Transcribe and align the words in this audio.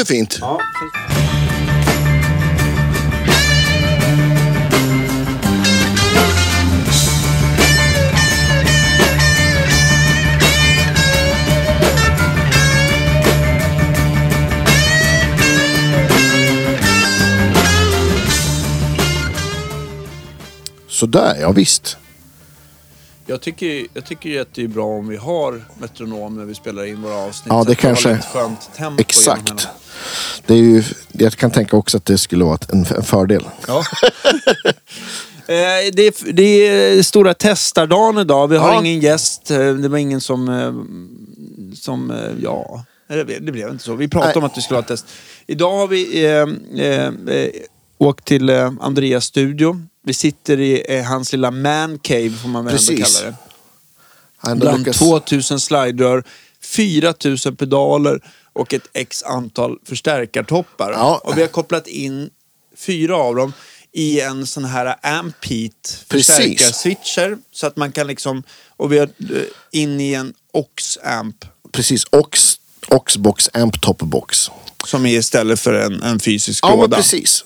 låter 0.00 0.14
fint. 0.14 0.38
Ja. 0.40 0.60
Sådär, 20.88 21.36
ja 21.40 21.52
visst. 21.52 21.96
Jag 23.26 23.40
tycker, 23.40 23.86
jag 23.94 24.04
tycker 24.06 24.28
ju 24.30 24.38
att 24.40 24.54
det 24.54 24.62
är 24.62 24.68
bra 24.68 24.86
om 24.86 25.08
vi 25.08 25.16
har 25.16 25.64
metronom 25.78 26.36
när 26.36 26.44
vi 26.44 26.54
spelar 26.54 26.84
in 26.84 27.02
våra 27.02 27.14
avsnitt. 27.14 27.46
Ja, 27.48 27.64
det 27.64 27.74
kanske- 27.74 28.12
lite 28.14 28.26
skönt 28.26 28.70
tempo 28.76 29.00
Exakt. 29.00 29.68
Det 30.50 30.54
är 30.54 30.58
ju, 30.58 30.82
jag 31.12 31.32
kan 31.32 31.50
tänka 31.50 31.76
också 31.76 31.96
att 31.96 32.04
det 32.04 32.18
skulle 32.18 32.44
vara 32.44 32.58
en, 32.68 32.86
en 32.96 33.02
fördel. 33.02 33.44
Ja. 33.66 33.84
Eh, 35.46 35.92
det, 35.92 36.06
är, 36.06 36.32
det 36.32 36.42
är 36.42 37.02
stora 37.02 37.34
testardagen 37.34 38.18
idag. 38.18 38.48
Vi 38.48 38.56
har 38.56 38.72
Ja. 38.72 38.80
ingen 38.80 39.00
gäst. 39.00 39.50
Eh, 39.50 39.58
Det 39.74 39.88
var 39.88 39.98
ingen 39.98 40.20
som... 40.20 40.48
eh, 40.48 40.72
som 41.74 42.12
ja, 42.42 42.84
det 43.08 43.24
blev, 43.24 43.44
det 43.44 43.52
blev 43.52 43.68
inte 43.70 43.84
så. 43.84 43.94
Vi 43.94 44.08
pratade 44.08 44.32
Nej. 44.32 44.38
om 44.38 44.44
att 44.44 44.56
vi 44.58 44.62
skulle 44.62 44.78
ha 44.78 44.82
test. 44.82 45.06
Idag 45.46 45.70
har 45.78 45.86
vi 45.86 46.24
eh, 46.24 46.84
eh, 46.86 47.50
åkt 47.98 48.24
till 48.24 48.48
eh, 48.48 48.72
Andreas 48.80 49.24
studio. 49.24 49.80
Vi 50.04 50.14
sitter 50.14 50.60
i 50.60 50.84
eh, 50.98 51.04
hans 51.04 51.32
lilla 51.32 51.50
man 51.50 51.98
cave, 51.98 52.30
får 52.30 52.48
man 52.48 52.64
väl 52.64 52.74
ändå 52.74 52.86
Precis. 52.92 53.20
kalla 53.20 53.36
det. 54.54 54.60
Bland 54.60 54.86
lyckas- 54.86 54.98
2000 54.98 55.60
sliderör, 55.60 56.24
4000 56.62 57.56
pedaler 57.56 58.20
och 58.52 58.74
ett 58.74 58.86
x 58.92 59.22
antal 59.22 59.78
förstärkartoppar. 59.84 60.92
Ja. 60.92 61.20
Och 61.24 61.36
vi 61.36 61.40
har 61.40 61.48
kopplat 61.48 61.86
in 61.86 62.30
fyra 62.76 63.16
av 63.16 63.34
dem 63.36 63.52
i 63.92 64.20
en 64.20 64.46
sån 64.46 64.64
här 64.64 64.96
Precis. 66.08 66.26
förstärkarswitcher. 66.26 67.38
Så 67.52 67.66
att 67.66 67.76
man 67.76 67.92
kan 67.92 68.06
liksom, 68.06 68.42
och 68.76 68.92
vi 68.92 68.98
har 68.98 69.06
eh, 69.06 69.42
in 69.70 70.00
i 70.00 70.14
en 70.14 70.34
Ox-amp 70.52 71.44
Precis, 71.72 72.04
Ox, 72.12 72.54
Oxbox 72.88 73.48
Amp 73.52 73.80
Top 73.80 73.98
Box. 73.98 74.50
som 74.86 75.06
är 75.06 75.18
istället 75.18 75.60
för 75.60 75.74
en, 75.74 76.02
en 76.02 76.20
fysisk 76.20 76.64
Ja, 76.64 76.70
låda. 76.70 76.80
men 76.88 76.96
precis. 76.96 77.44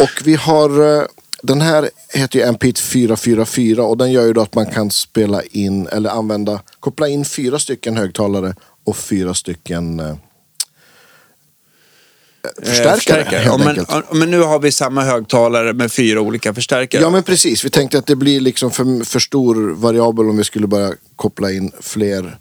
Och 0.00 0.10
vi 0.24 0.34
har... 0.34 0.98
eh, 1.00 1.06
Den 1.42 1.60
här 1.60 1.90
heter 2.08 2.38
ju 2.38 2.44
Ampit 2.44 2.78
444 2.78 3.82
och 3.84 3.96
den 3.96 4.12
gör 4.12 4.26
ju 4.26 4.32
då 4.32 4.40
att 4.42 4.54
man 4.54 4.66
kan 4.66 4.90
spela 4.90 5.42
in 5.42 5.86
eller 5.86 6.10
använda, 6.10 6.60
koppla 6.80 7.08
in 7.08 7.24
fyra 7.24 7.58
stycken 7.58 7.96
högtalare 7.96 8.54
och 8.84 8.96
fyra 8.96 9.34
stycken 9.34 10.00
Eh, 12.44 12.64
förstärkare. 12.68 13.22
helt 13.22 13.44
Ja, 13.46 13.58
men, 13.58 13.68
enkelt. 13.68 13.88
ja, 13.90 14.02
men 14.12 14.30
nu 14.30 14.40
har 14.42 14.58
vi 14.58 14.72
samma 14.72 15.02
högtalare 15.02 15.72
med 15.72 15.92
fyra 15.92 16.20
olika 16.20 16.54
förstärkare. 16.54 17.02
Ja 17.02 17.10
men 17.10 17.22
precis, 17.22 17.64
vi 17.64 17.70
tänkte 17.70 17.98
att 17.98 18.06
det 18.06 18.16
blir 18.16 18.40
liksom 18.40 18.70
för, 18.70 19.04
för 19.04 19.18
stor 19.20 19.70
variabel 19.74 20.28
om 20.28 20.36
vi 20.36 20.44
skulle 20.44 20.66
börja 20.66 20.92
koppla 21.16 21.52
in 21.52 21.72
fler. 21.80 22.38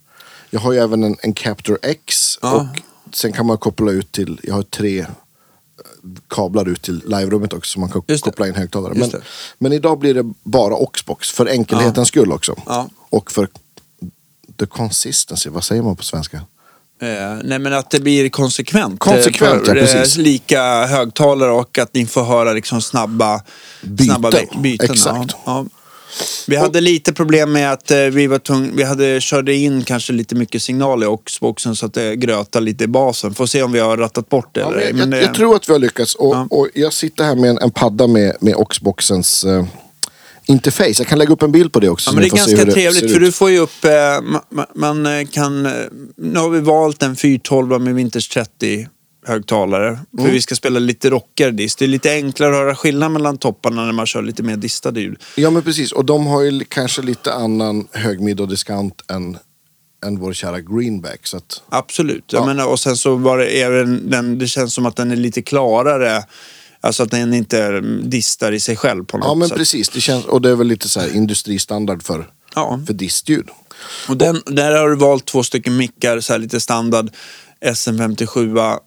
Jag 0.49 0.59
har 0.59 0.71
ju 0.73 0.79
även 0.79 1.03
en, 1.03 1.15
en 1.21 1.33
Captor 1.33 1.77
X 1.81 2.39
Ja. 2.41 2.53
och 2.53 3.15
sen 3.15 3.33
kan 3.33 3.45
man 3.45 3.57
koppla 3.57 3.91
ut 3.91 4.11
till, 4.11 4.39
jag 4.43 4.53
har 4.55 4.63
tre 4.63 4.99
eh, 4.99 5.05
kablar 6.27 6.69
ut 6.69 6.81
till 6.81 7.01
live-rummet 7.05 7.53
också 7.53 7.71
så 7.71 7.79
man 7.79 7.89
kan 7.91 8.01
koppla 8.21 8.47
in 8.47 8.55
högtalare. 8.55 8.93
Men, 8.95 9.11
men 9.57 9.73
idag 9.73 9.99
blir 9.99 10.13
det 10.13 10.33
bara 10.43 10.75
Oxbox 10.75 11.31
för 11.31 11.45
enkelhetens 11.45 12.07
skull 12.07 12.31
också. 12.31 12.55
Ja. 12.65 12.89
Och 13.09 13.31
för 13.31 13.47
the 14.59 14.65
consistency, 14.65 15.49
vad 15.49 15.63
säger 15.63 15.81
man 15.81 15.95
på 15.95 16.03
svenska? 16.03 16.41
Eh, 17.03 17.37
nej 17.43 17.59
men 17.59 17.73
att 17.73 17.89
det 17.89 17.99
blir 17.99 18.29
konsekvent. 18.29 18.99
Konsekvent, 18.99 19.61
eh, 19.61 19.65
för, 19.73 19.75
ja, 19.75 19.81
precis. 19.85 20.17
eh, 20.17 20.23
Lika 20.23 20.85
högtalare 20.85 21.51
och 21.51 21.77
att 21.79 21.93
ni 21.93 22.05
får 22.05 22.23
höra 22.23 22.53
liksom 22.53 22.81
snabba 22.81 23.41
Byten. 23.81 24.05
Snabba 24.05 24.31
byten 24.61 24.91
Exakt. 24.91 25.35
Ja. 25.45 25.65
Vi 26.47 26.55
hade 26.55 26.81
lite 26.81 27.13
problem 27.13 27.51
med 27.51 27.71
att 27.71 27.91
vi 27.91 28.27
var 28.27 28.39
tvungna, 28.39 28.73
vi 28.75 28.83
hade, 28.83 29.21
körde 29.21 29.53
in 29.55 29.83
kanske 29.83 30.13
lite 30.13 30.35
mycket 30.35 30.61
signal 30.61 31.03
i 31.03 31.05
Oxboxen 31.05 31.75
så 31.75 31.85
att 31.85 31.93
det 31.93 32.15
grötade 32.15 32.65
lite 32.65 32.83
i 32.83 32.87
basen. 32.87 33.33
Får 33.33 33.45
se 33.45 33.63
om 33.63 33.71
vi 33.71 33.79
har 33.79 33.97
rattat 33.97 34.29
bort 34.29 34.49
det 34.51 34.59
Ja, 34.61 34.67
eller 34.71 34.81
jag, 34.81 34.95
Men 34.95 35.09
det- 35.09 35.21
jag 35.21 35.33
tror 35.33 35.55
att 35.55 35.69
vi 35.69 35.73
har 35.73 35.79
lyckats. 35.79 36.15
Och, 36.15 36.35
Ja. 36.35 36.47
och 36.49 36.67
jag 36.73 36.93
sitter 36.93 37.23
här 37.23 37.35
med 37.35 37.49
en, 37.49 37.57
en 37.57 37.71
padda 37.71 38.07
med, 38.07 38.35
med 38.39 38.55
Oxboxens 38.55 39.43
eh, 39.43 39.65
interface. 40.45 40.93
Jag 40.97 41.07
kan 41.07 41.19
lägga 41.19 41.33
upp 41.33 41.41
en 41.41 41.51
bild 41.51 41.73
på 41.73 41.79
det 41.79 41.89
också. 41.89 42.09
Ja, 42.09 42.13
men 42.13 42.21
det 42.21 42.27
är 42.27 42.35
ganska 42.37 42.71
trevligt 42.71 43.13
för 43.13 43.19
du 43.19 43.31
får 43.31 43.49
ju 43.49 43.57
upp, 43.59 43.85
eh, 43.85 43.91
man, 44.49 44.65
man 44.75 45.05
eh, 45.05 45.27
kan, 45.27 45.65
eh, 45.65 45.71
nu 46.17 46.39
har 46.39 46.49
vi 46.49 46.59
valt 46.59 47.03
en 47.03 47.15
412 47.15 47.81
med 47.81 47.95
Winters 47.95 48.29
30 48.29 48.87
högtalare. 49.25 49.99
För 50.11 50.19
Mm. 50.21 50.31
vi 50.33 50.41
ska 50.41 50.55
spela 50.55 50.79
lite 50.79 51.09
rockigare 51.09 51.51
dist. 51.51 51.79
Det 51.79 51.85
är 51.85 51.87
lite 51.89 52.11
enklare 52.11 52.49
att 52.51 52.55
höra 52.57 52.75
skillnad 52.75 53.11
mellan 53.11 53.37
topparna 53.37 53.85
när 53.85 53.91
man 53.91 54.05
kör 54.05 54.21
lite 54.21 54.43
mer 54.43 54.55
distade 54.57 55.01
ljud. 55.01 55.17
Ja 55.35 55.49
men 55.49 55.61
precis. 55.63 55.91
Och 55.91 56.05
de 56.05 56.25
har 56.27 56.41
ju 56.41 56.59
kanske 56.67 57.01
lite 57.01 57.33
annan 57.33 57.87
hög, 57.91 58.21
mid 58.21 58.39
och 58.41 58.47
diskant 58.47 59.01
än, 59.11 59.37
än 60.05 60.19
vår 60.19 60.33
kära 60.33 60.59
Greenback. 60.61 61.19
Så 61.27 61.37
att, 61.37 61.61
Absolut. 61.69 62.23
Jag 62.33 62.41
Ja. 62.41 62.45
menar, 62.45 62.67
och 62.67 62.79
sen 62.79 62.97
så 62.97 63.15
var 63.15 63.37
det 63.37 63.45
även 63.45 64.09
den, 64.09 64.39
det 64.39 64.47
känns 64.47 64.73
som 64.73 64.85
att 64.85 64.95
den 64.95 65.11
är 65.11 65.15
lite 65.15 65.41
klarare. 65.41 66.23
Alltså 66.83 67.03
att 67.03 67.11
den 67.11 67.33
inte 67.33 67.81
distar 68.03 68.51
i 68.51 68.59
sig 68.59 68.75
själv 68.75 69.05
på 69.05 69.17
något 69.17 69.27
ja 69.27 69.35
men 69.35 69.49
sätt. 69.49 69.57
precis. 69.57 69.89
Det 69.89 70.01
känns, 70.01 70.25
och 70.25 70.41
det 70.41 70.49
är 70.49 70.55
väl 70.55 70.67
lite 70.67 70.89
så 70.89 70.99
här 70.99 71.15
industristandard 71.15 72.03
för, 72.03 72.29
Ja. 72.55 72.79
för 72.87 72.93
distljud. 72.93 73.47
Och 74.09 74.17
den, 74.17 74.41
där 74.45 74.71
har 74.79 74.89
du 74.89 74.95
valt 74.95 75.25
två 75.25 75.43
stycken 75.43 75.77
mickar, 75.77 76.19
så 76.19 76.33
här 76.33 76.39
lite 76.39 76.59
standard 76.59 77.09
SM57. 77.65 78.77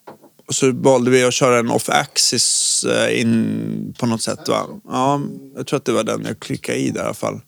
Och 0.48 0.54
så 0.54 0.72
valde 0.72 1.10
vi 1.10 1.24
att 1.24 1.34
köra 1.34 1.58
en 1.58 1.70
off-axis 1.70 2.84
eh, 2.84 3.20
in 3.20 3.94
på 3.98 4.06
något 4.06 4.22
sätt. 4.22 4.48
Va? 4.48 4.66
Ja, 4.88 5.20
jag 5.56 5.66
tror 5.66 5.76
att 5.76 5.84
det 5.84 5.92
var 5.92 6.04
den 6.04 6.24
jag 6.26 6.40
klickade 6.40 6.78
i 6.78 6.90
där 6.90 7.00
i 7.00 7.04
alla 7.04 7.14
fall. 7.14 7.40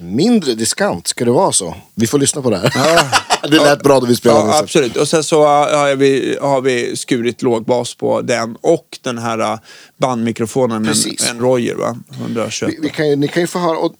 Mindre 0.00 0.54
diskant, 0.54 1.06
ska 1.06 1.24
det 1.24 1.30
vara 1.30 1.52
så? 1.52 1.74
Vi 1.94 2.06
får 2.06 2.18
lyssna 2.18 2.42
på 2.42 2.50
det 2.50 2.58
här. 2.58 3.02
det 3.50 3.56
lät 3.56 3.82
bra 3.82 4.00
då 4.00 4.06
vi 4.06 4.16
spelade. 4.16 4.48
Ja, 4.48 4.58
absolut. 4.58 4.96
Och 4.96 5.08
sen 5.08 5.24
så 5.24 5.44
har 5.44 5.96
vi, 5.96 6.38
har 6.40 6.60
vi 6.60 6.96
skurit 6.96 7.42
lågbas 7.42 7.94
på 7.94 8.20
den 8.20 8.56
och 8.60 8.98
den 9.02 9.18
här 9.18 9.38
eh, 9.38 9.58
bandmikrofonen 9.96 10.82
med 10.82 10.90
en, 10.90 11.36
en 11.36 11.40
Royer. 11.40 11.74
Va? 11.74 11.96
121. 12.20 12.72
Vi, 12.72 12.78
vi 12.82 12.88
kan 12.90 13.08
ju, 13.08 13.16
ni 13.16 13.28
kan 13.28 13.42
ju 13.42 13.46
få 13.46 13.58
höra, 13.58 13.78
och, 13.78 13.94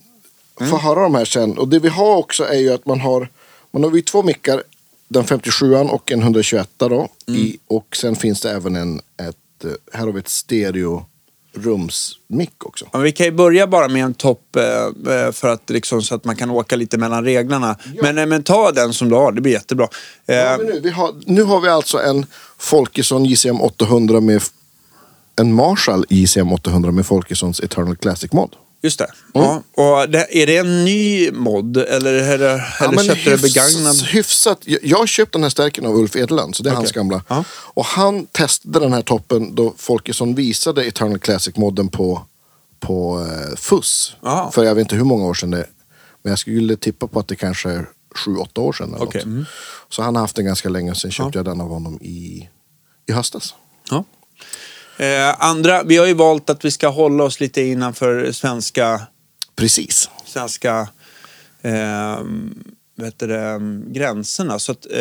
Mm. 0.61 0.71
få 0.71 0.79
höra 0.79 1.03
de 1.03 1.15
här 1.15 1.25
sen. 1.25 1.59
Och 1.59 1.69
det 1.69 1.79
vi 1.79 1.89
har 1.89 2.17
också 2.17 2.45
är 2.45 2.59
ju 2.59 2.73
att 2.73 2.87
man 2.87 3.01
har, 3.01 3.29
man 3.71 3.85
har 3.85 3.97
ju 3.97 4.03
två 4.03 4.23
mickar, 4.23 4.63
den 5.09 5.25
57 5.25 5.75
och 5.75 6.13
en 6.13 6.23
121 6.23 6.69
då. 6.77 7.09
Mm. 7.29 7.41
I, 7.41 7.59
och 7.67 7.97
sen 7.97 8.17
finns 8.17 8.41
det 8.41 8.51
även 8.51 8.77
en, 8.77 8.99
ett, 8.99 9.65
eh, 9.65 9.71
här 9.93 10.07
har 10.07 10.13
vi 10.13 10.19
ett 10.19 10.29
stereo 10.29 11.07
rumsmick 11.53 12.65
också. 12.65 12.87
Ja, 12.93 12.99
vi 12.99 13.13
kan 13.13 13.27
ju 13.27 13.33
börja 13.33 13.67
bara 13.67 13.89
med 13.89 14.05
en 14.05 14.15
topp 14.15 14.57
eh, 14.57 15.15
eh, 15.15 15.33
för 15.33 15.49
att 15.49 15.71
liksom, 15.71 16.03
så 16.03 16.15
att 16.15 16.25
man 16.25 16.37
kan 16.37 16.51
åka 16.51 16.77
lite 16.77 16.99
mellan 16.99 17.25
reglerna. 17.25 17.77
Men, 18.03 18.19
eh, 18.19 18.27
men 18.27 18.43
ta 18.43 18.73
den 18.73 18.93
som 18.93 19.09
du 19.09 19.15
har, 19.15 19.33
det 19.33 19.41
blir 19.41 19.53
jättebra. 19.53 19.89
Eh, 20.27 20.37
Ja, 20.37 20.59
nu, 20.83 20.91
har, 20.91 21.15
nu 21.27 21.43
har 21.43 21.61
vi 21.61 21.69
alltså 21.69 21.99
en 21.99 22.27
Folkesson 22.59 23.25
JCM 23.25 23.61
800 23.61 24.21
med 24.21 24.43
en 25.37 25.55
Marshall 25.55 26.05
JCM 26.09 26.53
800 26.53 26.91
med 26.91 27.07
Folkessons 27.07 27.61
Eternal 27.61 27.97
Classic 27.97 28.33
mod. 28.33 28.51
Just 28.83 28.99
det. 28.99 29.05
Mm. 29.35 29.47
Ja. 29.47 29.63
Och 29.83 30.11
det, 30.11 30.43
är 30.43 30.47
det 30.47 30.57
en 30.57 30.85
ny 30.85 31.31
mod 31.31 31.77
eller, 31.77 32.13
det, 32.13 32.63
eller 32.81 33.03
köpte 33.05 33.31
du 33.31 33.37
begagnad? 33.37 33.97
Hyfsat. 33.97 34.59
Jag, 34.65 34.79
jag 34.83 34.99
har 34.99 35.07
köpt 35.07 35.33
den 35.33 35.43
här 35.43 35.51
stärken 35.51 35.87
av 35.87 35.97
Ulf 35.97 36.17
Edlund, 36.17 36.57
så 36.57 36.63
det 36.63 36.69
är 36.69 36.73
Okej. 36.73 36.77
hans 36.77 36.93
gamla. 36.93 37.23
Ja. 37.29 37.45
Och 37.51 37.85
han 37.85 38.27
testade 38.27 38.81
den 38.81 38.93
här 38.93 39.03
toppen 39.03 39.55
då 39.55 39.75
Folkesson 39.77 40.35
visade 40.35 40.85
Eternal 40.85 41.19
Classic-modden 41.19 41.89
på, 41.89 42.23
på 42.81 43.27
eh, 43.31 43.57
FUS. 43.57 44.17
Ja. 44.23 44.51
För 44.55 44.65
jag 44.65 44.75
vet 44.75 44.83
inte 44.83 44.97
hur 44.97 45.05
många 45.05 45.27
år 45.27 45.35
sedan 45.35 45.51
det 45.51 45.59
är. 45.59 45.67
Men 46.23 46.31
jag 46.31 46.39
skulle 46.39 46.77
tippa 46.77 47.07
på 47.07 47.21
att 47.21 47.29
det 47.29 47.37
kanske 47.37 47.71
är 47.71 47.89
sju, 48.15 48.37
åtta 48.37 48.61
år 48.61 48.73
sedan. 48.73 48.95
Eller 48.95 49.05
något. 49.05 49.15
mm. 49.15 49.45
Så 49.89 50.03
han 50.03 50.15
har 50.15 50.23
haft 50.23 50.37
den 50.37 50.45
ganska 50.45 50.69
länge, 50.69 50.95
sen 50.95 51.11
köpte 51.11 51.39
jag 51.39 51.45
den 51.45 51.61
av 51.61 51.69
honom 51.69 51.99
i, 52.03 52.49
i 53.09 53.13
höstas. 53.13 53.55
Ja. 53.91 54.05
Eh, 54.99 55.35
andra, 55.39 55.83
vi 55.83 55.97
har 55.97 56.07
ju 56.07 56.15
valt 56.15 56.51
att 56.51 56.65
vi 56.65 56.71
ska 56.71 56.89
hålla 56.89 57.25
oss 57.25 57.41
lite 57.41 57.63
innanför 57.63 58.33
svenska, 58.33 59.01
Precis. 59.57 60.11
svenska 60.27 60.89
eh, 61.63 62.19
vet 62.97 63.19
det, 63.19 63.61
gränserna. 63.87 64.59
Så 64.59 64.73
att, 64.73 64.87
eh, 64.91 64.99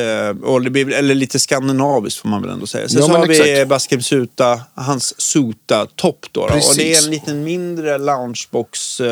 eller 0.98 1.16
lite 1.16 1.40
skandinaviskt 1.40 2.20
får 2.20 2.30
man 2.30 2.42
väl 2.42 2.52
ändå 2.52 2.68
säga. 2.68 2.90
Sen 2.90 3.00
Ja, 3.00 3.08
så 3.08 3.14
har 3.14 3.28
vi 3.28 3.52
exakt. 3.52 3.70
Baskem 3.70 4.02
Suta, 4.02 4.62
hans 4.74 5.22
Suta-topp 5.22 6.26
då. 6.32 6.48
då. 6.48 6.54
Och 6.54 6.76
det 6.76 6.94
är 6.94 7.04
en 7.06 7.12
liten 7.12 7.44
mindre 7.44 7.98
loungebox. 7.98 9.00
Eh, 9.02 9.08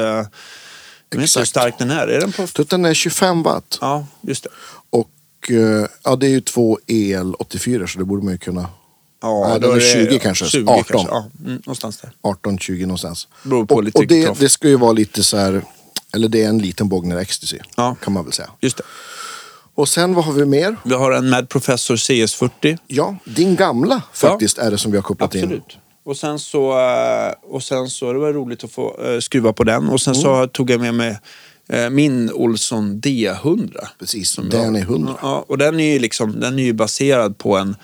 jag 1.09 1.19
vet 1.19 1.29
inte 1.29 1.39
hur 1.39 1.45
stark 1.45 1.77
den 1.77 1.91
är. 1.91 2.07
Är 2.07 2.19
den 2.21 2.31
på... 2.31 2.63
Den 2.63 2.85
är 2.85 2.93
25 2.93 3.43
watt. 3.43 3.77
Ja, 3.81 4.05
just 4.21 4.43
det. 4.43 4.49
Och 4.89 5.51
eh, 5.51 5.87
ja, 6.03 6.15
det 6.15 6.27
är 6.27 6.31
ju 6.31 6.41
två 6.41 6.79
EL84 6.87 7.87
så 7.87 7.99
det 7.99 8.05
borde 8.05 8.23
man 8.23 8.33
ju 8.33 8.37
kunna 8.37 8.69
Ja, 9.21 9.47
Nej, 9.49 9.59
då 9.59 9.67
den 9.67 9.75
är 9.77 9.81
det 9.81 10.09
20 10.09 10.19
kanske. 10.19 10.45
20 10.45 10.71
18. 10.71 10.83
Kanske. 10.83 11.07
Ja, 11.11 11.29
mm, 11.45 11.61
någonstans 11.65 11.97
där. 11.97 12.11
18-20 12.21 12.81
någonstans. 12.81 13.27
Beror 13.43 13.65
på 13.65 13.75
och, 13.75 13.83
lite 13.83 13.97
och 13.97 14.07
det, 14.07 14.39
det 14.39 14.49
ska 14.49 14.67
ju 14.67 14.77
vara 14.77 14.91
lite 14.91 15.23
så 15.23 15.37
här, 15.37 15.61
eller 16.13 16.27
det 16.27 16.43
är 16.43 16.49
en 16.49 16.57
liten 16.57 16.89
Bogner 16.89 17.17
Ecstasy 17.17 17.57
Ja. 17.75 17.95
kan 18.03 18.13
man 18.13 18.23
väl 18.23 18.33
säga. 18.33 18.49
Just 18.61 18.77
det. 18.77 18.83
Och 19.75 19.89
sen 19.89 20.13
vad 20.13 20.25
har 20.25 20.33
vi 20.33 20.45
mer? 20.45 20.75
Vi 20.85 20.93
har 20.95 21.11
en 21.11 21.29
Mad 21.29 21.49
Professor 21.49 21.95
CS40. 21.95 22.77
Ja, 22.87 23.15
din 23.25 23.55
gamla 23.55 24.01
faktiskt 24.13 24.57
är 24.57 24.71
det 24.71 24.77
som 24.77 24.91
vi 24.91 24.97
har 24.97 25.03
kopplat 25.03 25.35
in. 25.35 25.43
Absolut. 25.43 25.77
Och 26.05 26.17
sen 26.17 26.39
så, 26.39 26.71
eh, 26.79 27.33
och 27.43 27.63
sen 27.63 27.89
så 27.89 28.13
det 28.13 28.19
var 28.19 28.33
roligt 28.33 28.63
att 28.63 28.71
få 28.71 29.01
eh, 29.05 29.19
skruva 29.19 29.53
på 29.53 29.63
den. 29.63 29.89
Och 29.89 30.01
sen 30.01 30.13
Mm. 30.13 30.23
så 30.23 30.47
tog 30.47 30.69
jag 30.69 30.81
med 30.81 30.93
mig 30.93 31.19
eh, 31.69 31.89
min 31.89 32.31
Olsson 32.31 33.01
D100. 33.01 33.87
Precis, 33.99 34.29
Som 34.31 34.49
den 34.49 34.75
är 34.75 34.81
100. 34.81 35.13
Ja, 35.21 35.45
och 35.47 35.57
den 35.57 35.79
är 35.79 35.93
ju 35.93 35.99
liksom, 35.99 36.39
den 36.39 36.59
är 36.59 36.63
ju 36.63 36.73
baserad 36.73 37.37
på 37.37 37.57
en, 37.57 37.75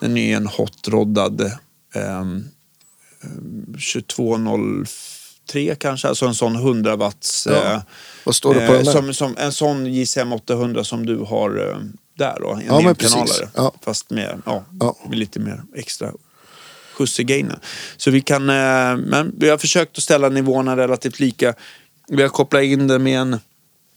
den 0.00 0.16
är 0.16 0.36
en 0.36 0.46
hot-roddad 0.46 1.52
ehm, 1.94 2.44
2203 3.94 5.74
kanske, 5.78 6.08
alltså 6.08 6.26
en 6.26 6.34
sån 6.34 6.56
100 6.56 6.96
watts. 6.96 7.48
Ja. 7.50 7.72
eh, 7.72 7.80
Vad 8.24 8.34
står 8.34 8.54
det 8.54 8.66
på 8.66 8.72
eh, 8.72 8.76
den 8.76 8.84
där? 8.84 8.92
som, 8.92 9.14
som, 9.14 9.36
En 9.38 9.52
sån 9.52 9.86
JCM 9.94 10.32
800 10.32 10.84
som 10.84 11.06
du 11.06 11.18
har 11.18 11.68
eh, 11.70 11.76
där 12.18 12.36
då, 12.40 12.50
en 12.52 12.62
Ja, 12.66 12.80
men 12.80 12.94
precis. 12.94 13.42
Ja. 13.54 13.74
Fast 13.84 14.10
med, 14.10 14.42
ja, 14.46 14.64
Ja. 14.80 14.96
med 15.08 15.18
lite 15.18 15.40
mer 15.40 15.62
extra 15.76 16.12
skjuts 16.94 17.20
i 17.20 17.24
gainen. 17.24 17.58
Så 17.96 18.10
vi 18.10 18.20
kan, 18.20 18.48
eh, 18.50 18.96
men 18.96 19.34
vi 19.38 19.48
har 19.50 19.58
försökt 19.58 19.96
att 19.98 20.02
ställa 20.04 20.28
nivåerna 20.28 20.76
relativt 20.76 21.20
lika. 21.20 21.54
Vi 22.08 22.22
har 22.22 22.28
kopplat 22.28 22.62
in 22.62 22.88
det 22.88 22.98
med 22.98 23.20
en, 23.20 23.38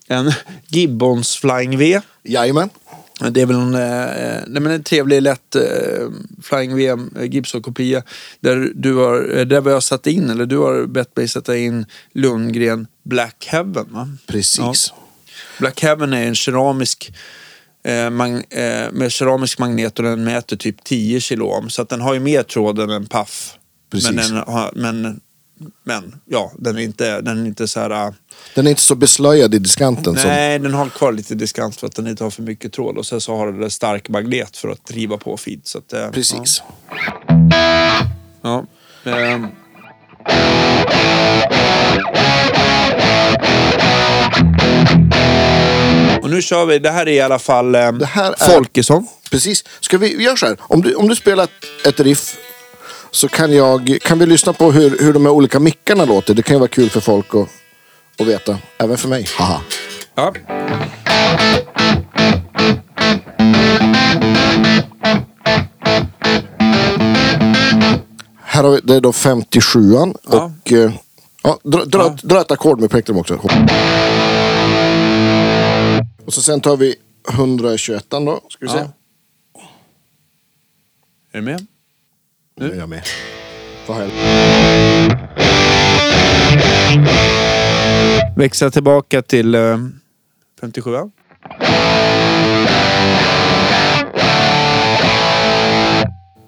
en 0.08 0.32
Gibbons 0.68 1.36
Flying 1.36 1.78
V. 1.78 2.02
Jajamän. 2.24 2.70
Det 3.20 3.42
är 3.42 3.46
väl 3.46 3.56
en, 3.56 3.76
eh, 3.76 4.44
nej, 4.48 4.62
men 4.62 4.68
en 4.68 4.84
trevlig, 4.84 5.22
lätt 5.22 5.56
eh, 5.56 5.62
Flying 6.44 6.76
V 6.76 6.88
eh, 6.88 6.98
Gibson-kopia. 7.24 8.04
Där, 8.40 8.72
du 8.76 8.96
har, 8.96 9.38
eh, 9.38 9.46
där 9.46 9.62
vi 9.62 9.72
har 9.72 9.82
satt 9.82 10.08
in, 10.08 10.30
eller 10.30 10.46
du 10.46 10.58
har 10.58 10.86
bett 10.86 11.18
mig 11.18 11.28
sätta 11.28 11.58
in 11.58 11.86
Lundgren 12.14 12.88
Black 13.04 13.48
Heaven. 13.50 13.86
Va? 13.90 14.10
Precis. 14.28 14.94
Black 15.60 15.82
Heaven 15.82 16.14
är 16.14 16.28
en 16.28 16.36
keramisk 16.36 17.14
eh, 17.84 18.06
eh, 18.06 18.92
med 18.92 19.12
keramisk 19.12 19.60
magnet 19.60 20.00
och 20.00 20.06
den 20.06 20.24
mäter 20.24 20.58
typ 20.58 20.84
10 20.84 21.20
kilo 21.20 21.46
ohm. 21.46 21.70
Så 21.70 21.82
att 21.82 21.90
den 21.90 22.02
har 22.02 22.14
ju 22.14 22.20
mer 22.20 22.44
tråd 22.44 22.80
än 22.80 22.90
en 22.90 23.06
paff. 23.06 23.54
Precis. 23.92 24.12
Men, 24.12 24.18
den 24.18 24.44
har, 24.48 24.72
men, 24.76 25.20
men 25.84 26.20
ja, 26.26 26.52
den 26.58 26.78
är 26.78 26.82
inte, 26.82 27.22
den 27.22 27.42
är 27.42 27.46
inte 27.48 27.68
så 27.68 27.80
här... 27.80 27.90
eh, 28.08 28.12
Den 28.56 28.66
är 28.66 28.70
inte 28.70 28.82
så 28.82 28.96
beslöjad 28.96 29.56
i 29.56 29.60
diskanten 29.60 30.16
som... 30.18 30.30
Nej, 30.30 30.60
den 30.60 30.74
har 30.74 30.90
kvar 30.90 31.12
lite 31.12 31.36
diskant 31.36 31.76
för 31.76 31.88
att 31.88 31.96
den 31.96 32.08
inte 32.08 32.24
har 32.24 32.32
för 32.32 32.42
mycket 32.44 32.74
tråd. 32.74 32.98
Och 32.98 33.06
sen 33.06 33.22
så 33.22 33.38
har 33.38 33.52
den 33.52 33.64
en 33.64 33.72
stark 33.72 34.10
magnet 34.10 34.58
för 34.58 34.70
att 34.70 34.86
driva 34.86 35.18
på 35.18 35.38
feed. 35.38 35.60
Så 35.64 35.78
att, 35.78 35.94
eh, 35.94 36.10
Precis. 36.12 36.62
Ja. 38.42 38.66
ja. 39.04 39.12
Ehm. 39.12 39.48
Och 46.22 46.30
nu 46.30 46.42
kör 46.42 46.66
vi, 46.66 46.80
det 46.80 46.92
här 46.92 47.08
är 47.08 47.12
i 47.12 47.22
alla 47.22 47.40
fall 47.40 47.76
eh, 47.76 47.92
Det 47.92 48.06
här 48.06 48.36
är- 48.40 48.54
Folkesson. 48.56 49.08
Precis. 49.32 49.64
Ska 49.80 49.98
vi, 49.98 50.16
vi 50.16 50.24
gör 50.24 50.36
så 50.36 50.46
här. 50.46 50.58
Om 50.60 50.82
du, 50.82 50.96
om 50.96 51.08
du 51.08 51.16
spelar 51.16 51.48
ett 51.86 52.00
riff 52.00 52.36
så 53.18 53.28
kan, 53.28 53.54
jag, 53.54 53.98
kan 54.02 54.20
vi 54.20 54.26
lyssna 54.26 54.54
på 54.54 54.72
hur, 54.72 54.98
hur 55.00 55.14
de 55.14 55.26
här 55.26 55.32
olika 55.32 55.60
mickarna 55.60 56.06
låter. 56.06 56.34
Det 56.34 56.42
kan 56.42 56.56
ju 56.56 56.60
vara 56.60 56.70
kul 56.70 56.90
för 56.90 57.00
folk 57.00 57.36
att, 57.36 57.50
att 58.20 58.28
veta. 58.28 58.58
Även 58.78 58.98
för 58.98 59.10
mig. 59.10 59.28
Haha. 59.38 59.62
Ja. 60.16 60.34
Här 68.42 68.64
har 68.64 68.72
vi, 68.72 68.80
det 68.84 68.96
är 68.96 69.02
då 69.02 69.12
57an. 69.12 70.16
Ja. 70.30 70.52
Och 70.66 70.74
eh, 70.74 70.92
ja, 71.44 71.60
dra, 71.64 71.86
dra, 71.86 72.10
dra 72.24 72.42
ett 72.42 72.52
ackord 72.52 72.80
med 72.80 72.90
plektrum 72.90 73.18
också. 73.18 73.34
Och 76.26 76.34
så 76.34 76.42
sen 76.42 76.62
tar 76.62 76.78
vi 76.78 76.96
121 77.30 78.06
då. 78.10 78.42
Ska 78.50 78.66
vi 78.66 78.72
se. 78.72 78.78
Ja. 78.78 78.92
Är 81.32 81.38
du 81.38 81.42
med? 81.42 81.68
Nu 82.60 82.72
är 82.72 82.76
jag 82.76 82.90
med. 82.90 83.02
Har 83.88 84.02
jag? 84.02 84.10
Växla 88.38 88.72
tillbaka 88.72 89.22
till 89.22 89.56
eh, 89.56 89.78
57. 90.62 90.92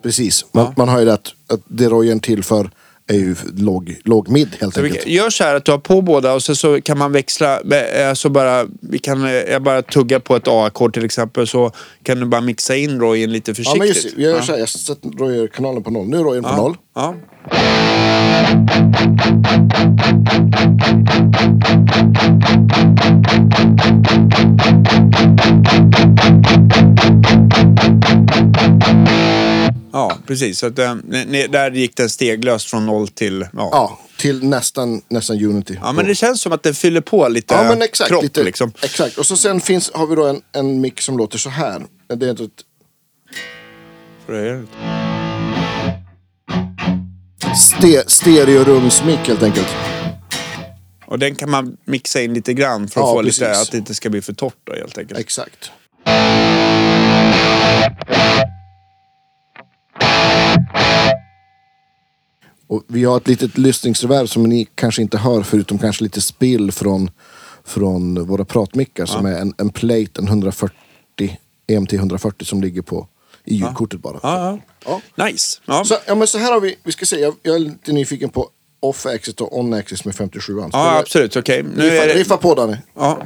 Precis. 0.03 0.45
Man, 0.51 0.73
man 0.77 0.89
har 0.89 0.99
ju 0.99 1.05
det 1.05 1.13
att, 1.13 1.33
att 1.47 1.61
det 1.67 1.89
Rojen 1.89 2.19
tillför 2.19 2.69
är 3.09 3.13
ju 3.17 3.35
låg, 3.57 3.95
låg 4.03 4.29
mid 4.29 4.49
helt 4.61 4.73
Så 4.73 4.83
enkelt. 4.83 5.07
gör 5.07 5.29
så 5.29 5.43
här 5.43 5.55
att 5.55 5.65
du 5.65 5.71
har 5.71 5.79
på 5.79 6.01
båda 6.01 6.33
och 6.33 6.43
sen 6.43 6.55
så 6.55 6.81
kan 6.81 6.97
man 6.97 7.11
växla. 7.11 7.59
eh, 7.61 8.13
Så 8.13 8.29
bara, 8.29 8.65
vi 8.81 8.99
kan, 8.99 9.23
eh, 9.25 9.31
jag 9.31 9.63
bara 9.63 9.81
tugga 9.81 10.19
på 10.19 10.35
ett 10.35 10.47
A-ackord 10.47 10.93
till 10.93 11.05
exempel 11.05 11.47
så 11.47 11.71
kan 12.03 12.19
du 12.19 12.25
bara 12.25 12.41
mixa 12.41 12.75
in 12.75 12.99
Royen 12.99 13.31
lite 13.31 13.51
Ja, 13.51 13.55
försiktigt. 13.55 13.79
men 13.79 13.87
just. 13.87 14.05
Jag 14.17 14.31
gör 14.31 14.41
så 14.41 14.51
här. 14.51 14.59
Jag 14.59 14.69
sätter 14.69 15.09
Rojer-kanalen 15.09 15.83
på 15.83 15.91
noll. 15.91 16.07
Nu 16.07 16.17
är 16.17 16.23
Rojen 16.23 16.43
på 16.43 16.55
noll. 16.55 16.75
Ja. 16.95 17.15
Ja, 29.93 30.17
precis. 30.27 30.59
Så 30.59 30.67
att, 30.67 30.79
eh, 30.79 30.93
ne- 30.95 31.47
där 31.51 31.71
gick 31.71 31.95
den 31.97 32.09
steglöst 32.09 32.69
från 32.69 32.85
noll 32.85 33.07
till... 33.07 33.41
Ja. 33.53 33.69
Ja, 33.71 33.99
till 34.17 34.43
nästan, 34.43 35.01
nästan 35.09 35.45
Unity. 35.45 35.77
ja, 35.81 35.91
men 35.91 36.05
det 36.05 36.15
känns 36.15 36.41
som 36.41 36.51
att 36.51 36.63
den 36.63 36.73
fyller 36.73 37.01
på 37.01 37.27
lite 37.27 37.53
Ja, 37.53 37.63
men 37.63 37.81
exakt. 37.81 38.07
kropp. 38.09 38.23
lite, 38.23 38.43
Liksom. 38.43 38.71
Exakt. 38.83 39.17
Och 39.17 39.25
så 39.25 39.37
sen 39.37 39.61
finns, 39.61 39.91
har 39.93 40.07
vi 40.07 40.15
då 40.15 40.27
en, 40.27 40.41
en 40.51 40.81
mick 40.81 41.01
som 41.01 41.17
låter 41.17 41.37
så 41.37 41.49
här. 41.49 41.81
Det 42.15 42.25
är 42.27 42.31
ett 42.43 42.63
ste, 47.57 48.03
stereorumsmick 48.07 49.19
helt 49.27 49.43
enkelt. 49.43 49.67
Och 51.05 51.19
den 51.19 51.35
kan 51.35 51.49
man 51.49 51.77
mixa 51.85 52.21
in 52.21 52.33
lite 52.33 52.53
grann 52.53 52.87
för 52.87 53.01
att 53.01 53.07
Ja, 53.07 53.13
få 53.13 53.21
lite, 53.21 53.39
precis. 53.45 53.61
att 53.61 53.71
det 53.71 53.77
inte 53.77 53.95
ska 53.95 54.09
bli 54.09 54.21
för 54.21 54.33
torrt 54.33 54.55
då, 54.63 54.73
helt 54.73 54.97
enkelt. 54.97 55.19
Exakt. 55.19 55.71
Och 62.69 62.83
vi 62.87 63.03
har 63.03 63.17
ett 63.17 63.27
litet 63.27 63.57
lyssningsreverb 63.57 64.29
som 64.29 64.43
ni 64.43 64.67
kanske 64.75 65.01
inte 65.01 65.17
hör 65.17 65.43
förutom 65.43 65.77
kanske 65.77 66.03
lite 66.03 66.21
spill 66.21 66.71
från, 66.71 67.11
från 67.65 68.27
våra 68.27 68.45
pratmickar 68.45 69.05
som 69.05 69.25
är 69.25 69.39
en, 69.39 69.53
en 69.57 69.69
plate, 69.69 70.11
en 70.19 70.27
140 70.27 70.75
EMT 71.67 71.93
140 71.93 72.45
som 72.45 72.61
ligger 72.61 72.81
på 72.81 73.07
i 73.45 73.55
ljudkortet 73.55 73.99
bara. 73.99 74.19
Ja, 74.23 74.59
Ja. 74.85 75.25
Nice. 75.25 75.61
Ja. 75.65 75.83
Så, 75.83 75.95
ja, 76.05 76.15
men 76.15 76.27
så 76.27 76.37
här 76.37 76.51
har 76.51 76.61
vi, 76.61 76.77
vi 76.83 76.91
ska 76.91 77.05
se, 77.05 77.19
jag, 77.19 77.35
jag 77.43 77.55
är 77.55 77.59
lite 77.59 77.91
nyfiken 77.91 78.29
på 78.29 78.49
off-axis 78.79 79.41
och 79.41 79.59
on-axis 79.59 80.05
med 80.05 80.15
57 80.15 80.61
an 80.61 80.69
ja, 80.73 80.99
absolut. 80.99 81.35
Okej. 81.35 81.63
Nu 81.63 81.89
Riffa, 81.89 82.05
det... 82.05 82.13
riffa 82.13 82.37
på 82.37 82.55
Danny. 82.55 82.77
Ja. 82.95 83.21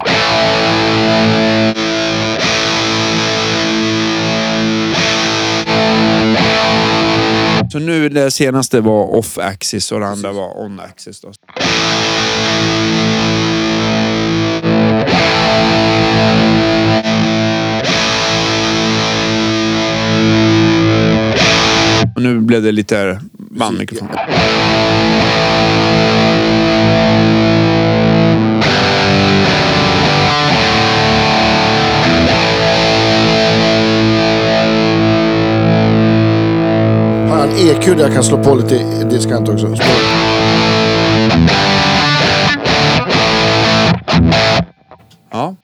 Så 7.74 7.80
nu 7.80 8.10
det 8.10 8.32
senaste 8.32 8.82
var 8.82 9.15
off-axis 9.15 9.92
och 9.92 10.00
det 10.00 10.08
andra 10.08 10.32
var 10.32 10.62
on-axis. 10.65 11.22
Då. 11.22 11.27
Och 22.15 22.22
nu 22.22 22.39
blev 22.39 22.63
det 22.63 22.72
lite 22.72 23.22
bandmikrofon. 23.34 24.10
En 37.43 37.57
EQ 37.69 37.85
där 37.85 38.00
jag 38.03 38.13
kan 38.13 38.23
slå 38.23 38.43
på 38.43 38.55
lite 38.55 39.03
diskant 39.03 39.50
också? 39.50 39.75
Så- 39.75 39.83
Ja. 45.31 45.55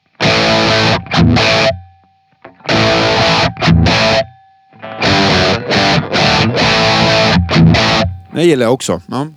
Det 8.33 8.43
gillar 8.45 8.65
jag 8.65 8.74
också. 8.74 9.01
Ja. 9.07 9.27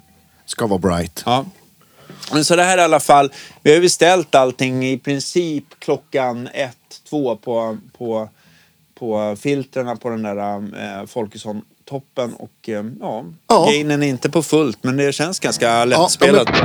Ska 0.44 0.66
vara 0.66 0.78
bright. 0.78 1.22
Ja. 1.26 1.44
Men 2.32 2.44
så 2.44 2.56
det 2.56 2.62
här 2.62 2.78
i 2.78 2.80
alla 2.80 3.00
fall. 3.00 3.32
Vi 3.62 3.74
har 3.74 3.82
ju 3.82 3.88
ställt 3.88 4.34
allting 4.34 4.86
i 4.86 4.98
princip 4.98 5.64
klockan 5.78 6.48
ett, 6.54 6.76
två 7.10 7.36
på, 7.36 7.78
på, 7.98 8.28
på 8.94 9.36
filtrerna 9.40 9.96
på 9.96 10.08
den 10.10 10.22
där 10.22 10.36
eh, 11.00 11.06
Folkesson-toppen. 11.92 12.34
Och 12.34 12.68
eh, 12.68 12.84
ja, 13.00 13.24
Ja. 13.48 13.64
gainen 13.66 14.02
är 14.02 14.06
inte 14.06 14.30
på 14.30 14.42
fullt 14.42 14.78
men 14.84 14.96
det 14.96 15.12
känns 15.12 15.40
ganska 15.40 15.68
ja, 15.68 15.84
lättspelat. 15.84 16.48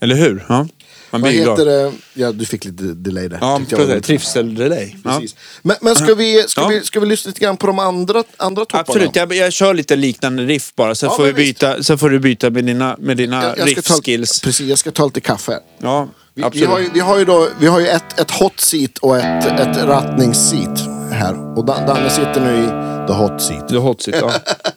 Eller 0.00 0.14
hur? 0.16 0.44
Ja. 0.48 0.66
Man 1.14 1.20
Vad 1.22 1.30
blir 1.30 1.40
ju 1.40 1.50
heter 1.50 1.64
glad. 1.64 1.66
det? 1.66 1.92
Ja, 2.14 2.32
du 2.32 2.44
fick 2.46 2.64
lite 2.64 2.82
delay 2.82 3.28
där. 3.28 3.38
Ja, 3.40 3.58
tyckte 3.58 3.74
jag 3.74 3.78
var 3.78 3.86
precis. 3.86 4.08
lite- 4.10 4.32
Trivselrelay. 4.32 4.94
Ja. 5.04 5.10
Precis. 5.18 5.36
Men, 5.62 5.76
men 5.80 5.96
ska, 5.96 6.14
vi, 6.14 6.44
ska, 6.48 6.60
Ja. 6.60 6.68
vi, 6.68 6.80
ska 6.84 7.00
vi 7.00 7.06
lyssna 7.06 7.28
lite 7.28 7.40
grann 7.40 7.56
på 7.56 7.66
de 7.66 7.78
andra, 7.78 8.24
andra 8.36 8.64
topparna? 8.64 8.80
Absolut, 8.88 9.16
jag, 9.16 9.34
jag 9.34 9.52
kör 9.52 9.74
lite 9.74 9.96
liknande 9.96 10.42
riff 10.42 10.72
bara. 10.76 10.94
Sen, 10.94 11.08
Ja, 11.10 11.16
får, 11.16 11.24
vi 11.24 11.32
men 11.32 11.36
visst. 11.42 11.60
byta, 11.60 11.82
sen 11.82 11.98
får 11.98 12.10
du 12.10 12.18
byta 12.18 12.50
med 12.50 12.64
dina, 12.64 12.96
med 12.98 13.16
dina 13.16 13.42
Jag- 13.42 13.58
jag 13.58 13.68
ska 13.70 13.82
ta- 13.82 13.94
riff-skills. 13.94 14.40
Precis, 14.40 14.66
jag 14.68 14.78
ska 14.78 14.90
ta 14.90 15.04
lite 15.04 15.20
kaffe. 15.20 15.58
Ja, 15.78 16.08
Vi, 16.34 16.40
vi, 16.42 16.46
absolut. 16.46 16.68
har 16.68 16.78
ju, 16.78 16.88
vi 16.94 17.00
har 17.00 17.18
ju, 17.18 17.24
då, 17.24 17.48
vi 17.60 17.66
har 17.66 17.80
ju 17.80 17.86
ett, 17.88 18.20
ett 18.20 18.30
hot 18.30 18.60
seat 18.60 18.98
och 18.98 19.16
ett, 19.18 19.60
ett 19.60 19.76
rattningsseat 19.84 20.80
här. 21.12 21.58
Och 21.58 21.64
Dan- 21.64 21.86
Danne 21.86 22.10
sitter 22.10 22.40
nu 22.40 22.64
i 22.64 22.66
the 23.06 23.12
hot 23.12 23.42
seat. 23.42 23.68
The 23.68 23.76
hot 23.76 24.02
seat, 24.02 24.16
ja. 24.20 24.32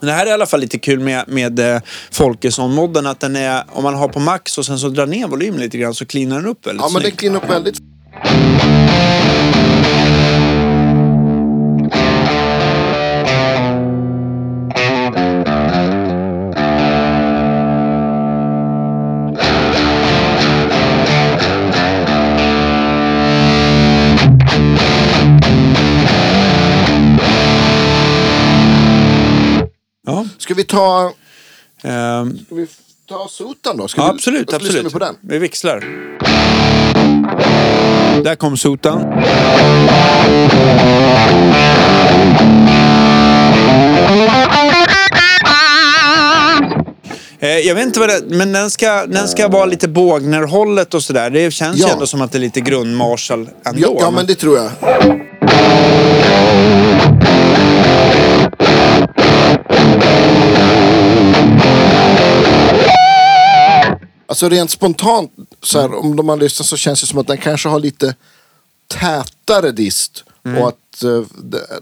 Det 0.00 0.12
här 0.12 0.26
är 0.26 0.30
i 0.30 0.32
alla 0.32 0.46
fall 0.46 0.60
lite 0.60 0.78
kul 0.78 1.00
med, 1.00 1.24
med 1.28 1.58
eh, 1.60 1.80
Folkesson-modden. 2.10 3.06
Att 3.06 3.20
den 3.20 3.36
är, 3.36 3.64
om 3.72 3.82
man 3.82 3.94
har 3.94 4.08
på 4.08 4.20
max 4.20 4.58
och 4.58 4.66
sen 4.66 4.78
så 4.78 4.88
drar 4.88 5.06
ner 5.06 5.26
volymen 5.26 5.60
lite 5.60 5.78
grann 5.78 5.94
så 5.94 6.06
cleanar 6.06 6.36
den 6.36 6.46
upp 6.46 6.66
väldigt 6.66 6.82
Ja, 6.82 6.88
men 6.88 6.94
den 6.94 7.02
snyggt. 7.02 7.18
cleanar 7.20 7.44
upp 7.44 7.50
väldigt. 7.50 7.78
Vi 30.58 30.64
ta... 30.64 31.12
Ehm, 31.82 32.38
Ska 32.46 32.54
vi 32.54 32.66
ta 33.08 33.28
Sotan 33.28 33.76
då? 33.76 33.88
Ska 33.88 34.00
ja, 34.00 34.04
vi, 34.06 34.10
absolut, 34.14 34.48
ska 34.50 34.58
vi 34.58 34.66
absolut. 34.66 34.92
på 34.92 34.98
den? 34.98 35.14
Vi 35.20 35.38
växlar. 35.38 35.84
Där 38.24 38.34
kom 38.34 38.56
sotan. 38.56 39.04
Eh, 47.40 47.48
Jag 47.58 47.74
vet 47.74 47.84
inte 47.86 48.00
vad 48.00 48.08
det 48.08 48.22
men 48.26 48.52
den 48.52 48.70
ska, 48.70 49.06
den 49.06 49.28
ska 49.28 49.48
vara 49.48 49.64
lite 49.66 49.88
bågnerhållet 49.88 50.94
och 50.94 51.02
sådär. 51.02 51.30
Det 51.30 51.50
känns 51.50 51.78
ju 51.78 51.82
Ja. 51.82 51.92
ändå 51.92 52.06
som 52.06 52.22
att 52.22 52.32
det 52.32 52.38
är 52.38 52.40
lite 52.40 52.60
grundmarshall 52.60 53.48
ändå. 53.66 53.80
Ja, 53.82 53.96
ja, 54.00 54.10
men 54.10 54.26
det 54.26 54.34
tror 54.34 54.56
jag. 54.56 54.70
Alltså 64.38 64.48
rent 64.48 64.70
spontant, 64.70 65.32
så 65.62 65.80
här, 65.80 65.94
om 65.94 66.26
man 66.26 66.38
lyssnar 66.38 66.64
så 66.64 66.76
känns 66.76 67.00
det 67.00 67.06
som 67.06 67.18
att 67.18 67.26
den 67.26 67.38
kanske 67.38 67.68
har 67.68 67.80
lite 67.80 68.14
tätare 68.86 69.72
dist. 69.72 70.24
Mm. 70.44 70.62
Och 70.62 70.68
att 70.68 71.04
uh, 71.04 71.24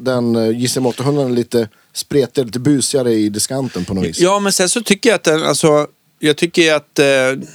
den 0.01 0.37
uh, 0.37 0.61
JCM 0.61 0.87
800 0.87 1.23
är 1.23 1.29
lite 1.29 1.69
spretigare, 1.93 2.47
lite 2.47 2.59
busigare 2.59 3.13
i 3.13 3.29
diskanten 3.29 3.85
på 3.85 3.95
något 3.95 4.05
vis. 4.05 4.19
Ja, 4.19 4.39
men 4.39 4.53
sen 4.53 4.69
så 4.69 4.83
tycker 4.83 5.11
jag 5.11 5.15
att 5.15 5.25
den, 5.25 5.43
alltså, 5.43 5.87
jag 6.19 6.37
tycker 6.37 6.75
att 6.75 6.99
eh, 6.99 7.05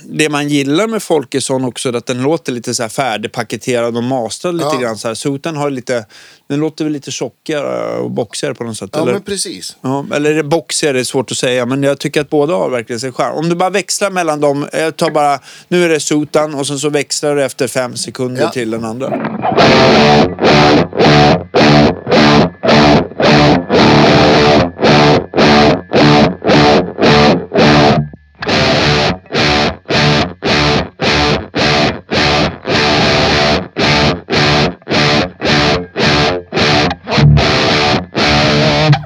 det 0.05 0.29
man 0.29 0.49
gillar 0.49 0.87
med 0.87 1.03
Folkesson 1.03 1.63
också 1.65 1.89
är 1.89 1.93
att 1.93 2.05
den 2.05 2.21
låter 2.23 2.51
lite 2.51 2.75
så 2.75 2.83
här 2.83 2.89
färdigpaketerad 2.89 3.97
och 3.97 4.03
mastrad 4.03 4.55
lite 4.55 4.69
Ja. 4.73 4.79
grann. 4.79 4.97
Så 4.97 5.07
här. 5.07 5.15
Soten 5.15 5.55
har 5.55 5.69
lite, 5.69 6.05
den 6.49 6.59
låter 6.59 6.83
väl 6.85 6.93
lite 6.93 7.11
tjockare 7.11 7.97
och 7.97 8.11
boxigare 8.11 8.55
på 8.55 8.63
något 8.63 8.77
sätt. 8.77 8.89
Ja, 8.93 9.01
eller? 9.01 9.11
men 9.13 9.21
precis. 9.21 9.77
Ja, 9.81 10.05
eller 10.15 10.31
är 10.31 10.35
det 10.35 10.43
boxigare? 10.43 10.93
Det 10.97 10.99
är 10.99 11.03
svårt 11.03 11.31
att 11.31 11.37
säga. 11.37 11.65
Men 11.65 11.83
jag 11.83 11.99
tycker 11.99 12.21
att 12.21 12.29
båda 12.29 12.53
har 12.53 12.69
verkligen 12.69 12.99
sin 12.99 13.13
charm. 13.13 13.35
Om 13.35 13.49
du 13.49 13.55
bara 13.55 13.69
växlar 13.69 14.11
mellan 14.11 14.39
dem. 14.39 14.67
Jag 14.73 14.97
tar 14.97 15.09
bara, 15.11 15.39
nu 15.67 15.85
är 15.85 15.89
det 15.89 15.99
Sotan 15.99 16.55
och 16.55 16.67
sen 16.67 16.79
så 16.79 16.89
växlar 16.89 17.35
du 17.35 17.43
efter 17.43 17.67
fem 17.67 17.95
sekunder 17.95 18.41
Ja. 18.41 18.49
till 18.51 18.71
den 18.71 18.85
andra. 18.85 19.09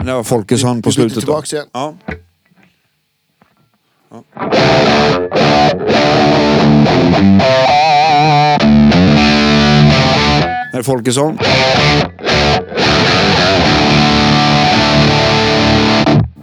Det 0.06 0.14
var 0.14 0.24
Folkesson 0.24 0.82
på 0.82 0.92
slutet. 0.92 1.16
då. 1.16 1.22
tillbaks 1.22 1.54
igen. 1.54 1.66
Ja. 1.74 1.94
Här 10.74 10.80
är 10.80 10.84
Folkesson. 10.84 11.40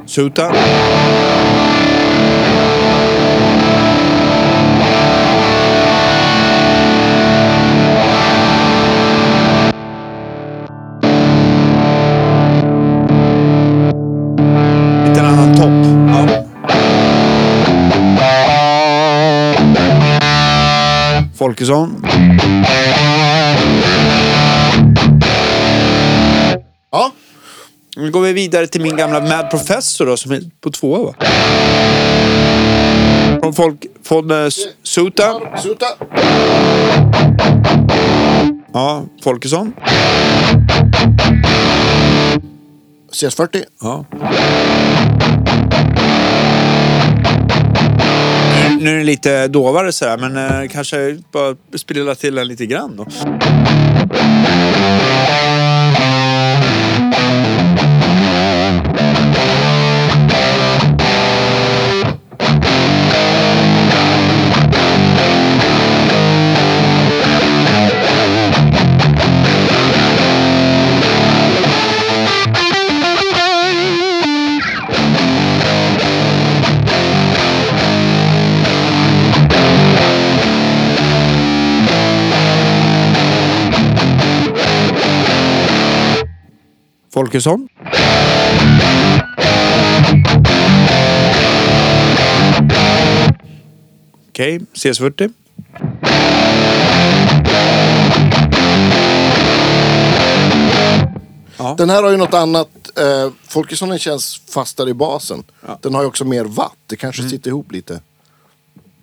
Suta. 0.07 0.53
Folkesson. 21.43 22.07
Ja, 26.91 27.11
Nu 27.97 28.11
går 28.11 28.21
vi 28.21 28.33
vidare 28.33 28.67
till 28.67 28.83
min 28.83 28.97
gamla 28.97 29.21
Mad 29.21 29.51
Professor 29.51 30.07
då, 30.07 30.17
som 30.17 30.33
är 30.33 30.43
på 30.61 30.71
två 30.71 31.05
va? 31.05 31.15
Från, 33.41 33.55
folk, 33.55 33.87
från 34.03 34.31
uh, 34.31 34.49
Suta. 34.83 35.41
Suta. 35.63 35.87
Ja, 38.73 39.03
Folkesson. 39.23 39.73
CS40. 43.13 43.65
Ja. 43.81 44.05
Nu 48.83 48.91
är 48.91 48.99
det 48.99 49.05
lite 49.05 49.49
dovare 49.49 49.93
sådär, 49.93 50.19
men 50.19 50.37
eh, 50.37 50.69
kanske 50.69 51.19
bara 51.33 51.57
spela 51.77 52.15
till 52.15 52.35
den 52.35 52.49
lite 52.49 52.67
grann 52.67 52.97
då. 52.97 53.07
Folkesson. 87.33 87.69
Okej, 94.29 94.61
CS40. 94.75 95.33
Ja. 101.59 101.75
Den 101.79 101.91
här 101.91 102.03
har 102.03 102.11
ju 102.11 102.17
något 102.17 102.35
annat. 102.35 102.69
Eh, 102.99 103.31
Folkessonen 103.49 103.99
känns 103.99 104.41
fastare 104.51 104.91
i 104.91 104.95
basen. 104.95 105.45
Den 105.81 105.95
har 105.95 106.03
ju 106.03 106.09
också 106.09 106.25
mer 106.25 106.45
watt. 106.45 106.77
Det 106.87 106.97
kanske 106.97 107.29
sitter 107.29 107.51
ihop 107.51 107.73
lite. 107.73 108.01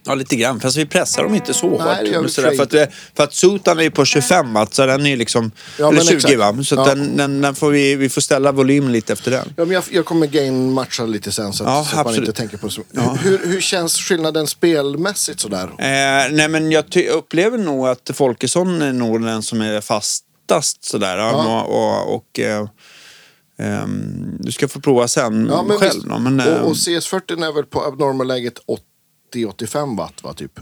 Ja, 0.09 0.15
lite 0.15 0.35
grann. 0.35 0.59
Fast 0.59 0.77
vi 0.77 0.85
pressar 0.85 1.23
dem 1.23 1.35
inte 1.35 1.53
så 1.53 1.69
Nej, 1.69 1.77
hårt. 1.79 2.13
det 2.13 2.21
vi 2.21 2.29
sådär, 2.29 2.51
för 2.55 2.63
att, 2.63 2.69
det- 2.69 2.91
för 3.15 3.23
att 3.23 3.33
Sutan 3.33 3.79
är 3.79 3.83
ju 3.83 3.91
på 3.91 4.05
25 4.05 4.53
watt, 4.53 4.73
så 4.73 4.85
den 4.85 5.05
är 5.05 5.17
liksom... 5.17 5.51
Ja, 5.79 5.87
eller 5.87 5.97
men 5.97 6.05
20 6.05 6.15
exakt. 6.15 6.37
va? 6.37 6.63
Så 6.63 6.75
Ja. 6.75 6.85
den, 6.85 7.17
den, 7.17 7.41
den 7.41 7.55
får 7.55 7.71
vi, 7.71 7.95
vi 7.95 8.09
får 8.09 8.21
ställa 8.21 8.51
volymen 8.51 8.91
lite 8.91 9.13
efter 9.13 9.31
den. 9.31 9.53
Ja, 9.57 9.65
men 9.65 9.71
jag, 9.73 9.83
jag 9.91 10.05
kommer 10.05 10.27
gain-matcha 10.27 11.05
lite 11.05 11.31
sen 11.31 11.53
så 11.53 11.63
att, 11.63 11.69
Ja, 11.69 11.85
så 11.91 11.99
att 11.99 12.05
man 12.05 12.15
inte 12.15 12.33
tänker 12.33 12.57
på 12.57 12.69
så- 12.69 12.83
Hur, 13.21 13.41
hur 13.47 13.61
känns 13.61 13.97
skillnaden 13.97 14.47
spelmässigt 14.47 15.39
sådär? 15.39 15.63
Eh, 15.77 16.31
nej, 16.35 16.47
men 16.47 16.71
jag 16.71 16.83
upplever 17.13 17.57
nog 17.57 17.87
att 17.87 18.09
Folkesson 18.13 18.81
är 18.81 18.93
nog 18.93 19.21
den 19.25 19.43
som 19.43 19.61
är 19.61 19.81
fastast 19.81 20.85
sådär. 20.85 21.17
Ja. 21.17 21.61
Och, 21.63 21.75
och, 21.75 22.15
och, 22.15 22.39
eh, 22.39 22.65
ehm, 23.59 24.37
du 24.39 24.51
ska 24.51 24.67
få 24.67 24.79
prova 24.79 25.07
sen 25.07 25.47
Ja, 25.51 25.63
men 25.67 25.77
själv. 25.77 25.93
visst. 25.93 26.05
Men, 26.19 26.39
eh, 26.39 26.47
och, 26.55 26.67
och 26.69 26.73
CS40 26.75 27.43
är 27.47 27.53
väl 27.53 27.63
på 27.65 27.83
abnormalläget 27.85 28.53
80-85 29.33 29.97
watt 29.97 30.23
va, 30.23 30.33
typ? 30.33 30.59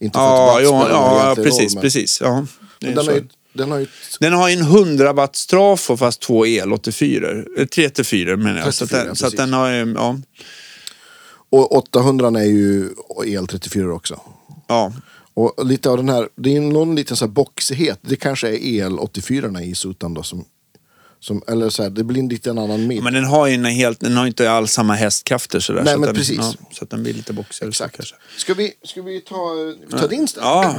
Inte 0.00 0.18
för 0.18 0.24
ja, 0.24 0.56
att 0.56 0.62
ja, 0.62 1.22
egentligen 1.22 1.44
precis. 1.44 1.60
roll, 1.60 1.74
men- 1.74 1.82
precis 1.82 2.20
ja, 2.20 2.46
är 2.80 2.94
Den, 2.94 3.04
ju, 3.04 3.28
den 3.52 3.70
har 3.70 3.78
ju... 3.78 3.86
Den 4.20 4.32
har 4.32 4.50
en 4.50 4.60
100 4.60 5.12
watts 5.12 5.46
trafo 5.46 5.96
fast 5.96 6.20
två 6.20 6.46
el 6.46 6.72
84 6.72 7.30
eh, 7.58 7.66
34 7.66 8.36
menar 8.36 8.60
jag. 8.60 8.74
Så, 8.74 8.84
att 8.84 8.90
34, 8.90 9.04
den, 9.04 9.16
så 9.16 9.26
att 9.26 9.36
den 9.36 9.52
har 9.52 9.70
ju, 9.70 9.92
ja. 9.94 10.18
Och 11.50 11.76
800 11.76 12.28
är 12.28 12.44
ju 12.44 12.88
el 13.26 13.46
34 13.46 13.94
också. 13.94 14.20
ja. 14.66 14.92
Och 15.34 15.66
lite 15.66 15.90
av 15.90 15.96
den 15.96 16.08
här, 16.08 16.28
det 16.36 16.56
är 16.56 16.60
någon 16.60 16.94
liten 16.96 17.16
så 17.16 17.24
här 17.24 17.32
boxighet. 17.32 17.98
Det 18.02 18.16
kanske 18.16 18.48
är 18.48 18.64
el 18.64 18.98
84 18.98 19.62
i 19.62 19.74
Sutan 19.74 20.14
då 20.14 20.22
som, 20.22 20.44
som 21.20 21.42
eller 21.48 21.70
så 21.70 21.82
här, 21.82 21.90
det 21.90 22.04
blir 22.04 22.20
en 22.20 22.28
lite 22.28 22.50
en 22.50 22.58
annan 22.58 22.86
mid. 22.86 23.02
Men 23.02 23.12
den 23.12 23.24
har 23.24 23.46
ju 23.46 23.54
en 23.54 23.64
helt, 23.64 24.00
den 24.00 24.16
har 24.16 24.26
inte 24.26 24.50
alls 24.50 24.72
samma 24.72 24.94
hästkrafter 24.94 25.60
sådär. 25.60 25.82
Nej, 25.82 25.92
så 25.92 26.00
men 26.00 26.06
den, 26.06 26.16
precis. 26.16 26.36
Ja, 26.38 26.54
så 26.72 26.84
att 26.84 26.90
den 26.90 27.02
blir 27.02 27.14
lite 27.14 27.32
boxigare. 27.32 27.72
så 27.72 27.84
Exakt. 27.84 27.96
Kanske. 27.96 28.16
Ska 28.36 28.54
vi, 28.54 28.72
ska 28.84 29.02
vi 29.02 29.20
ta, 29.20 29.54
ta 29.98 30.06
din 30.06 30.28
ställ? 30.28 30.42
Ja, 30.44 30.74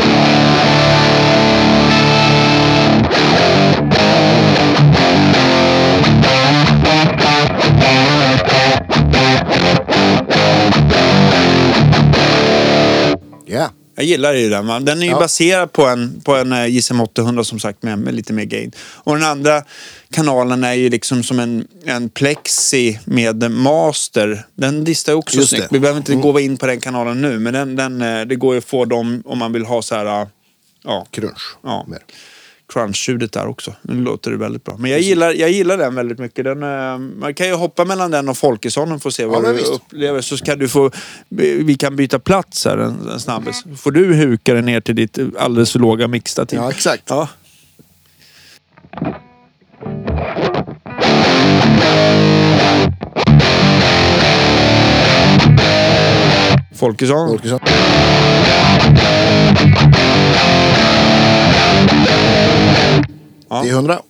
Jag 13.95 14.05
gillar 14.05 14.35
ju 14.35 14.49
den. 14.51 14.67
va. 14.67 14.81
Den 14.81 14.99
är 15.03 15.07
ju 15.07 15.11
Ja. 15.13 15.19
baserad 15.19 15.73
på 15.73 15.87
en, 15.87 16.21
på 16.25 16.35
en 16.37 16.53
eh, 16.53 16.67
JSM 16.67 17.01
800 17.01 17.45
som 17.45 17.61
sagt 17.61 17.83
med, 17.83 17.99
med 17.99 18.15
lite 18.15 18.33
mer 18.33 18.45
gain. 18.45 18.73
Och 18.79 19.15
den 19.15 19.25
andra 19.25 19.63
kanalen 20.11 20.65
är 20.65 20.73
ju 20.75 20.89
liksom 20.91 21.23
som 21.23 21.39
en, 21.41 21.67
en 21.85 22.09
plexi 22.09 22.99
med 23.05 23.51
master. 23.51 24.47
Den 24.55 24.85
distar 24.85 25.13
också 25.13 25.37
Just 25.37 25.49
snyggt. 25.51 25.63
det. 25.63 25.69
Vi 25.77 25.81
behöver 25.81 25.99
inte 25.99 26.15
gå 26.15 26.41
in 26.41 26.57
på 26.57 26.67
den 26.67 26.81
kanalen 26.81 27.21
nu 27.21 27.39
men 27.39 27.53
den, 27.53 27.77
den, 27.77 28.03
eh, 28.03 28.21
det 28.27 28.35
går 28.37 28.55
ju 28.55 28.59
att 28.59 28.65
få 28.65 28.85
dem 28.85 29.23
om 29.27 29.39
man 29.39 29.53
vill 29.53 29.65
ha 29.65 29.83
så 29.83 29.95
här... 29.95 30.21
eh, 30.23 30.29
Ja, 30.85 31.07
Crunch. 31.11 31.57
Ja. 31.63 31.85
Mer. 31.89 31.99
Crunch-ljudet 32.73 33.33
där 33.33 33.47
också. 33.47 33.75
Nu 33.83 33.95
låter 34.05 34.31
det 34.31 34.37
väldigt 34.37 34.65
bra. 34.65 34.77
Men 34.79 34.91
jag 34.91 35.01
gillar, 35.01 35.33
jag 35.33 35.51
gillar 35.51 35.77
den 35.79 35.95
väldigt 35.95 36.19
mycket. 36.19 36.45
Den, 36.45 36.63
eh, 36.63 36.99
man 36.99 37.35
kan 37.35 37.47
ju 37.47 37.55
hoppa 37.55 37.85
mellan 37.85 38.11
den 38.11 38.29
och 38.29 38.37
Folkesson 38.37 38.93
och 38.93 39.03
få 39.03 39.11
se 39.11 39.25
vad 39.25 39.43
men 39.43 39.51
du 39.51 39.57
visst. 39.57 39.73
upplever. 39.73 40.21
Så 40.21 40.37
kan 40.37 40.59
du 40.59 40.69
få, 40.69 40.91
vi 41.29 41.75
kan 41.75 41.97
byta 41.97 42.19
plats 42.19 42.65
här 42.65 42.79
en, 42.79 43.09
en 43.09 43.21
snabbis. 43.21 43.65
Får 43.77 43.91
du 43.91 44.15
huka 44.15 44.55
dig 44.55 44.63
ner 44.63 44.81
till 44.81 44.97
ditt 44.97 45.19
alldeles 45.39 45.73
för 45.73 45.79
låga 45.79 46.09
mixtativ. 46.09 46.59
Ja, 46.59 46.71
exakt. 46.71 47.03
Ja. 47.07 47.29
Folkesson. 56.75 57.29
Folkesson. 57.29 57.61
Ja. 63.49 63.63
Det 63.63 63.69
är 63.69 63.73
100. 63.73 64.03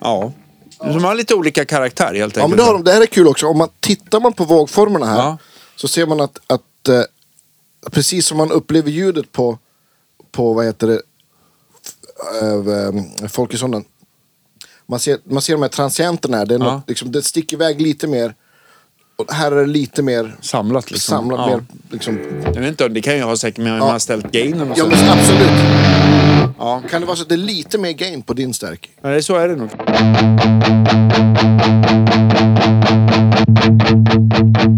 Ja. 0.00 0.32
De 0.78 1.04
har 1.04 1.14
lite 1.14 1.34
olika 1.34 1.64
karaktär 1.64 2.04
helt 2.14 2.18
enkelt. 2.22 2.36
Ja, 2.36 2.46
men 2.48 2.56
det, 2.58 2.62
har 2.62 2.72
de, 2.72 2.84
det 2.84 2.92
här 2.92 3.00
är 3.00 3.06
kul 3.06 3.28
också. 3.28 3.46
Om 3.46 3.58
man 3.58 3.68
tittar 3.80 4.20
man 4.20 4.32
på 4.32 4.44
vågformerna 4.44 5.06
här 5.06 5.16
Ja. 5.16 5.38
så 5.76 5.88
ser 5.88 6.06
man 6.06 6.20
att, 6.20 6.40
att 6.46 6.88
eh, 6.88 7.02
precis 7.90 8.26
som 8.26 8.38
man 8.38 8.50
upplever 8.52 8.90
ljudet 8.90 9.32
på, 9.32 9.58
på 10.32 10.52
vad 10.52 10.64
heter 10.64 10.86
det, 10.86 11.00
äh, 13.22 13.28
Folkessonen. 13.28 13.84
Man 14.90 15.00
ser, 15.00 15.18
man 15.24 15.42
ser 15.42 15.52
de 15.52 15.62
här 15.62 15.68
transienterna. 15.68 16.44
Det, 16.44 16.54
är 16.54 16.58
något, 16.58 16.88
liksom, 16.88 17.12
det 17.12 17.22
sticker 17.22 17.56
iväg 17.56 17.80
lite 17.80 18.06
mer. 18.06 18.34
Och 19.16 19.32
här 19.32 19.52
är 19.52 19.60
det 19.60 19.66
lite 19.66 20.02
mer 20.02 20.36
Samlat 20.40 20.90
liksom. 20.90 21.16
samlat. 21.18 21.50
Mer, 21.50 21.64
liksom, 21.90 22.18
Jag 22.44 22.60
vet 22.60 22.68
inte, 22.68 22.88
det 22.88 23.00
kan 23.00 23.16
ju 23.16 23.22
ha 23.22 23.36
säkert 23.36 23.58
med 23.58 23.72
hur 23.72 23.78
man 23.78 23.90
har 23.90 23.98
ställt 23.98 24.32
gainen 24.32 24.70
och 24.70 24.78
ja 24.78 24.84
så. 24.84 24.90
men 24.90 25.10
absolut. 25.10 25.50
Ja. 26.58 26.82
Kan 26.90 27.00
det 27.00 27.06
vara 27.06 27.16
så 27.16 27.22
att 27.22 27.28
det 27.28 27.34
är 27.34 27.36
lite 27.36 27.78
mer 27.78 27.92
gain 27.92 28.22
på 28.22 28.32
din 28.32 28.54
stärk? 28.54 28.90
Nej, 29.02 29.22
så 29.22 29.36
är 29.36 29.48
det 29.48 29.56
nog. 29.56 29.70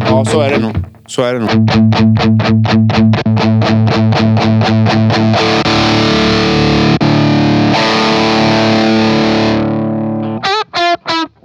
Ja, 0.01 0.25
så 0.25 0.41
är 0.41 0.51
det 0.51 0.59
nog. 0.59 0.77
Så 1.07 1.23
är 1.23 1.35
det 1.35 1.41
nog. 1.41 1.69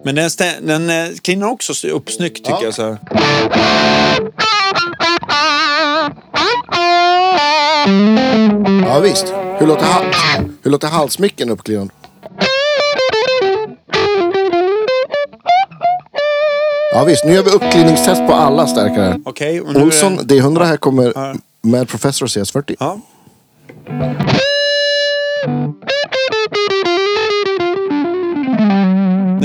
Men 0.08 0.16
den, 0.16 0.30
den 0.62 0.90
eh, 0.90 1.16
cleanar 1.22 1.48
också 1.48 1.88
upp 1.88 2.10
snyggt 2.12 2.38
tycker 2.38 2.52
Ja. 2.52 2.64
jag. 2.64 2.74
Så 2.74 2.84
här. 2.84 2.98
Ja 8.86 9.00
visst. 9.00 9.34
Hur 9.60 9.68
låter, 9.68 9.86
hal- 9.86 10.06
hur 10.64 10.72
låter 10.72 10.88
halsmicken 10.88 11.50
uppklivad? 11.50 11.90
Ja 16.94 17.04
visst, 17.04 17.26
nu 17.26 17.34
gör 17.34 17.44
vi 17.44 17.50
uppklinningstest 17.52 18.28
på 18.28 18.34
alla 18.34 18.68
stärkare. 18.68 19.20
Okej, 19.26 19.58
är 19.58 19.84
Olsson 19.84 20.16
den- 20.16 20.28
D100 20.28 20.64
här 20.64 20.78
kommer 20.78 21.14
med 21.62 21.88
Professor 21.90 22.28
CS40. 22.28 22.76
Ja. 22.80 23.00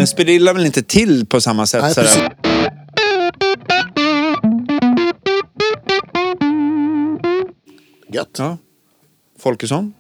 Den 0.03 0.07
spirillar 0.07 0.55
väl 0.55 0.67
inte 0.67 0.83
till 0.83 1.27
på 1.27 1.41
samma 1.41 1.67
sätt? 1.67 1.83
Nej, 1.83 1.95
så 1.95 2.01
här. 2.01 2.07
precis. 2.07 2.23
Gött. 8.13 8.37
Ja. 8.39 8.59
Folkesson? 9.39 9.95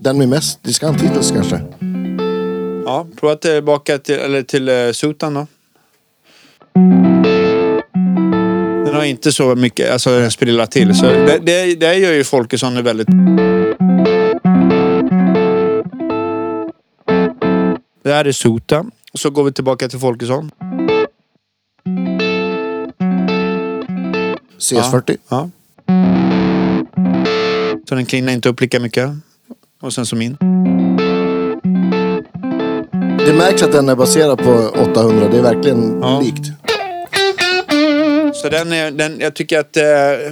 Den 0.00 0.18
med 0.18 0.28
mest 0.28 0.62
diskant 0.62 1.00
hittills 1.00 1.30
kanske. 1.30 1.60
Ja, 2.84 3.06
prova 3.20 3.36
tillbaka 3.36 3.98
till, 3.98 4.14
eller 4.14 4.42
till 4.42 4.68
uh, 4.68 4.92
Sutan 4.92 5.34
då. 5.34 5.46
Den 8.94 9.00
har 9.00 9.06
inte 9.06 9.32
så 9.32 9.54
mycket, 9.54 9.92
alltså 9.92 10.18
den 10.18 10.30
spirillar 10.30 10.66
till. 10.66 10.94
Så 10.94 11.04
det, 11.06 11.38
det, 11.42 11.74
det 11.74 11.94
gör 11.94 12.12
ju 12.12 12.24
Folkesson 12.24 12.84
väldigt... 12.84 13.06
Det 18.04 18.12
här 18.12 18.24
är 18.24 18.32
Suta. 18.32 18.84
Så 19.14 19.30
går 19.30 19.44
vi 19.44 19.52
tillbaka 19.52 19.88
till 19.88 19.98
Folkesson. 19.98 20.50
CS40. 24.58 25.16
Ja. 25.28 25.50
Så 27.88 27.94
den 27.94 28.06
cleanar 28.06 28.32
inte 28.32 28.48
upp 28.48 28.60
lika 28.60 28.80
mycket. 28.80 29.10
Och 29.80 29.92
sen 29.92 30.06
som 30.06 30.18
min. 30.18 30.36
Det 33.26 33.34
märks 33.34 33.62
att 33.62 33.72
den 33.72 33.88
är 33.88 33.96
baserad 33.96 34.38
på 34.38 34.52
800. 34.92 35.28
Det 35.30 35.38
är 35.38 35.42
verkligen 35.42 35.98
Ja. 36.02 36.20
likt. 36.20 36.63
Så 38.44 38.50
den 38.50 38.72
är, 38.72 38.90
den, 38.90 39.20
jag 39.20 39.34
tycker 39.34 39.58
att 39.58 39.76
eh, 39.76 39.84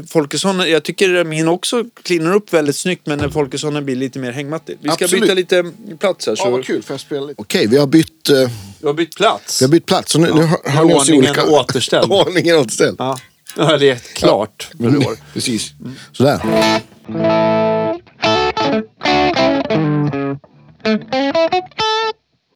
Folkesson, 0.08 0.58
jag 0.70 0.82
tycker 0.82 1.24
min 1.24 1.48
också 1.48 1.84
cleanar 2.02 2.34
upp 2.34 2.52
väldigt 2.52 2.76
snyggt 2.76 3.06
men 3.06 3.32
Folkesson 3.32 3.84
blir 3.84 3.96
lite 3.96 4.18
mer 4.18 4.32
hängmattig. 4.32 4.78
Vi 4.80 4.90
ska 4.90 5.04
Absolut. 5.04 5.22
byta 5.22 5.34
lite 5.34 5.72
plats 5.98 6.26
här. 6.26 6.34
Så. 6.34 6.46
Ja, 6.46 6.50
vad 6.50 6.64
kul. 6.64 6.82
Får 6.82 6.94
jag 6.94 7.00
spela 7.00 7.26
lite? 7.26 7.42
Okej, 7.42 7.66
vi 7.66 7.78
har 7.78 7.86
bytt, 7.86 8.28
eh, 8.28 8.50
Du 8.80 8.86
har 8.86 8.94
bytt 8.94 9.16
plats. 9.16 9.62
vi 9.62 9.66
har 9.66 9.70
bytt 9.70 9.86
plats. 9.86 10.12
Så 10.12 10.18
nu, 10.18 10.34
nu 10.34 10.42
har, 10.42 10.70
har 10.70 10.84
ni 10.84 10.94
oss 10.94 11.08
i 11.08 11.12
ordningen 11.12 11.40
olika... 11.40 11.46
återställd. 11.60 12.12
Ordningen 12.12 12.56
återställd. 12.56 12.96
Ja. 12.98 13.18
Ja, 13.56 13.78
det 13.78 13.90
är 13.90 13.96
klart. 13.96 14.68
Mm, 14.80 15.02
Precis. 15.32 15.72
Sådär. 16.12 16.40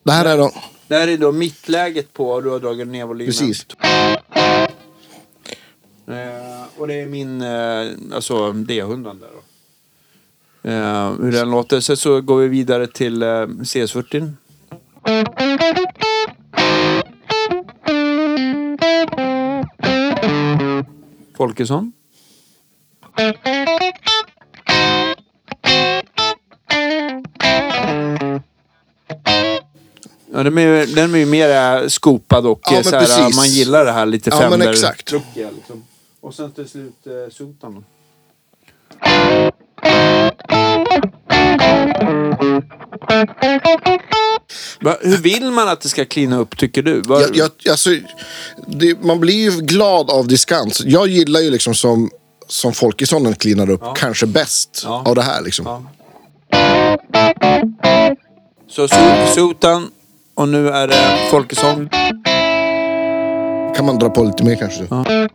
Det 0.05 0.13
här 0.13 0.25
är 0.25 0.39
då... 0.39 0.53
Det 0.89 0.95
här 0.95 1.09
är 1.09 1.17
då 1.17 1.33
mittläget 1.33 2.13
på 2.13 2.31
och 2.31 2.43
du 2.43 2.51
har 2.51 2.61
dragit 2.61 2.89
ner 2.89 3.07
volymen. 3.07 3.27
Precis. 3.27 3.67
Eh, 6.17 6.65
och 6.79 6.89
det 6.89 6.95
är 6.95 7.07
min, 7.07 7.41
eh, 7.43 8.15
alltså 8.17 8.53
D100 8.53 9.21
där 9.21 9.29
då. 9.33 9.43
Eh, 10.71 11.13
hur 11.21 11.33
den 11.33 11.51
låter. 11.51 11.81
Sen 11.81 11.97
så 11.97 12.21
går 12.21 12.37
vi 12.39 12.49
vidare 12.49 12.87
till 12.87 13.23
eh, 13.23 13.27
CS40. 13.47 14.33
Folkesson. 21.37 21.93
Ja, 30.33 30.43
den 30.43 30.59
är, 30.59 30.87
den 30.95 31.15
är 31.15 31.19
ju 31.19 31.27
mer 31.27 31.89
skopad 31.89 32.47
och 32.47 32.61
Ja, 32.65 32.73
men 32.73 32.85
så 32.85 32.97
här, 32.97 33.37
man 33.37 33.49
gillar 33.49 33.85
det 33.85 33.93
här 33.93 34.07
lite 34.07 34.31
Ja, 34.31 34.41
men 34.41 34.51
Fender. 34.51 34.71
exakt. 34.71 35.07
truckiga, 35.07 35.51
liksom. 35.51 35.85
Och 36.27 36.35
sen 36.35 36.53
till 36.53 36.69
slut 36.69 37.07
eh, 37.07 37.33
Sotan. 37.33 37.85
Va, 44.81 44.97
hur 45.01 45.17
vill 45.17 45.51
man 45.51 45.69
att 45.69 45.81
det 45.81 45.89
ska 45.89 46.05
klina 46.05 46.39
upp 46.39 46.57
tycker 46.57 46.83
du? 46.83 47.01
Va, 47.01 47.21
Jag, 47.21 47.31
jag, 47.35 47.51
alltså, 47.71 47.91
det, 48.67 49.03
man 49.03 49.21
blir 49.21 49.35
ju 49.35 49.51
glad 49.61 50.11
av 50.11 50.29
diskans. 50.29 50.83
Jag 50.85 51.09
gillar 51.09 51.41
ju 51.41 51.51
liksom 51.51 51.75
som, 51.75 52.11
som 52.49 52.73
Folkessonen 52.73 53.35
cleanar 53.35 53.71
upp 53.71 53.83
kanske 53.97 54.27
bäst 54.27 54.83
Ja. 54.85 55.03
av 55.07 55.15
det 55.15 55.23
här. 55.23 55.43
Liksom. 55.43 55.67
Ja. 55.67 55.83
Så 58.69 58.89
so, 58.89 58.97
Sotan 59.35 59.91
och 60.35 60.49
nu 60.49 60.69
är 60.69 60.89
det 60.89 61.29
Folkesson. 61.31 61.89
Kan 63.77 63.87
man 63.87 63.99
dra 63.99 64.11
på 64.11 64.25
lite 64.25 64.45
mer 64.45 64.57
kanske? 64.57 64.87
Ja. 64.91 65.29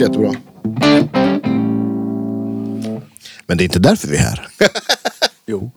Också 0.00 0.12
jättebra. 0.20 0.34
Men 3.46 3.58
det 3.58 3.62
är 3.62 3.64
inte 3.64 3.78
därför 3.78 4.08
vi 4.08 4.16
är 4.16 4.20
här. 4.20 4.48
Jo. 5.46 5.70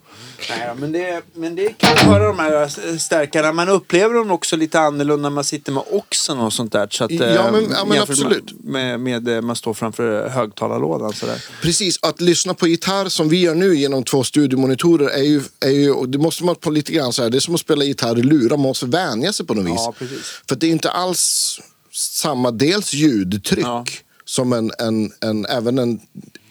Nej, 0.49 0.69
men, 0.77 0.91
det, 0.91 1.21
men 1.33 1.55
det 1.55 1.67
att 1.83 1.99
höra 1.99 2.27
de 2.27 2.39
här 2.39 2.97
stärkarna. 2.97 3.51
Man 3.53 3.69
upplever 3.69 4.13
dem 4.15 4.31
också 4.31 4.55
lite 4.55 4.79
annorlunda 4.79 5.29
när 5.29 5.35
man 5.35 5.43
sitter 5.43 5.71
med 5.71 5.83
oxen 5.91 6.39
och 6.39 6.53
sånt 6.53 6.71
där. 6.71 6.87
Så 6.91 7.03
att, 7.03 7.11
Ja, 7.11 7.25
eh, 7.25 7.51
men- 7.51 7.67
ja, 7.71 7.85
men 7.85 8.01
absolut. 8.01 8.63
Med, 8.63 8.99
med, 8.99 9.23
med 9.23 9.43
man 9.43 9.55
står 9.55 9.73
framför 9.73 10.29
högtalarlådan 10.29 11.13
sådär. 11.13 11.43
Precis, 11.61 11.99
att 12.01 12.21
lyssna 12.21 12.53
på 12.53 12.67
gitarr 12.67 13.09
som 13.09 13.29
vi 13.29 13.41
gör 13.41 13.55
nu 13.55 13.75
genom 13.75 14.03
två 14.03 14.23
studiomonitorer 14.23 15.09
är 15.09 15.23
ju, 15.23 15.41
är 15.59 15.69
ju 15.69 16.05
det 16.07 16.17
måste 16.17 16.43
man 16.43 16.55
på 16.55 16.69
lite 16.69 16.91
grann 16.91 17.13
så 17.13 17.23
här, 17.23 17.29
det 17.29 17.37
är 17.37 17.39
som 17.39 17.55
att 17.55 17.61
spela 17.61 17.83
gitarr 17.83 18.19
i 18.19 18.23
lurar, 18.23 18.49
man 18.57 18.59
måste 18.59 18.85
vänja 18.85 19.33
sig 19.33 19.45
på 19.45 19.53
något 19.53 19.65
vis. 19.65 19.73
Ja, 19.75 19.93
precis. 19.99 20.41
För 20.49 20.55
det 20.55 20.67
är 20.67 20.71
inte 20.71 20.91
alls 20.91 21.59
samma, 21.91 22.51
dels 22.51 22.93
ljudtryck 22.93 23.65
Ja. 23.65 23.85
Som 24.25 24.53
en, 24.53 24.71
en, 24.79 25.11
en, 25.19 25.45
även 25.45 25.79
en, 25.79 26.01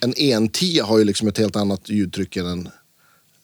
en 0.00 0.14
110 0.16 0.80
har 0.80 0.98
ju 0.98 1.04
liksom 1.04 1.28
ett 1.28 1.38
helt 1.38 1.56
annat 1.56 1.88
ljudtryck 1.88 2.36
än 2.36 2.46
en, 2.46 2.68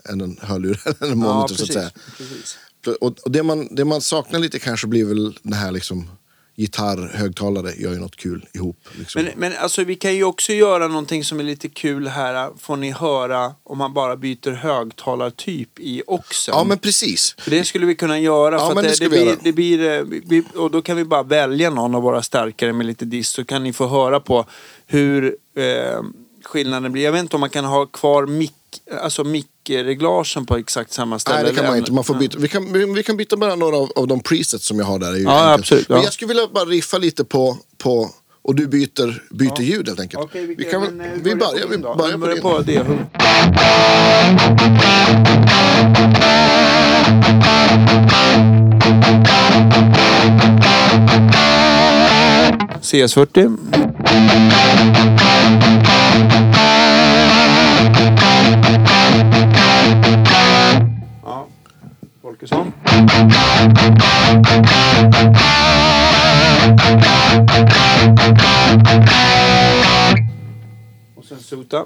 än 0.09 0.21
en 0.21 0.39
hörlur, 0.43 0.81
eller 1.01 1.13
en 1.13 1.19
monitor 1.19 1.55
så 1.55 1.63
att 1.63 1.73
säga. 1.73 1.91
precis. 2.19 2.59
Och, 3.01 3.19
och 3.19 3.31
det, 3.31 3.43
man, 3.43 3.69
det 3.71 3.85
man 3.85 4.01
saknar 4.01 4.41
lite 4.41 4.59
kanske 4.59 4.87
blir 4.87 5.05
väl 5.05 5.39
det 5.43 5.57
här 5.57 5.73
liksom 5.73 6.11
gitarr, 6.59 7.11
högtalare, 7.15 7.73
gör 7.77 7.93
ju 7.93 7.99
något 7.99 8.17
kul 8.17 8.47
ihop. 8.55 8.89
Liksom. 8.99 9.23
Men, 9.23 9.33
men 9.37 9.53
alltså 9.59 9.85
vi 9.85 9.95
kan 9.95 10.15
ju 10.15 10.25
också 10.25 10.53
göra 10.53 10.89
någonting 10.89 11.25
som 11.25 11.41
är 11.41 11.45
lite 11.45 11.69
kul 11.69 12.09
här. 12.09 12.51
Får 12.59 12.77
ni 12.77 12.91
höra 12.91 13.55
om 13.63 13.79
man 13.79 13.95
bara 13.95 14.17
byter 14.17 14.51
högtalartyp 14.51 15.81
i 15.81 16.03
oxen. 16.07 16.55
ja 16.57 16.65
men 16.65 16.79
precis. 16.79 17.35
För 17.39 17.51
det 17.51 17.65
skulle 17.65 17.87
vi 17.87 17.95
kunna 17.95 18.19
göra. 18.19 18.55
Ja, 18.55 18.69
men 18.69 18.79
att 18.79 18.85
det 18.85 18.93
ska 18.93 19.05
det, 19.05 19.11
vi 19.11 19.17
blir, 19.17 19.27
göra. 19.27 20.03
det 20.07 20.23
blir, 20.23 20.45
eh, 20.55 20.63
och 20.63 20.71
då 20.71 20.83
kan 20.83 20.97
vi 20.97 21.05
bara 21.05 21.23
välja 21.23 21.71
någon 21.71 21.95
av 21.95 22.03
våra 22.03 22.23
starkare 22.23 22.73
med 22.73 22.87
lite 22.87 23.05
dist. 23.05 23.35
Så 23.35 23.45
kan 23.45 23.63
ni 23.63 23.73
få 23.73 23.87
höra 23.87 24.21
på 24.21 24.47
hur 24.87 25.37
eh, 25.57 26.03
skillnaden 26.45 26.93
blir. 26.93 27.05
Jag 27.05 27.13
vet 27.13 27.21
inte 27.21 27.37
om 27.37 27.41
man 27.41 27.51
kan 27.51 27.65
ha 27.65 27.87
kvar 27.87 28.27
mick, 28.27 28.55
alltså 29.03 29.25
mickreglagen 29.69 30.47
på 30.47 30.57
exakt 30.57 30.93
samma 30.93 31.19
ställe. 31.19 31.37
Nej, 31.43 31.51
det 31.53 31.55
kan 31.57 31.67
man 31.67 31.79
inte. 31.79 31.93
Man 31.93 32.05
får 32.05 32.17
Ja. 32.17 32.21
byta. 32.21 32.39
Vi, 32.39 32.49
kan, 32.49 32.73
vi, 32.73 32.85
vi 32.95 33.03
kan 33.03 33.17
byta 33.17 33.37
bara 33.37 33.55
några 33.55 33.77
av, 33.77 33.91
av 33.97 34.07
de 34.07 34.21
presets 34.21 34.67
som 34.67 34.79
jag 34.79 34.87
har 34.87 34.99
där. 34.99 35.17
Ja, 35.17 35.53
absolut, 35.53 35.87
ja. 35.89 35.95
Men 35.95 36.05
jag 36.05 36.13
skulle 36.13 36.29
vilja 36.29 36.47
bara 36.55 36.65
riffa 36.65 36.99
lite 36.99 37.25
på, 37.25 37.57
på 37.83 38.11
och 38.43 38.55
du 38.55 38.67
byter, 38.67 39.23
byter 39.35 39.61
ljud 39.63 39.89
helt 39.89 40.01
enkelt. 40.01 40.23
Okej, 40.25 40.47
vi, 40.59 40.65
kan, 40.65 40.81
väl- 40.83 40.93
men, 40.95 41.07
eh, 41.07 41.13
vi 41.23 41.35
börjar 41.35 41.95
börjar, 41.97 42.11
vi 42.13 42.17
börjar 42.19 42.35
Vi 42.35 42.41
på 42.41 42.59
det. 42.59 42.87
CS40. 52.83 53.57
Folkesson. 62.39 62.73
Och 71.17 71.25
sen 71.25 71.39
Suta. 71.39 71.85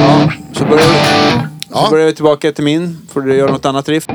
Ja, 0.00 0.30
så 0.52 0.64
börjar 0.64 0.86
vi, 0.88 0.94
Ja. 1.70 1.84
så 1.84 1.90
börjar 1.90 2.06
vi 2.06 2.14
tillbaka 2.14 2.52
till 2.52 2.64
min. 2.64 2.98
Får 3.12 3.20
du 3.20 3.36
göra 3.36 3.52
något 3.52 3.64
annat 3.64 3.88
riff? 3.88 4.06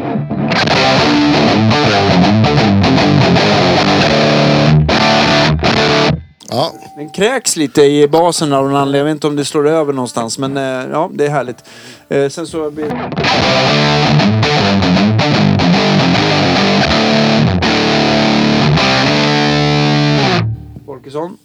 Ja, 6.56 6.74
Den 6.96 7.10
kräks 7.10 7.56
lite 7.56 7.82
i 7.82 8.08
basen 8.08 8.54
av 8.54 8.64
någon 8.66 8.76
anledning. 8.76 9.00
Jag 9.00 9.06
vet 9.06 9.12
inte 9.12 9.28
om 9.28 9.36
det 9.36 9.46
slår 9.46 9.68
över 9.68 9.94
någonstans. 9.94 10.38
Men 10.38 10.58
eh, 10.58 10.64
ja, 10.64 11.10
det 11.14 11.26
är 11.26 11.30
härligt. 11.30 11.64
Eh, 12.10 12.30
sen 12.30 12.48
så... 12.48 12.72
Folkesson. 20.86 21.38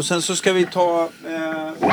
Och 0.00 0.06
sen 0.06 0.22
så 0.22 0.36
ska 0.36 0.52
vi 0.52 0.66
ta... 0.66 1.08
Eh, 1.28 1.88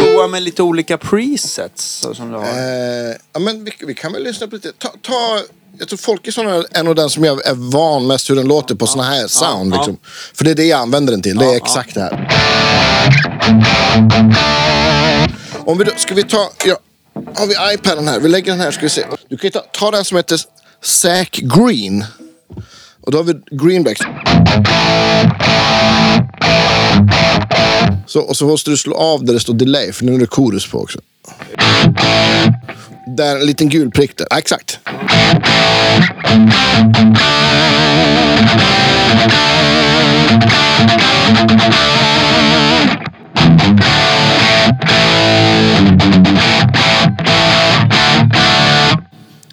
prova 0.00 0.28
med 0.28 0.42
lite 0.42 0.62
olika 0.62 0.98
presets. 0.98 2.06
Som 2.14 2.30
du 2.30 2.36
har. 2.36 2.44
eh, 2.44 3.16
ja 3.32 3.40
men 3.40 3.64
vi, 3.64 3.72
vi 3.86 3.94
kan 3.94 4.12
väl 4.12 4.22
lyssna 4.22 4.46
på 4.46 4.54
lite. 4.54 4.72
Ta, 4.78 4.88
ta, 5.02 5.40
jag 5.78 5.88
tror 5.88 5.96
Folkesson 5.96 6.46
är 6.46 6.64
en 6.78 6.88
av 6.88 6.94
den 6.94 7.10
som 7.10 7.24
jag 7.24 7.46
är 7.46 7.54
van 7.72 8.06
mest 8.06 8.30
hur 8.30 8.34
den 8.36 8.48
låter 8.48 8.74
på 8.74 8.86
såna 8.86 9.02
här 9.02 9.26
sound. 9.26 9.74
ja. 9.74 9.76
Liksom. 9.76 9.98
För 10.34 10.44
det 10.44 10.50
är 10.50 10.54
det 10.54 10.64
jag 10.64 10.80
använder 10.80 11.12
den 11.12 11.22
till. 11.22 11.36
Det 11.36 11.44
är 11.44 11.48
Ja, 11.48 11.56
exakt 11.56 11.94
det 11.94 12.00
här. 12.00 12.28
Om 15.66 15.78
vi 15.78 15.84
då, 15.84 15.92
ska 15.96 16.14
vi 16.14 16.22
ta... 16.22 16.50
Ja, 16.64 16.78
har 17.36 17.46
vi 17.46 17.74
iPaden 17.74 18.08
här? 18.08 18.20
Vi 18.20 18.28
lägger 18.28 18.52
den 18.52 18.60
här 18.60 18.70
ska 18.70 18.82
vi 18.82 18.88
se. 18.90 19.06
Du 19.28 19.36
kan 19.36 19.50
ta, 19.50 19.60
ta 19.60 19.90
den 19.90 20.04
som 20.04 20.16
heter 20.16 20.40
Zack 20.82 21.36
Green. 21.36 22.04
Och 23.02 23.12
då 23.12 23.18
har 23.18 23.24
vi 23.24 23.34
Greenback. 23.50 23.98
Så, 28.06 28.20
och 28.20 28.36
så 28.36 28.46
måste 28.46 28.70
du 28.70 28.76
slå 28.76 28.96
av 28.96 29.24
där 29.24 29.34
det 29.34 29.40
står 29.40 29.54
delay, 29.54 29.92
för 29.92 30.04
nu 30.04 30.14
är 30.14 30.18
det 30.18 30.26
chorus 30.26 30.70
på 30.70 30.78
också. 30.78 30.98
Där, 33.16 33.36
en 33.36 33.46
liten 33.46 33.68
gul 33.68 33.90
prick 33.90 34.16
där. 34.16 34.26
Ja, 34.30 34.38
exakt. 34.38 34.78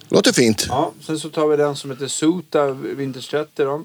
Låter 0.10 0.34
fint. 0.34 0.66
Ja, 0.70 0.92
sen 1.06 1.20
så 1.20 1.30
tar 1.30 1.48
vi 1.48 1.58
den 1.58 1.76
som 1.76 1.92
heter 1.92 2.08
Suta 2.08 2.72
Vintage 2.72 3.32
30 3.32 3.64
då. 3.64 3.84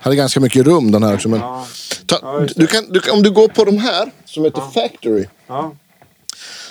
Hade 0.00 0.16
ganska 0.16 0.40
mycket 0.40 0.66
rum 0.66 0.90
den 0.92 1.02
här 1.02 1.14
också. 1.14 1.28
Men 1.28 1.40
Ja. 1.40 1.66
ta, 2.06 2.18
Ja, 2.22 2.46
du 2.56 2.66
kan, 2.66 2.84
du, 2.92 3.00
om 3.10 3.22
du 3.22 3.30
går 3.30 3.48
på 3.48 3.64
de 3.64 3.78
här 3.78 4.12
som 4.24 4.44
heter 4.44 4.62
Factory. 4.74 5.24
Ja. 5.46 5.72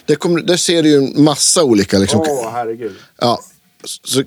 Där, 0.05 0.15
kommer, 0.15 0.41
där 0.41 0.57
ser 0.57 0.83
du 0.83 0.89
ju 0.89 0.95
en 0.97 1.23
massa 1.23 1.63
olika. 1.63 1.97
Liksom. 1.97 2.19
Åh, 2.19 2.49
herregud. 2.51 2.95
Ja. 3.21 3.39
Så, 3.83 4.19
Oj, 4.19 4.25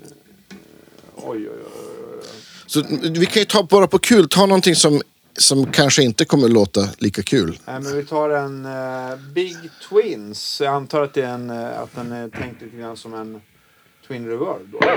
oj, 1.26 1.48
oj. 1.48 2.24
så 2.66 2.82
vi 3.02 3.26
kan 3.26 3.40
ju 3.40 3.44
ta 3.44 3.62
bara 3.62 3.86
på 3.86 3.98
kul, 3.98 4.28
ta 4.28 4.46
någonting 4.46 4.76
som, 4.76 5.02
som 5.38 5.72
kanske 5.72 6.02
inte 6.02 6.24
kommer 6.24 6.48
låta 6.48 6.88
lika 6.98 7.22
kul. 7.22 7.58
Nej, 7.64 7.80
men 7.80 7.96
vi 7.96 8.04
tar 8.04 8.30
en 8.30 8.66
eh, 8.66 9.16
Big 9.34 9.56
Twins. 9.88 10.60
Jag 10.60 10.74
antar 10.74 11.02
att, 11.02 11.14
det 11.14 11.22
är 11.22 11.28
en, 11.28 11.50
eh, 11.50 11.80
att 11.80 11.94
den 11.94 12.12
är 12.12 12.28
tänkt 12.28 12.62
lite 12.62 12.76
grann 12.76 12.96
som 12.96 13.14
en 13.14 13.40
Twin 14.08 14.26
Reverb. 14.26 14.72
Då? 14.72 14.80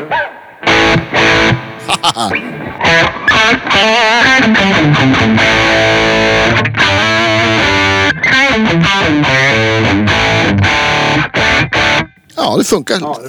Ja, 12.36 12.58
det 12.58 12.64
funkar. 12.64 12.98
Ja, 13.02 13.20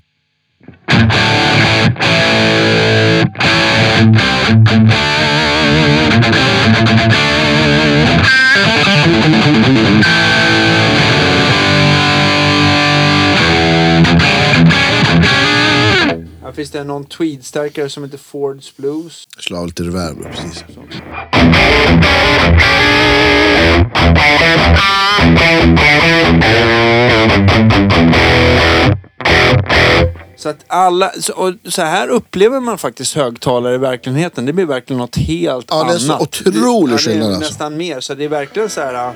här 16.42 16.52
finns 16.52 16.70
det 16.70 16.84
någon 16.84 17.04
tweedstärkare 17.04 17.88
som 17.88 18.04
heter 18.04 18.18
Fords 18.18 18.76
Blues. 18.76 19.24
Slå 19.38 19.58
av 19.58 19.66
lite 19.66 19.82
reverb, 19.82 20.22
precis. 20.22 20.64
Så 20.74 20.80
att 30.48 30.64
alla, 30.66 31.10
så, 31.20 31.32
och 31.32 31.72
så 31.72 31.82
här 31.82 32.08
upplever 32.08 32.60
man 32.60 32.78
faktiskt 32.78 33.14
högtalare 33.16 33.74
i 33.74 33.78
verkligheten. 33.78 34.46
Det 34.46 34.52
blir 34.52 34.66
verkligen 34.66 34.98
något 34.98 35.16
helt 35.16 35.66
Ja, 35.70 35.76
det 35.76 35.80
är 35.80 36.10
annat. 36.10 36.34
så 36.34 36.48
otrolig 36.48 37.00
skillnad, 37.00 37.22
Ja, 37.22 37.28
det 37.28 37.32
är 37.32 37.36
alltså. 37.36 37.50
nästan 37.50 37.76
mer. 37.76 38.00
Så 38.00 38.14
det 38.14 38.24
är 38.24 38.28
verkligen 38.28 38.70
så 38.70 38.80
här, 38.80 39.12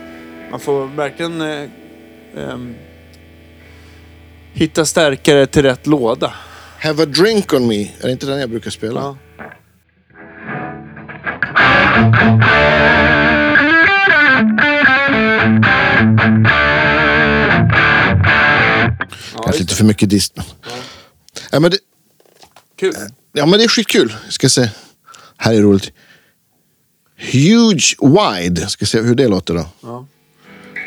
man 0.51 0.61
får 0.61 0.87
verkligen 0.87 1.41
eh, 1.41 1.69
ehm, 2.37 2.75
hitta 4.53 4.85
stärkare 4.85 5.47
till 5.47 5.63
rätt 5.63 5.87
låda. 5.87 6.33
Have 6.81 7.03
a 7.03 7.07
drink 7.07 7.53
on 7.53 7.67
me. 7.67 7.83
Är 7.83 8.07
det 8.07 8.13
inte 8.13 8.27
den 8.27 8.41
jag 8.41 8.51
brukar 8.51 8.71
spela? 8.71 9.01
Ja. 9.01 9.17
Kanske 19.45 19.61
lite 19.63 19.75
för 19.75 19.85
mycket 19.85 20.11
dist. 20.11 20.37
Men... 20.37 20.45
Ja, 21.51 21.61
men 21.61 21.71
det, 21.71 21.79
Kul. 22.77 22.95
ja, 23.33 23.47
men 23.47 23.59
det 23.59 23.65
är 23.65 23.69
skitkul. 23.69 24.17
Ska 24.29 24.49
se. 24.49 24.69
Här 25.37 25.55
är 25.55 25.61
roligt. 25.63 25.93
Huge 27.17 27.97
wide. 28.01 28.69
Ska 28.69 28.87
se 28.87 29.01
hur 29.01 29.15
det 29.15 29.29
låter 29.29 29.55
då. 29.55 29.67
Ja. 29.81 30.07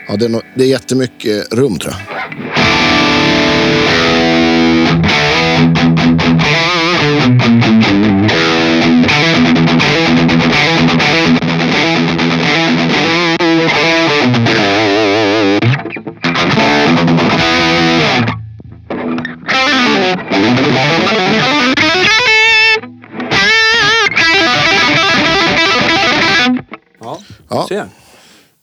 Ja, 0.07 0.17
det, 0.17 0.25
är 0.25 0.29
no 0.29 0.41
det 0.55 0.63
är 0.63 0.67
jättemycket 0.67 1.53
rum 1.53 1.79
tror 1.79 1.93
jag. 1.93 2.01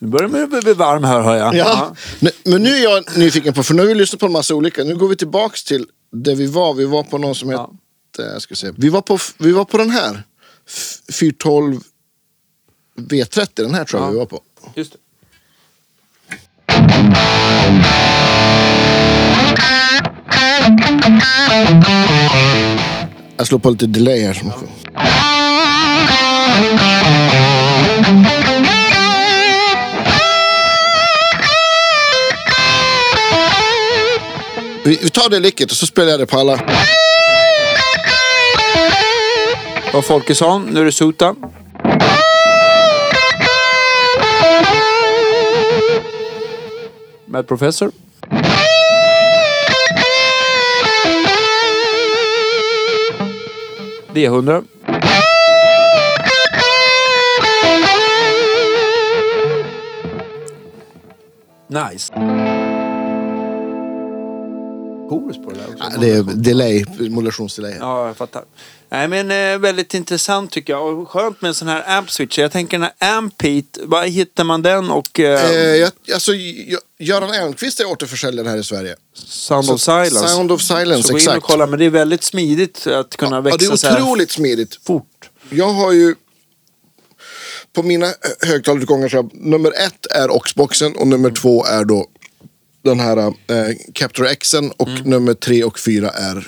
Nu 0.09 0.13
börjar 0.13 0.29
man 0.29 0.61
bli 0.61 0.73
varm 0.73 1.05
här 1.05 1.21
hör 1.21 1.37
jag. 1.37 1.55
Ja. 1.57 1.95
Men, 2.21 2.33
men 2.45 2.63
nu 2.63 2.71
är 2.77 2.83
jag 2.83 3.17
nyfiken 3.19 3.55
på, 3.55 3.63
för 3.63 3.75
nu 3.75 3.83
har 3.83 3.87
vi 3.89 3.95
lyssnat 3.95 4.21
på 4.21 4.27
en 4.27 4.33
massa 4.33 4.55
olika. 4.55 4.85
Nu 4.85 4.97
går 4.97 5.09
vi 5.09 5.17
tillbaks 5.17 5.65
till 5.65 5.87
där 6.13 6.35
vi 6.35 6.47
var. 6.47 6.75
Vi 6.75 6.85
var 6.85 7.03
på 7.03 7.19
någon 7.19 7.35
som 7.35 7.51
Ja. 7.51 7.71
hette, 8.17 8.31
jag 8.33 8.43
ska 8.43 8.55
se. 8.55 8.71
Vi 8.77 8.89
var 8.89 9.01
på, 9.03 9.19
vi 9.39 9.53
var 9.53 9.65
på 9.65 9.79
den 9.79 9.91
här. 9.91 10.23
F- 10.69 11.15
412 11.15 11.81
V30, 12.97 13.49
den 13.55 13.75
här 13.75 13.85
tror 13.85 14.03
jag 14.03 14.09
Ja. 14.09 14.13
vi 14.13 14.19
var 14.19 14.27
på. 14.27 14.43
Just 14.75 14.93
det. 14.93 14.99
Jag 23.37 23.47
slår 23.47 23.59
på 23.59 23.71
lite 23.71 23.87
delay 23.87 24.21
här. 24.27 24.35
Som 24.35 24.49
vi, 34.89 34.99
vi 35.03 35.11
tar 35.11 35.31
det 35.31 35.41
licket 35.41 35.71
och 35.71 35.77
så 35.77 35.87
spelar 35.87 36.11
jag 36.11 36.21
det 36.21 36.27
på 36.27 36.39
alla. 36.39 36.57
Det 39.93 40.03
Folkesson, 40.03 40.69
nu 40.73 40.81
är 40.81 40.85
det 40.85 40.93
Suta. 40.93 41.35
Med 47.27 47.49
Professor. 47.49 47.91
D100. 54.15 54.65
Nice. 61.69 62.58
Chorus 65.09 65.37
på 65.37 65.51
det 65.51 65.57
där 65.57 65.67
också. 65.69 65.85
Ja, 65.95 66.01
Det 66.01 66.11
är 66.11 66.23
delay, 66.23 66.85
modulationsdelay. 66.99 67.77
Ja, 67.81 68.07
jag 68.07 68.17
fattar. 68.17 68.45
Nej, 68.91 69.09
men 69.09 69.31
eh, 69.31 69.59
väldigt 69.59 69.95
intressant 69.95 70.51
tycker 70.51 70.73
jag. 70.73 70.99
Och 70.99 71.09
skönt 71.11 71.43
med 71.43 71.49
en 71.49 71.55
sån 71.55 71.69
här 71.69 71.97
amp 71.99 72.11
switcher. 72.11 72.43
Jag 72.43 72.53
tänker 72.53 72.79
den 72.79 72.89
här 72.99 73.17
Ampheat, 73.17 73.65
var 73.83 74.05
hittar 74.05 74.45
man 74.45 74.63
den 74.63 74.91
och 74.91 75.21
eh, 75.21 75.51
Eh, 75.51 75.57
jag, 75.57 75.91
alltså, 76.15 76.33
Gö- 76.33 76.79
Göran 76.99 77.35
Elmqvist 77.35 77.81
är 77.81 77.85
återförsäljare 77.87 78.49
här 78.49 78.57
i 78.57 78.65
Sverige. 78.65 78.97
Sound 79.15 79.71
of 79.71 79.81
Så- 79.81 79.93
Silence? 80.05 80.29
Sound 80.29 80.53
of 80.53 80.63
Silence, 80.63 81.03
så 81.09 81.13
gå 81.13 81.19
in 81.19 81.29
och 81.29 81.35
exakt. 81.35 81.47
kolla, 81.47 81.67
men 81.67 81.79
det 81.79 81.85
är 81.85 81.91
väldigt 81.91 82.25
smidigt 82.25 82.87
att 82.87 83.17
kunna 83.17 83.37
Ja, 83.37 83.41
växa 83.41 83.59
det 83.59 83.65
är 83.73 83.77
så 83.77 83.87
här 83.87 84.03
otroligt 84.03 84.31
smidigt. 84.31 84.79
fort. 84.87 85.31
Jag 85.51 85.69
har 85.73 85.93
ju 85.93 86.15
på 87.73 87.83
mina 87.83 88.07
hö- 88.07 88.15
högtalarutgångar 88.49 89.09
så 89.09 89.31
nummer 89.33 89.71
ett 89.87 90.07
är 90.11 90.31
Oxboxen 90.31 90.97
och 90.97 91.07
nummer 91.07 91.31
två 91.31 91.65
är 91.65 91.85
då 91.85 92.07
den 92.85 93.01
här 93.01 93.17
eh, 93.17 93.33
Capture 93.93 94.35
Xen 94.35 94.71
och 94.71 94.89
Mm. 94.89 95.03
nummer 95.03 95.35
tre 95.35 95.65
och 95.65 95.79
fyra 95.79 96.11
är 96.11 96.47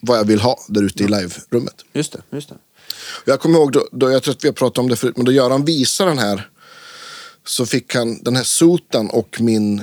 vad 0.00 0.18
jag 0.18 0.24
vill 0.24 0.40
ha 0.40 0.58
där 0.68 0.82
ute 0.82 1.02
i 1.04 1.06
live-rummet. 1.08 1.74
Just 1.92 2.12
det, 2.12 2.22
just 2.32 2.48
det. 2.48 2.54
Jag 3.24 3.40
kommer 3.40 3.58
ihåg, 3.58 3.72
då, 3.72 3.88
då, 3.92 4.10
jag 4.10 4.22
tror 4.22 4.34
att 4.34 4.44
vi 4.44 4.48
har 4.48 4.52
pratat 4.52 4.78
om 4.78 4.88
det 4.88 4.96
förut, 4.96 5.16
men 5.16 5.26
då 5.26 5.32
Göran 5.32 5.64
visade 5.64 6.10
den 6.10 6.18
här 6.18 6.48
så 7.46 7.66
fick 7.66 7.94
han 7.94 8.22
den 8.22 8.36
här 8.36 8.44
sotan 8.44 9.10
och 9.10 9.40
min 9.40 9.82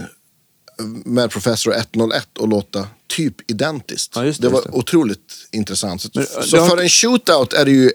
med 1.06 1.32
Professor 1.32 1.74
101 1.76 2.38
och 2.38 2.48
låta 2.48 2.88
typ 3.08 3.52
identiskt. 3.52 4.12
Ja, 4.16 4.22
det, 4.22 4.42
det 4.42 4.50
var 4.50 4.62
det. 4.62 4.70
otroligt 4.70 5.34
intressant. 5.52 6.02
Så, 6.02 6.10
Men, 6.14 6.26
så 6.26 6.56
det 6.56 6.62
har 6.62 6.70
för 6.70 6.78
en 6.78 6.90
shootout 6.90 7.54
är 7.54 7.66
det 7.66 7.72
ju 7.72 7.92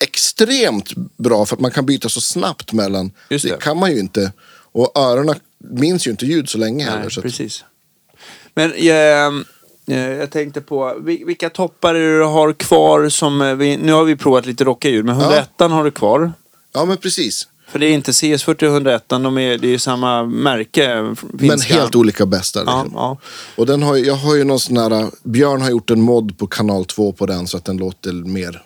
extremt 0.00 0.92
bra 1.16 1.46
för 1.46 1.56
att 1.56 1.60
man 1.60 1.70
kan 1.70 1.86
byta 1.86 2.08
så 2.08 2.20
snabbt 2.20 2.72
mellan. 2.72 3.12
Just 3.30 3.44
det. 3.48 3.60
kan 3.60 3.76
man 3.76 3.90
ju 3.90 3.98
inte. 4.00 4.32
Och 4.72 4.92
öronen 4.98 5.34
minns 5.70 6.06
ju 6.06 6.10
inte 6.10 6.26
ljud 6.26 6.48
så 6.48 6.58
länge 6.58 6.84
heller. 6.84 7.00
Nej, 7.00 7.10
Så 7.10 7.20
att, 7.20 7.24
precis. 7.24 7.64
Men 8.54 8.72
eh, 8.72 9.96
eh, 9.96 10.10
jag 10.12 10.30
tänkte 10.30 10.60
på, 10.60 10.94
vil- 11.00 11.26
vilka 11.26 11.50
toppar 11.50 11.94
du 11.94 12.22
har 12.22 12.52
kvar 12.52 13.08
som, 13.08 13.42
eh, 13.42 13.54
vi, 13.54 13.76
nu 13.76 13.92
har 13.92 14.04
vi 14.04 14.16
provat 14.16 14.46
lite 14.46 14.64
rockiga 14.64 14.92
ljud, 14.92 15.04
men 15.04 15.20
101 15.20 15.48
har 15.58 15.84
du 15.84 15.90
kvar. 15.90 16.32
ja 16.74 16.84
men 16.84 16.96
precis. 16.96 17.48
För 17.68 17.78
det 17.78 17.86
är 17.86 17.92
inte 17.94 18.12
CS40 18.12 18.48
och 18.64 18.72
101, 18.72 19.04
de 19.08 19.38
är, 19.38 19.58
det 19.58 19.66
är 19.66 19.70
ju 19.70 19.78
samma 19.78 20.24
märke. 20.24 20.94
Men 21.02 21.16
finska. 21.38 21.74
helt 21.74 21.94
olika 21.94 22.26
bästar. 22.26 22.62
Ja, 22.66 22.82
Liksom. 22.82 22.98
ja. 22.98 23.16
Och 23.56 23.66
den 23.66 23.82
har, 23.82 23.96
jag 23.96 24.14
har 24.14 24.34
ju 24.36 24.44
någon 24.44 24.60
sån 24.60 24.76
här, 24.76 25.10
Björn 25.22 25.60
har 25.62 25.70
gjort 25.70 25.90
en 25.90 26.00
mod 26.00 26.38
på 26.38 26.46
kanal 26.46 26.84
2 26.84 27.12
på 27.12 27.26
den 27.26 27.46
så 27.46 27.56
att 27.56 27.64
den 27.64 27.76
låter 27.76 28.12
mer 28.12 28.62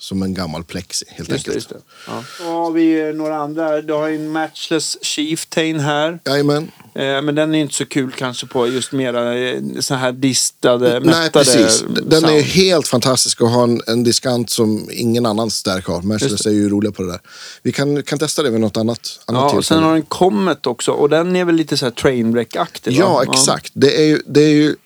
som 0.00 0.22
en 0.22 0.34
gammal 0.34 0.64
plexi 0.64 1.04
helt 1.08 1.18
Just 1.18 1.28
det, 1.28 1.34
enkelt. 1.34 1.54
just 1.54 1.68
det. 1.68 1.76
Ja. 2.06 2.24
Har 2.44 2.70
vi 2.70 3.12
några 3.12 3.36
andra. 3.36 3.82
Du 3.82 3.92
har 3.92 4.08
ju 4.08 4.16
en 4.16 4.30
Matchless 4.30 5.04
Chieftain 5.04 5.80
här. 5.80 6.18
Jajamän. 6.24 6.70
Eh, 6.94 7.22
men 7.22 7.34
den 7.34 7.54
är 7.54 7.58
inte 7.58 7.74
så 7.74 7.86
kul 7.86 8.12
kanske 8.12 8.46
på 8.46 8.68
just 8.68 8.92
mera 8.92 9.38
eh, 9.38 9.60
så 9.80 9.94
här 9.94 10.12
distade, 10.12 10.90
Nej, 10.90 11.00
mättade 11.00 11.44
precis. 11.44 11.84
Den 12.06 12.24
är 12.24 12.28
sound. 12.28 12.42
helt 12.42 12.88
fantastisk 12.88 13.40
och 13.40 13.50
har 13.50 13.62
en, 13.62 13.80
en 13.86 14.04
diskant 14.04 14.50
som 14.50 14.88
ingen 14.92 15.26
annan 15.26 15.50
stärk 15.50 15.86
har. 15.86 16.02
Merciless 16.02 16.46
är 16.46 16.50
ju 16.50 16.68
roliga 16.68 16.92
på 16.92 17.02
det 17.02 17.10
där. 17.10 17.20
Vi 17.62 17.72
kan, 17.72 18.02
kan 18.02 18.18
testa 18.18 18.42
det 18.42 18.50
vid 18.50 18.60
något 18.60 18.76
annat, 18.76 19.20
annat 19.26 19.52
Ja, 19.52 19.58
och 19.58 19.64
sen 19.64 19.82
har 19.82 19.92
den 19.92 20.02
Comet 20.02 20.66
också 20.66 20.92
och 20.92 21.08
den 21.08 21.36
är 21.36 21.44
väl 21.44 21.54
lite 21.54 21.76
så 21.76 21.86
här 21.86 21.92
Trainwreck-aktig 21.92 22.90
va? 22.90 23.24
Ja, 23.26 23.32
exakt. 23.32 23.72
Det 23.74 24.02
är, 24.02 24.06
ju, 24.06 24.22
det 24.26 24.40
är 24.40 24.48
ju... 24.52 24.76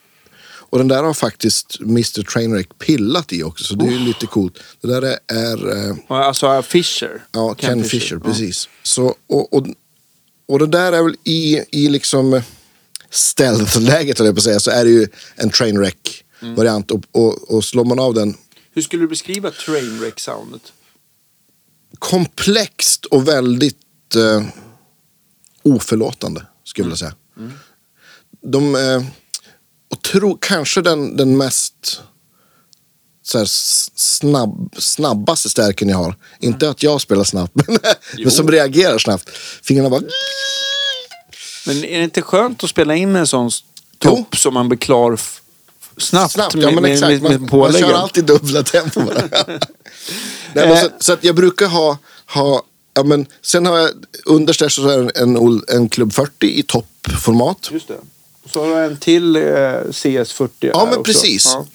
Och 0.75 0.79
den 0.81 0.89
där 0.89 1.03
har 1.03 1.15
faktiskt 1.15 1.81
Mr 1.81 2.23
Trainwreck 2.23 2.79
pillat 2.79 3.33
i 3.33 3.43
också, 3.43 3.65
så 3.65 3.75
det 3.75 3.85
är 3.87 3.91
ju 3.91 3.99
lite 3.99 4.27
coolt. 4.27 4.59
Det 4.81 4.89
där 4.89 5.03
är... 5.03 5.19
är 5.29 5.89
eh, 5.91 5.97
Alltså 6.09 6.63
Fisher. 6.63 7.25
Ja, 7.33 7.55
Ken, 7.55 7.85
Fisher, 7.85 8.17
Ja. 8.17 8.21
precis. 8.31 8.69
Så, 8.83 9.15
och, 9.27 9.53
och, 9.55 9.67
och 10.49 10.59
det 10.59 10.67
där 10.67 10.93
är 10.93 11.03
väl 11.03 11.17
i, 11.25 11.61
i 11.71 11.89
liksom 11.89 12.41
stealth-läget, 13.11 14.19
jag 14.19 14.35
på 14.35 14.39
att 14.39 14.43
säga, 14.45 14.61
så 14.61 14.71
är 14.71 14.85
det 14.85 14.91
ju 14.91 15.07
en 15.37 15.51
trainwreck-variant. 15.51 16.91
Och, 16.91 17.03
och, 17.13 17.51
och 17.51 17.65
slår 17.65 17.85
man 17.85 17.99
av 17.99 18.15
den 18.15 18.37
Hur 18.73 18.83
skulle 18.83 19.03
du 19.03 19.09
beskriva 19.09 19.51
Trainwreck-soundet? 19.51 20.73
komplext 21.99 23.05
och 23.05 23.29
väldigt 23.29 24.15
eh, 24.17 24.47
oförlåtande, 25.63 26.47
skulle 26.65 26.85
jag 26.85 26.89
vilja 26.89 26.97
säga. 26.97 27.15
De, 28.43 28.75
eh, 28.75 29.03
och 29.95 30.03
tro, 30.03 30.39
kanske 30.41 30.83
den, 30.83 31.17
den 31.17 31.37
mest 31.37 32.01
så 33.23 33.39
här, 33.39 33.49
snabb, 33.95 34.75
snabbaste 34.79 35.51
stärken 35.51 35.89
jag 35.89 35.97
har. 35.97 36.17
Inte 36.41 36.71
att 36.71 36.83
jag 36.83 37.01
spelar 37.01 37.25
snabbt, 37.25 37.53
men, 37.67 37.79
men 38.19 38.31
som 38.31 38.51
reagerar 38.51 38.99
snabbt. 38.99 39.31
Fingrarna 39.63 39.91
bara... 39.91 40.03
Men 41.67 41.85
är 41.85 41.99
det 41.99 42.05
inte 42.05 42.23
skönt 42.23 42.65
att 42.65 42.71
spela 42.71 42.97
in 42.97 43.17
en 43.17 43.27
sån 43.27 43.51
topp 43.99 44.37
som 44.37 44.55
man 44.55 44.69
blir 44.69 44.79
klar 44.79 45.21
snabbt? 45.97 46.33
Snabbt, 46.33 46.55
med, 46.55 46.65
ja 46.65 46.71
men 46.71 46.83
med, 46.83 46.93
exakt. 46.93 47.23
Med, 47.23 47.41
med 47.41 47.41
man, 47.41 47.61
man 47.61 47.73
kör 47.73 47.93
alltid 47.93 48.25
dubbla 48.25 48.63
tempo. 48.63 49.01
Nej, 50.55 50.69
men 50.69 50.77
så, 50.77 50.91
så 50.99 51.13
att 51.13 51.25
jag 51.25 51.35
brukar 51.35 51.67
ha, 51.67 51.99
ha 52.27 52.63
ja, 52.95 53.03
men 53.05 53.27
sen 53.43 53.67
har 53.67 53.79
jag 53.79 53.91
underst 54.25 54.73
så 54.73 54.89
är 54.89 54.99
det 54.99 55.11
en, 55.21 55.37
en, 55.37 55.63
en 55.69 55.89
Club 55.89 56.13
40 56.13 56.59
i 56.59 56.63
toppformat. 56.63 57.69
Just 57.73 57.89
det. 57.89 57.99
Så 58.47 58.61
har 58.65 58.69
du 58.69 58.85
en 58.85 58.97
till 58.97 59.37
eh, 59.37 59.41
CS40 59.41 60.49
Ja, 60.61 60.85
men 60.85 60.89
också. 60.89 61.03
precis. 61.03 61.53
Ja. 61.55 61.67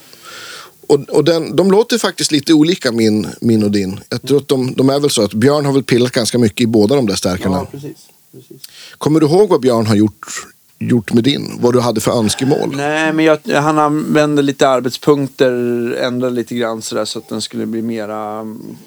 Och, 0.88 1.00
och 1.10 1.24
den, 1.24 1.56
de 1.56 1.72
låter 1.72 1.98
faktiskt 1.98 2.32
lite 2.32 2.54
olika 2.54 2.92
min, 2.92 3.28
min 3.42 3.64
och 3.64 3.72
din. 3.72 4.00
Jag 4.10 4.22
tror 4.22 4.38
att 4.38 4.48
de, 4.48 4.74
de 4.74 4.90
är 4.90 5.00
väl 5.00 5.10
så 5.10 5.22
att 5.22 5.34
Björn 5.34 5.66
har 5.66 5.74
väl 5.74 5.84
pillat 5.84 6.12
ganska 6.12 6.38
mycket 6.38 6.62
i 6.62 6.68
båda 6.68 6.96
de 6.96 7.06
där 7.06 7.16
stärkarna. 7.16 7.58
ja, 7.58 7.68
precis. 7.72 7.98
precis. 8.32 8.62
Kommer 8.98 9.20
du 9.20 9.26
ihåg 9.26 9.50
vad 9.50 9.62
Björn 9.62 9.86
har 9.86 9.96
gjort, 9.96 10.26
gjort 10.80 11.14
med 11.14 11.24
din? 11.24 11.58
Vad 11.62 11.74
du 11.74 11.80
hade 11.80 12.02
för 12.02 12.12
önskemål? 12.20 12.74
Nej, 12.76 13.14
men 13.14 13.26
jag, 13.26 13.40
han 13.48 13.80
använde 13.80 14.42
lite 14.42 14.68
arbetspunkter, 14.68 15.52
ändrade 16.02 16.36
lite 16.36 16.56
grann 16.56 16.82
sådär 16.82 17.06
så 17.06 17.20
att 17.20 17.30
den 17.30 17.42
skulle 17.42 17.66
bli 17.66 17.82
mera 17.82 18.40
mm, 18.40 18.78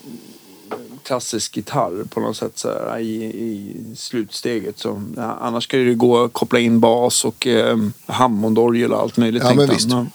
klassisk 1.02 1.56
gitarr 1.56 2.04
på 2.04 2.20
något 2.20 2.36
sätt 2.36 2.58
så 2.58 2.68
här, 2.68 2.98
i, 2.98 3.24
i 3.24 3.74
slutsteget. 3.96 4.78
Så, 4.78 5.02
ja, 5.16 5.38
annars 5.40 5.64
ska 5.64 5.76
det 5.76 5.94
gå 5.94 6.24
att 6.24 6.32
koppla 6.32 6.58
in 6.58 6.80
bas 6.80 7.24
och 7.24 7.46
eh, 7.46 7.76
Hammondorgel 8.06 8.92
och 8.92 9.00
allt 9.00 9.16
möjligt. 9.16 9.42
Ja, 9.42 9.48
men 9.48 9.58
han. 9.58 9.74
visst. 9.74 9.90
Ja. 9.90 10.06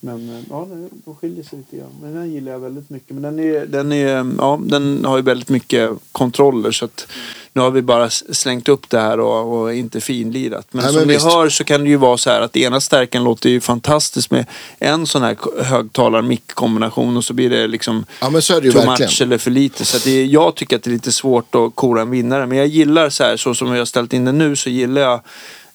Men 0.00 0.28
eh, 0.28 0.44
ja, 0.50 0.66
de 1.04 1.16
skiljer 1.16 1.44
sig 1.44 1.58
lite 1.58 1.76
grann. 1.76 1.94
Men 2.02 2.14
den 2.14 2.32
gillar 2.32 2.52
jag 2.52 2.58
väldigt 2.58 2.90
mycket. 2.90 3.10
Men 3.10 3.22
den, 3.22 3.38
är, 3.38 3.66
den, 3.66 3.92
är, 3.92 4.34
ja, 4.38 4.60
den 4.62 5.04
har 5.04 5.16
ju 5.16 5.22
väldigt 5.22 5.48
mycket 5.48 5.90
kontroller. 6.12 6.70
Så 6.70 6.84
att 6.84 7.06
nu 7.52 7.60
har 7.62 7.70
vi 7.70 7.82
bara 7.82 8.10
slängt 8.10 8.68
upp 8.68 8.90
det 8.90 9.00
här 9.00 9.20
och, 9.20 9.60
och 9.60 9.74
inte 9.74 10.00
finlirat. 10.00 10.66
Men 10.70 10.82
Nej, 10.82 10.92
som 10.92 11.00
men 11.00 11.08
ni 11.08 11.14
visst. 11.14 11.26
hör 11.26 11.48
så 11.48 11.64
kan 11.64 11.84
det 11.84 11.90
ju 11.90 11.96
vara 11.96 12.16
så 12.16 12.30
här 12.30 12.40
att 12.40 12.56
ena 12.56 12.80
stärken 12.80 13.24
låter 13.24 13.50
ju 13.50 13.60
fantastiskt 13.60 14.30
med 14.30 14.46
en 14.78 15.06
sån 15.06 15.22
här 15.22 15.36
högtalar-mick-kombination 15.62 17.16
och 17.16 17.24
så 17.24 17.34
blir 17.34 17.50
det 17.50 17.66
liksom 17.66 18.04
Ja, 18.20 18.30
men 18.30 18.42
så 18.42 18.56
är 18.56 18.60
det 18.60 18.66
ju 18.66 18.72
too 18.72 18.86
much 18.86 19.22
eller 19.22 19.38
för 19.38 19.50
lite. 19.50 19.84
Så 19.84 19.96
att 19.96 20.04
det, 20.04 20.24
jag 20.24 20.54
tycker 20.54 20.76
att 20.76 20.82
det 20.82 20.90
är 20.90 20.92
lite 20.92 21.12
svårt 21.12 21.54
att 21.54 21.74
kora 21.74 22.02
en 22.02 22.10
vinnare. 22.10 22.46
Men 22.46 22.58
jag 22.58 22.66
gillar 22.66 23.10
så 23.10 23.24
här, 23.24 23.36
så 23.36 23.54
som 23.54 23.68
jag 23.68 23.78
har 23.78 23.84
ställt 23.84 24.12
in 24.12 24.24
det 24.24 24.32
nu, 24.32 24.56
så 24.56 24.70
gillar 24.70 25.02
jag 25.02 25.20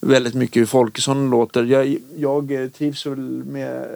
väldigt 0.04 0.34
mycket 0.34 0.62
hur 0.62 0.66
Folkesson 0.66 1.30
låter. 1.30 1.64
Jag, 1.64 1.98
jag 2.18 2.70
trivs 2.78 3.06
väl 3.06 3.20
med 3.44 3.88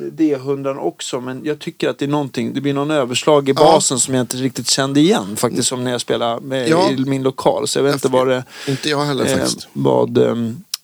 D100 0.00 0.76
också, 0.76 1.20
men 1.20 1.40
jag 1.44 1.58
tycker 1.58 1.88
att 1.88 1.98
det 1.98 2.04
är 2.04 2.08
någonting, 2.08 2.52
det 2.54 2.60
blir 2.60 2.74
någon 2.74 2.90
överslag 2.90 3.48
i 3.48 3.52
Ja. 3.56 3.62
basen 3.64 3.98
som 3.98 4.14
jag 4.14 4.22
inte 4.22 4.36
riktigt 4.36 4.68
kände 4.70 5.00
igen 5.00 5.36
faktiskt 5.36 5.68
som 5.68 5.84
när 5.84 5.90
jag 5.90 6.00
spelade 6.00 6.40
med, 6.40 6.68
Ja. 6.68 6.90
i 6.90 6.96
min 6.96 7.22
lokal. 7.22 7.68
Så 7.68 7.78
jag 7.78 7.84
vet 7.84 7.94
inte 7.94 8.08
vad 8.08 8.28
det, 8.28 8.44
Inte 8.68 8.88
jag 8.88 9.04
heller 9.04 9.26
eh, 9.26 9.32
faktiskt. 9.36 9.68
vad, 9.72 10.18
eh, 10.18 10.34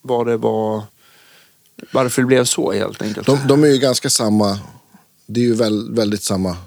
vad 0.01 0.27
det 0.27 0.37
var, 0.37 0.83
varför 1.91 2.21
det 2.21 2.25
blev 2.25 2.45
så 2.45 2.71
helt 2.71 3.01
enkelt. 3.01 3.27
De, 3.27 3.39
de 3.47 3.63
är 3.63 3.67
ju 3.67 3.77
ganska 3.77 4.09
samma. 4.09 4.59
Det 5.25 5.39
är 5.39 5.43
ju 5.45 5.53
väl, 5.55 5.93
väldigt 5.95 6.23
samma 6.23 6.57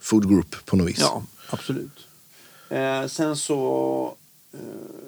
food 0.00 0.28
group 0.28 0.56
på 0.66 0.76
något 0.76 0.88
vis. 0.88 0.98
Ja, 1.00 1.22
absolut. 1.50 1.92
Eh, 2.68 3.06
sen 3.06 3.36
så... 3.36 4.14
Eh, 4.54 4.58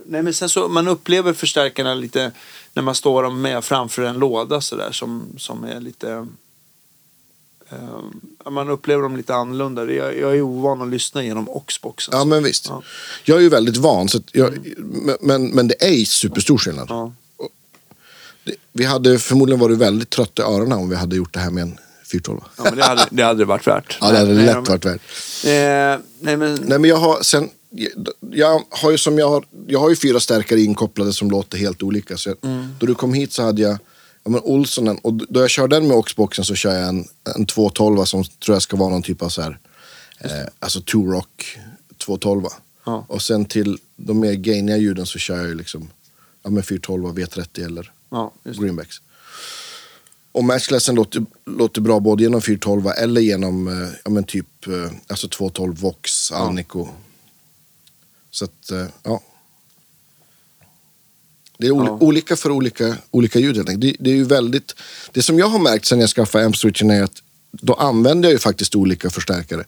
nej 0.07 0.23
men 0.23 0.35
sen 0.35 0.49
så, 0.49 0.69
man 0.69 0.89
upplever 0.89 1.33
förstärkarna 1.33 1.95
lite 1.95 2.33
när 2.73 2.83
man 2.83 2.95
står 2.95 3.23
dem 3.23 3.43
med 3.43 3.65
framför 3.65 4.03
en 4.03 4.19
låda 4.19 4.61
sådär 4.61 4.93
som, 4.93 5.27
som 5.39 5.65
är 5.65 5.81
lite... 5.81 6.27
Eh, 7.71 8.51
man 8.51 8.69
upplever 8.69 9.03
dem 9.03 9.17
lite 9.17 9.35
annorlunda. 9.35 9.93
Jag, 9.93 10.19
jag 10.19 10.37
är 10.37 10.41
ovan 10.41 10.83
att 10.83 10.89
lyssna 10.89 11.25
genom 11.25 11.49
Oxboxen. 11.49 12.19
Ja, 12.19 12.25
men 12.25 12.43
visst. 12.43 12.67
Ja. 12.69 12.83
Jag 13.25 13.37
är 13.39 13.43
ju 13.43 13.49
väldigt 13.49 13.77
van, 13.77 14.09
så 14.09 14.19
att 14.19 14.25
jag, 14.33 14.75
men- 14.79 15.17
men, 15.21 15.47
men 15.51 15.69
det 15.69 15.85
är 15.85 16.05
superstor 16.05 16.59
skillnad. 16.59 16.87
Ja. 16.91 17.13
Det, 18.45 18.55
vi 18.73 18.85
hade 18.85 19.19
förmodligen 19.19 19.61
varit 19.61 19.79
väldigt 19.79 20.11
trötta 20.11 20.43
i 20.43 20.45
öronen 20.47 20.73
om 20.79 20.89
vi 20.89 20.97
hade 20.97 21.17
gjort 21.17 21.33
det 21.35 21.41
här 21.41 21.51
med 21.51 21.63
en 21.63 21.79
412. 22.13 22.41
Ja, 22.57 22.63
men 22.65 22.77
det 22.77 22.85
hade 22.85 23.07
det 23.11 23.23
hade 23.23 23.45
varit 23.45 23.67
värt. 23.67 23.99
Ja, 24.01 24.11
det 24.11 24.19
hade 24.19 24.35
Nej, 24.35 24.47
lätt 24.47 24.55
de- 24.55 24.65
varit 24.65 24.85
värt. 24.85 25.01
Eh, 25.45 26.05
nej 26.21 26.37
men... 26.37 26.55
Nej, 26.65 26.79
men 26.79 26.85
jag 26.91 26.97
har 26.97 27.23
sen... 27.23 27.51
Jag 28.31 28.63
har 28.71 28.91
ju 28.91 28.99
som 28.99 29.19
jag 29.19 29.29
har, 29.29 29.45
jag 29.67 29.81
har 29.81 29.91
ju 29.91 29.97
fyra 29.97 30.21
stärkare 30.21 30.61
inkopplade 30.61 31.13
som 31.13 31.31
låter 31.31 31.59
helt 31.59 31.83
olika. 31.83 32.17
Så 32.17 32.29
jag, 32.29 32.37
Mm. 32.43 32.69
Då 32.81 32.87
du 32.87 32.95
kom 32.95 33.15
hit 33.15 33.33
så 33.33 33.43
hade 33.43 33.63
jag 33.63 33.79
ja, 34.25 34.31
men 34.31 34.41
Olsonen 34.41 34.99
och 34.99 35.15
då 35.15 35.41
jag 35.41 35.51
kör 35.51 35.69
den 35.69 35.89
med 35.89 35.97
Oxboxen 35.97 36.45
så 36.45 36.55
kör 36.55 36.75
jag 36.75 36.89
en, 36.89 37.09
en 37.37 37.47
212 37.47 38.05
som 38.05 38.25
tror 38.25 38.55
jag 38.55 38.63
ska 38.63 38.77
vara 38.77 38.91
någon 38.91 39.03
typ 39.03 39.23
av 39.23 39.29
så 39.29 39.43
här, 39.43 39.59
eh, 40.19 40.31
alltså 40.59 40.81
two 40.81 40.97
rock 40.97 41.59
212. 41.99 42.45
Ja. 42.87 43.05
Och 43.09 43.23
sen 43.23 43.45
till 43.45 43.79
de 43.97 44.21
mer 44.21 44.33
gainiga 44.33 44.77
ljuden 44.77 45.07
så 45.07 45.19
kör 45.19 45.37
jag 45.37 45.47
ju 45.47 45.55
liksom 45.55 45.91
ja, 46.43 46.51
men 46.51 46.63
412 46.63 47.19
V30 47.19 47.67
eller 47.67 47.93
Ja, 48.11 48.33
greenbacks. 48.45 48.97
Och 50.33 50.45
matchlessen 50.45 50.95
låter, 50.95 51.27
låter 51.47 51.81
bra 51.81 52.01
både 52.01 52.23
genom 52.23 52.43
412 52.43 52.87
eller 52.87 53.21
genom 53.21 53.69
eh, 53.69 53.89
ja, 54.05 54.11
men 54.11 54.25
typ 54.25 54.67
eh, 54.67 54.93
alltså 55.07 55.29
212 55.29 55.77
Vox, 55.77 56.33
Alnico. 56.33 56.89
Så 58.35 58.45
att, 58.45 58.71
eh, 58.71 58.87
ja. 59.03 59.21
Det 61.59 61.67
är 61.67 61.71
oli- 61.71 61.87
Ja. 61.87 61.99
olika 62.01 62.37
för 62.37 62.51
olika, 62.51 62.97
olika 63.11 63.39
ljud 63.39 63.57
helt. 63.57 63.81
Det, 63.81 63.97
det 64.01 64.11
är 64.11 64.15
ju 64.15 64.25
väldigt, 64.25 64.75
det 65.13 65.23
som 65.23 65.39
jag 65.39 65.47
har 65.49 65.59
märkt 65.59 65.87
sen 65.87 66.01
jag 66.01 66.09
skaffade 66.11 66.45
amp-switchen 66.47 66.91
är 66.91 67.03
att 67.03 67.23
då 67.53 67.75
använder 67.75 68.29
jag 68.29 68.33
ju 68.33 68.39
faktiskt 68.39 68.75
olika 68.77 69.11
förstärkare. 69.11 69.65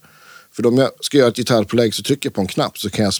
För 0.51 0.65
om 0.65 0.77
jag 0.77 0.91
ska 1.01 1.17
göra 1.17 1.27
ett 1.29 1.35
gitarrpålägg 1.37 1.93
så 1.93 2.03
trycker 2.03 2.29
jag 2.29 2.33
på 2.33 2.41
en 2.41 2.47
knapp 2.47 2.77
så 2.79 2.89
kan 2.89 3.05
jag 3.05 3.13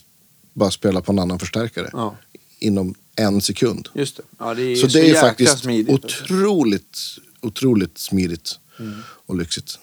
bara 0.53 0.71
spela 0.71 1.01
på 1.01 1.11
en 1.11 1.19
annan 1.19 1.39
förstärkare. 1.39 1.89
Ja. 1.93 2.15
Inom 2.59 2.95
en 3.15 3.41
sekund. 3.41 3.89
Just 3.93 4.17
det. 4.17 4.23
Ja, 4.39 4.53
det 4.53 4.63
är 4.63 4.75
Så 4.75 4.89
så, 4.89 4.97
det 4.97 5.09
är 5.09 5.21
faktiskt 5.21 5.59
smidigt. 5.59 5.89
otroligt, 6.05 6.99
otroligt 7.41 7.97
smidigt 7.97 8.59
Mm. 8.79 9.01
och 9.25 9.37
lyxigt. 9.37 9.79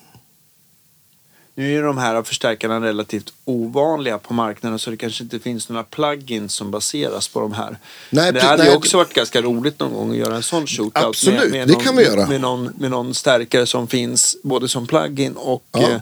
Nu 1.56 1.78
är 1.78 1.82
de 1.82 1.98
här 1.98 2.22
förstärkarna 2.22 2.80
relativt 2.80 3.32
ovanliga 3.44 4.18
på 4.18 4.34
marknaden 4.34 4.78
så 4.78 4.90
det 4.90 4.96
kanske 4.96 5.24
inte 5.24 5.38
finns 5.38 5.68
några 5.68 5.82
plugins 5.82 6.54
som 6.54 6.70
baseras 6.70 7.28
på 7.28 7.40
de 7.40 7.52
här. 7.52 7.78
Nej, 8.10 8.32
det 8.32 8.42
hade 8.42 8.64
ju 8.64 8.76
också 8.76 8.96
varit 8.96 9.14
ganska 9.14 9.42
roligt 9.42 9.80
någon 9.80 9.92
gång 9.92 10.10
att 10.10 10.16
göra 10.16 10.36
en 10.36 10.42
sån 10.42 10.66
shootout. 10.66 11.04
Absolut, 11.04 11.40
med, 11.40 11.50
med 11.50 11.68
det 11.68 11.72
någon, 11.72 11.82
kan 11.82 11.96
vi 11.96 12.04
göra. 12.04 12.26
Med 12.26 12.40
någon, 12.40 12.70
med 12.78 12.90
någon 12.90 13.14
stärkare 13.14 13.66
som 13.66 13.88
finns 13.88 14.36
både 14.42 14.68
som 14.68 14.86
plugin 14.86 15.32
och 15.36 15.64
Ja. 15.72 15.80
eh, 15.80 15.94
eh, 15.94 16.00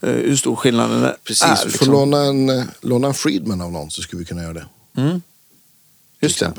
hur 0.00 0.36
stor 0.36 0.56
skillnaden 0.56 1.04
är. 1.04 1.16
Precis, 1.24 1.42
är, 1.42 1.56
får 1.56 1.66
liksom. 1.68 1.92
låna 1.92 2.22
en, 2.22 2.48
eh, 2.48 2.64
låna 2.80 3.06
en 3.06 3.14
Friedman 3.14 3.60
av 3.60 3.72
någon 3.72 3.90
så 3.90 4.02
skulle 4.02 4.20
vi 4.20 4.26
kunna 4.26 4.42
göra 4.42 4.52
det. 4.52 4.66
Mm. 4.96 5.10
Till 5.10 5.20
Just 6.20 6.40
det. 6.40 6.52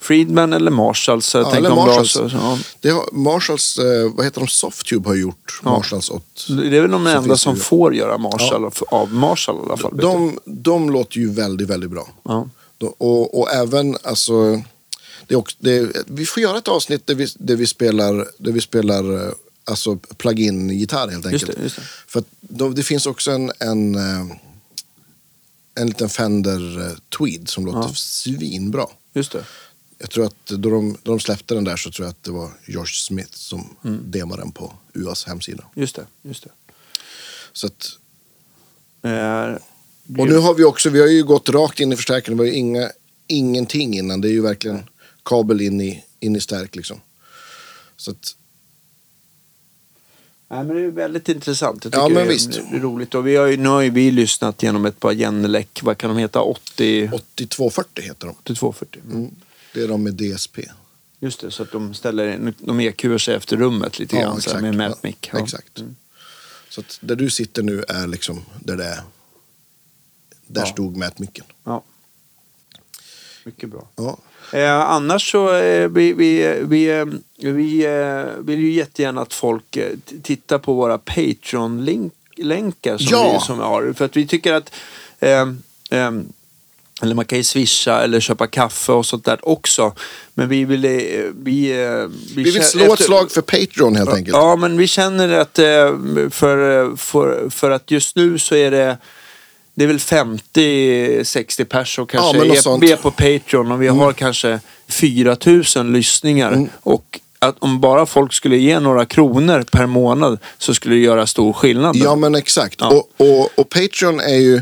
Friedman 0.00 0.52
eller 0.52 0.70
Marshall. 0.70 1.22
Så 1.22 1.38
jag 1.38 1.46
Ja, 1.46 1.56
eller 1.56 1.70
Marshalls. 1.70 2.12
så, 2.12 2.30
ja. 2.32 2.58
Det 2.80 2.90
har, 2.90 3.08
Marshalls, 3.12 3.78
eh, 3.78 4.12
vad 4.14 4.24
heter 4.24 4.40
de, 4.40 4.48
Softube 4.48 5.08
har 5.08 5.14
gjort 5.14 5.60
Marshalls 5.62 6.10
åt... 6.10 6.46
Det 6.48 6.76
är 6.76 6.80
väl 6.82 6.90
de 6.90 7.06
enda 7.06 7.36
som 7.36 7.54
ju. 7.54 7.60
får 7.60 7.94
göra 7.94 8.18
Marshall 8.18 8.64
av- 8.64 8.74
av 8.88 9.12
Marshall 9.14 9.56
i 9.56 9.60
alla 9.66 9.76
fall. 9.76 9.96
De, 9.96 10.38
de 10.44 10.90
låter 10.90 11.18
ju 11.18 11.30
väldigt, 11.30 11.68
väldigt 11.68 11.90
bra. 11.90 12.08
Ja. 12.22 12.48
De- 12.78 12.94
Och, 12.98 13.38
och 13.40 13.52
även, 13.52 13.96
alltså, 14.04 14.62
det 15.26 15.34
är 15.34 15.38
också, 15.38 15.56
det, 15.60 15.92
vi 16.06 16.26
får 16.26 16.42
göra 16.42 16.58
ett 16.58 16.68
avsnitt 16.68 17.06
där 17.06 17.14
vi, 17.14 17.26
där 17.38 17.56
vi 17.56 17.66
spelar, 17.66 18.28
där 18.38 18.52
vi 18.52 18.60
spelar 18.60 19.26
eh, 19.26 19.32
alltså 19.64 19.96
plug-in-gitarr 19.96 21.08
helt 21.08 21.26
enkelt. 21.26 21.56
det, 21.56 21.62
just 21.62 21.76
det. 21.76 21.82
För 22.06 22.22
de, 22.40 22.74
det 22.74 22.82
finns 22.82 23.06
också 23.06 23.30
en, 23.30 23.52
en, 23.58 23.94
eh, 23.94 24.26
en 25.80 25.86
liten 25.86 26.08
Fender 26.08 26.96
Tweed 27.18 27.48
som 27.48 27.66
låter 27.66 27.78
Ja. 27.78 27.90
svinbra. 27.94 28.86
Just 29.14 29.32
det. 29.32 29.44
Jag 29.98 30.10
tror 30.10 30.24
att 30.26 30.46
då 30.46 30.70
de, 30.70 30.92
då 31.02 31.12
de 31.12 31.20
släppte 31.20 31.54
den 31.54 31.64
där 31.64 31.76
så 31.76 31.90
tror 31.90 32.06
jag 32.06 32.10
att 32.10 32.22
det 32.22 32.30
var 32.30 32.50
Josh 32.66 32.86
Smith 32.86 33.32
som 33.32 33.76
Mm. 33.84 34.10
demade 34.10 34.42
den 34.42 34.52
på 34.52 34.72
UAs 34.94 35.24
hemsida. 35.24 35.64
Just 35.74 35.96
det. 35.96 36.06
Just 36.22 36.44
det. 36.44 36.50
Så 37.52 37.66
att, 37.66 37.98
Eh, 39.02 39.54
och 40.18 40.26
nu 40.28 40.36
har 40.36 40.54
vi 40.54 40.64
också, 40.64 40.90
vi 40.90 41.00
har 41.00 41.06
ju 41.06 41.24
gått 41.24 41.48
rakt 41.48 41.80
in 41.80 41.92
i 41.92 41.96
förstärkaren. 41.96 42.36
Det 42.36 42.42
var 42.42 42.48
ju 42.50 42.54
inga, 42.56 42.90
ingenting 43.26 43.94
innan. 43.98 44.20
Det 44.20 44.28
är 44.28 44.32
ju 44.32 44.42
verkligen 44.42 44.82
kabel 45.22 45.60
in 45.60 45.80
i, 45.80 46.04
in 46.20 46.36
i 46.36 46.40
stärk 46.40 46.76
liksom. 46.76 47.00
Så 47.96 48.10
att, 48.10 48.36
Nej, 50.50 50.64
men 50.64 50.76
det 50.76 50.82
är 50.82 50.90
väldigt 50.90 51.28
intressant. 51.28 51.84
Jag 51.84 51.94
Ja, 51.94 52.08
men 52.08 52.14
det 52.14 52.20
är, 52.22 52.26
visst. 52.28 52.52
det 52.52 52.76
är 52.76 52.80
roligt. 52.80 53.14
Och 53.14 53.26
vi 53.26 53.36
har 53.36 53.46
ju, 53.46 53.56
nu 53.56 53.68
har 53.68 53.80
ju 53.80 53.90
vi 53.90 54.10
lyssnat 54.10 54.62
genom 54.62 54.86
ett 54.86 55.00
par 55.00 55.12
Genelec, 55.12 55.66
vad 55.82 55.98
kan 55.98 56.10
de 56.10 56.18
heta? 56.18 56.40
80... 56.40 57.10
8240 57.12 58.04
heter 58.04 58.26
de. 58.26 58.30
8240. 58.30 59.00
Mm. 59.10 59.30
Det 59.74 59.82
är 59.82 59.88
de 59.88 60.02
med 60.02 60.14
DSP. 60.14 60.58
Just 61.20 61.40
det, 61.40 61.50
så 61.50 61.62
att 61.62 61.72
de 61.72 61.94
ställer 61.94 62.52
de 62.58 62.80
EQar 62.80 63.18
sig 63.18 63.34
efter 63.34 63.56
rummet 63.56 63.98
lite 63.98 64.16
grann 64.16 64.40
så 64.40 64.50
här, 64.54 64.60
med 64.60 64.74
Ja, 64.74 64.78
mätmick. 64.78 65.30
Exakt. 65.34 65.82
Så 66.68 66.80
att 66.80 66.98
där 67.00 67.16
du 67.16 67.30
sitter 67.30 67.62
nu 67.62 67.84
är 67.88 68.06
liksom 68.06 68.44
där 68.60 68.76
det 68.76 68.84
är. 68.84 69.00
Där 70.46 70.60
Ja. 70.60 70.66
stod 70.66 70.96
mätmicken. 70.96 71.44
Ja. 71.64 71.82
Mycket 73.44 73.68
bra. 73.68 73.88
Ja. 73.96 74.18
Eh, 74.52 74.80
annars 74.80 75.30
så 75.32 75.54
eh, 75.56 75.88
vi, 75.88 76.12
vi, 76.12 76.58
vi, 76.62 76.98
eh, 76.98 77.04
vi 77.52 77.84
eh, 77.86 78.24
vill 78.44 78.58
ju 78.60 78.70
jättegärna 78.72 79.20
att 79.20 79.34
folk 79.34 79.76
eh, 79.76 79.96
tittar 80.22 80.58
på 80.58 80.74
våra 80.74 80.98
Patreon-länkar 80.98 82.98
som, 82.98 83.06
Ja. 83.10 83.38
vi, 83.40 83.46
som 83.46 83.58
vi 83.58 83.64
har. 83.64 83.92
För 83.92 84.04
att 84.04 84.16
vi 84.16 84.26
tycker 84.26 84.52
att 84.52 84.72
eh, 85.18 85.46
eller 87.02 87.14
man 87.14 87.24
kan 87.24 87.38
ju 87.38 87.44
swisha 87.44 88.00
eller 88.02 88.20
köpa 88.20 88.46
kaffe 88.46 88.92
och 88.92 89.06
sånt 89.06 89.24
där 89.24 89.48
också. 89.48 89.92
Men 90.34 90.48
vi 90.48 90.64
vill... 90.64 90.84
eh, 90.84 90.90
Vi, 91.42 91.82
eh, 91.84 92.08
Vi 92.36 92.42
vill 92.42 92.58
kä- 92.58 92.62
slå 92.62 92.84
ett 92.84 92.90
efter- 92.92 93.04
slag 93.04 93.30
för 93.30 93.40
Patreon 93.40 93.96
helt 93.96 94.10
enkelt. 94.14 94.36
Ja, 94.36 94.56
men 94.56 94.76
vi 94.78 94.86
känner 94.86 95.28
att 95.28 95.58
eh, 95.58 95.64
för, 96.30 96.96
för, 96.96 97.50
för 97.50 97.70
att 97.70 97.90
just 97.90 98.16
nu 98.16 98.38
så 98.38 98.54
är 98.54 98.70
det 98.70 98.96
det 99.74 99.84
är 99.84 99.88
väl 99.88 99.98
50-60 99.98 101.64
pers 101.64 101.94
som 101.94 102.06
Ja, 102.12 102.18
kanske 102.20 102.38
något 102.38 102.66
är. 102.66 102.70
Mm. 102.76 102.92
är 102.92 102.96
på 102.96 103.10
Patreon 103.10 103.72
och 103.72 103.82
vi 103.82 103.86
har 103.88 104.12
kanske 104.12 104.60
4000 104.88 105.92
lyssningar. 105.92 106.66
Och 106.82 107.20
att 107.38 107.56
om 107.58 107.80
bara 107.80 108.06
folk 108.06 108.32
skulle 108.32 108.56
ge 108.56 108.80
några 108.80 109.06
kronor 109.06 109.64
per 109.72 109.86
månad 109.86 110.38
så 110.58 110.74
skulle 110.74 110.94
det 110.94 111.00
göra 111.00 111.26
stor 111.26 111.52
skillnad. 111.52 111.96
Ja 111.96 112.16
men 112.16 112.34
exakt. 112.34 112.76
Ja. 112.80 112.88
Och, 112.88 113.10
och, 113.28 113.50
och 113.58 113.68
Patreon 113.68 114.20
är 114.20 114.36
ju... 114.38 114.60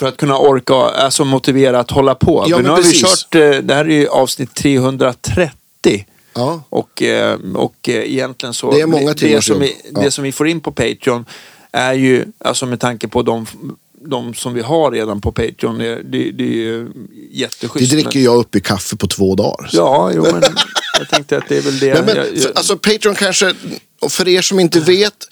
För 0.00 0.06
att 0.06 0.16
kunna 0.16 0.38
orka, 0.38 0.74
alltså 0.74 1.24
motivera 1.24 1.80
att 1.80 1.90
hålla 1.90 2.14
på. 2.14 2.44
Ja, 2.48 2.56
För 2.56 2.62
nu 2.62 2.68
men 2.68 2.72
har 2.72 2.82
vi 2.82 2.92
kört, 2.92 3.34
eh, 3.34 3.62
det 3.62 3.74
här 3.74 3.84
är 3.84 3.88
ju 3.88 4.08
avsnitt 4.08 4.54
330. 4.54 6.06
Ja. 6.34 6.62
Och, 6.68 7.02
eh, 7.02 7.38
och 7.54 7.88
eh, 7.88 7.94
egentligen 7.94 8.54
så... 8.54 8.70
Det 8.70 8.80
är 8.80 8.86
många 8.86 9.14
det, 9.14 9.44
som 9.44 9.60
vi. 9.60 9.76
Ja. 9.94 10.00
det 10.00 10.10
som 10.10 10.24
vi 10.24 10.32
får 10.32 10.48
in 10.48 10.60
på 10.60 10.72
Patreon 10.72 11.24
är 11.72 11.92
ju, 11.92 12.24
alltså 12.38 12.66
med 12.66 12.80
tanke 12.80 13.08
på 13.08 13.22
de, 13.22 13.46
de 13.92 14.34
som 14.34 14.54
vi 14.54 14.60
har 14.60 14.90
redan 14.90 15.20
på 15.20 15.32
Patreon, 15.32 15.78
det, 15.78 15.94
det, 15.94 16.30
det 16.30 16.44
är 16.44 16.48
ju 16.48 16.84
Det 16.84 17.38
jätteschysst. 17.38 17.92
dricker 17.92 18.20
jag 18.20 18.36
upp 18.36 18.54
i 18.54 18.60
kaffe 18.60 18.96
på 18.96 19.06
två 19.06 19.34
dagar. 19.34 19.68
så. 19.68 19.76
Ja, 19.76 20.10
jo, 20.14 20.22
men 20.22 20.42
jag 20.98 21.08
tänkte 21.08 21.36
att 21.36 21.48
det 21.48 21.56
är 21.56 21.62
väl 21.62 21.78
det. 21.78 21.94
Men, 21.94 22.04
men, 22.04 22.16
jag, 22.16 22.26
jag, 22.36 22.52
alltså 22.54 22.76
Patreon 22.76 23.14
kanske, 23.14 23.54
och 24.00 24.12
för 24.12 24.28
er 24.28 24.42
som 24.42 24.60
inte 24.60 24.80
vet, 24.80 25.28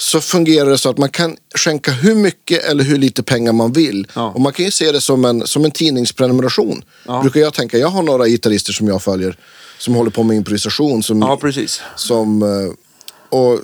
så 0.00 0.20
fungerar 0.20 0.70
det 0.70 0.78
så 0.78 0.90
att 0.90 0.98
man 0.98 1.08
kan 1.08 1.36
skänka 1.54 1.92
hur 1.92 2.14
mycket 2.14 2.64
eller 2.64 2.84
hur 2.84 2.98
lite 2.98 3.22
pengar 3.22 3.52
man 3.52 3.72
vill. 3.72 4.06
Ja. 4.14 4.30
Och 4.30 4.40
man 4.40 4.52
kan 4.52 4.64
ju 4.64 4.70
se 4.70 4.92
det 4.92 5.00
som 5.00 5.24
en, 5.24 5.46
som 5.46 5.64
en 5.64 5.70
tidningsprenumeration. 5.70 6.84
Ja. 7.06 7.20
Brukar 7.22 7.40
jag 7.40 7.54
tänka. 7.54 7.78
Jag 7.78 7.88
har 7.88 8.02
några 8.02 8.26
gitarrister 8.26 8.72
som 8.72 8.88
jag 8.88 9.02
följer 9.02 9.38
som 9.78 9.94
håller 9.94 10.10
på 10.10 10.22
med 10.22 10.36
improvisation. 10.36 11.02
Som, 11.02 11.22
ja, 11.22 11.36
precis. 11.36 11.80
som, 11.96 12.42
eh, 12.42 13.38
och 13.38 13.60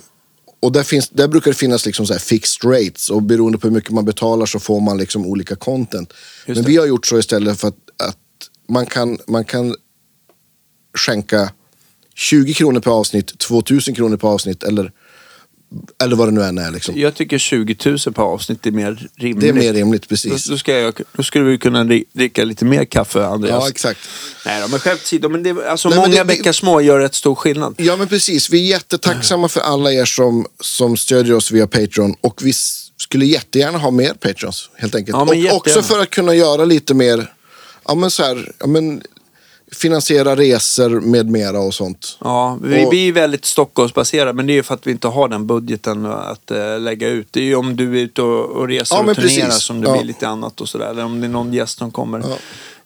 och 0.59 0.71
där, 0.71 0.83
finns, 0.83 1.09
där 1.09 1.27
brukar 1.27 1.51
det 1.51 1.57
finnas 1.57 1.85
liksom 1.85 2.07
så 2.07 2.13
här 2.13 2.19
fixed 2.19 2.71
rates 2.71 3.09
och 3.09 3.23
beroende 3.23 3.57
på 3.57 3.67
hur 3.67 3.73
mycket 3.73 3.91
man 3.91 4.05
betalar 4.05 4.45
så 4.45 4.59
får 4.59 4.81
man 4.81 4.97
liksom 4.97 5.25
olika 5.25 5.55
content. 5.55 6.13
Men 6.45 6.63
vi 6.63 6.77
har 6.77 6.85
gjort 6.85 7.05
så 7.05 7.19
istället 7.19 7.59
för 7.59 7.67
att, 7.67 7.75
att 8.03 8.17
man, 8.69 8.85
kan, 8.85 9.17
man 9.27 9.45
kan 9.45 9.75
skänka 10.97 11.51
20 12.15 12.53
kronor 12.53 12.79
per 12.79 12.91
avsnitt, 12.91 13.39
2000 13.39 13.95
kronor 13.95 14.17
per 14.17 14.27
avsnitt 14.27 14.63
eller, 14.63 14.91
eller 16.03 16.15
vad 16.15 16.27
det 16.27 16.31
nu 16.31 16.43
än 16.43 16.57
är. 16.57 16.71
Liksom. 16.71 16.97
Jag 16.97 17.15
tycker 17.15 17.37
20 17.37 17.75
000 17.85 17.97
per 17.99 18.23
avsnitt 18.23 18.65
är 18.65 18.71
mer 18.71 19.07
rimligt. 19.15 19.41
Det 19.41 19.49
är 19.49 19.53
mer 19.53 19.73
rimligt, 19.73 20.01
Då, 20.01 20.07
precis. 20.07 20.45
då, 20.45 20.57
ska 20.57 20.79
jag, 20.79 20.93
då 21.13 21.23
skulle 21.23 21.45
vi 21.45 21.57
kunna 21.57 21.83
dri- 21.83 22.03
dricka 22.13 22.43
lite 22.43 22.65
mer 22.65 22.85
kaffe, 22.85 23.25
Andreas. 23.25 23.63
Ja, 23.63 23.69
exakt. 23.69 23.99
Nej 24.45 24.61
då, 24.61 24.67
men 24.67 24.79
skämt 24.79 25.01
åsido, 25.03 25.29
men 25.29 25.43
det, 25.43 25.69
alltså 25.69 25.89
Nej, 25.89 25.97
många 25.97 26.25
bäckar 26.25 26.51
små 26.51 26.81
gör 26.81 26.99
rätt 26.99 27.15
stor 27.15 27.35
skillnad. 27.35 27.75
Ja, 27.77 27.95
men 27.97 28.07
precis. 28.07 28.49
Vi 28.49 28.59
är 28.65 28.69
jättetacksamma 28.71 29.47
för 29.49 29.61
alla 29.61 29.93
er 29.93 30.05
som, 30.05 30.45
som 30.59 30.97
stödjer 30.97 31.35
oss 31.35 31.51
via 31.51 31.67
Patreon. 31.67 32.15
Och 32.21 32.41
vi 32.43 32.53
skulle 32.97 33.25
jättegärna 33.25 33.77
ha 33.77 33.91
mer 33.91 34.13
Patrons, 34.13 34.69
helt 34.75 34.95
enkelt. 34.95 35.15
Ja, 35.17 35.21
och 35.21 35.35
jättegärna. 35.35 35.57
också 35.57 35.81
för 35.81 35.99
att 35.99 36.09
kunna 36.09 36.35
göra 36.35 36.65
lite 36.65 36.93
mer, 36.93 37.33
ja 37.87 37.95
men 37.95 38.11
så 38.11 38.23
här, 38.23 38.51
ja 38.59 38.67
men 38.67 39.01
finansiera 39.71 40.35
resor 40.35 40.89
med 40.89 41.29
mera 41.29 41.59
och 41.59 41.73
sånt. 41.73 42.17
Ja, 42.21 42.59
vi, 42.63 42.85
Och- 42.85 42.93
är 42.93 43.11
väldigt 43.11 43.45
Stockholmsbaserade, 43.45 44.33
men 44.33 44.47
det 44.47 44.53
är 44.53 44.55
ju 44.55 44.63
för 44.63 44.73
att 44.73 44.87
vi 44.87 44.91
inte 44.91 45.07
har 45.07 45.27
den 45.27 45.47
budgeten 45.47 46.05
att 46.05 46.51
eh, 46.51 46.79
lägga 46.79 47.07
ut. 47.09 47.27
Det 47.31 47.39
är 47.39 47.43
ju 47.43 47.55
om 47.55 47.75
du 47.75 47.99
är 47.99 48.01
ute 48.03 48.21
och, 48.21 48.45
och 48.51 48.67
reser 48.67 48.95
Ja, 48.95 48.99
och 49.01 49.15
turnerar 49.15 49.45
precis. 49.47 49.63
som 49.63 49.81
det 49.81 49.87
Ja. 49.87 49.93
blir 49.93 50.03
lite 50.03 50.27
annat 50.27 50.61
och 50.61 50.69
sådär. 50.69 50.85
Eller 50.89 51.05
om 51.05 51.21
det 51.21 51.27
är 51.27 51.31
någon 51.31 51.53
gäst 51.53 51.77
som 51.77 51.91
kommer, 51.91 52.19
Ja. 52.19 52.37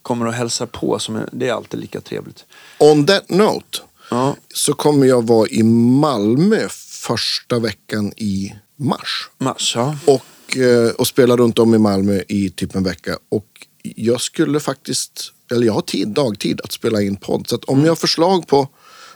kommer 0.02 0.26
och 0.28 0.34
hälsar 0.34 0.66
på. 0.66 1.00
Som 1.00 1.16
är, 1.16 1.30
det 1.32 1.48
är 1.48 1.54
alltid 1.54 1.80
lika 1.80 2.02
trevligt. 2.02 2.46
On 2.78 3.06
that 3.06 3.30
note 3.30 3.78
Ja, 4.10 4.36
så 4.54 4.74
kommer 4.74 5.08
jag 5.08 5.28
vara 5.28 5.48
i 5.48 5.64
Malmö 5.64 6.68
första 7.08 7.60
veckan 7.60 8.12
i 8.18 8.54
mars. 8.80 9.30
mars, 9.38 9.74
ja. 9.76 9.96
Och, 10.06 10.58
eh, 10.58 10.90
och 10.92 11.08
spela 11.08 11.38
runt 11.38 11.60
om 11.60 11.76
i 11.76 11.78
Malmö 11.78 12.22
i 12.28 12.50
typ 12.50 12.76
en 12.76 12.84
vecka. 12.84 13.18
Och 13.30 13.46
jag 13.84 14.22
skulle 14.22 14.60
faktiskt, 14.60 15.34
eller 15.52 15.68
jag 15.68 15.74
har 15.74 15.82
tid, 15.82 16.08
dagtid 16.08 16.62
att 16.62 16.72
spela 16.72 17.02
in 17.02 17.16
podd. 17.16 17.48
Så 17.50 17.58
om 17.68 17.82
jag 17.82 17.92
har 17.92 17.96
förslag 17.96 18.48
på 18.48 18.68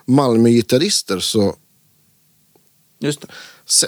Malmö-gitarrister 0.06 1.20
så 1.20 1.56
Just 3.00 3.22
det. 3.22 3.28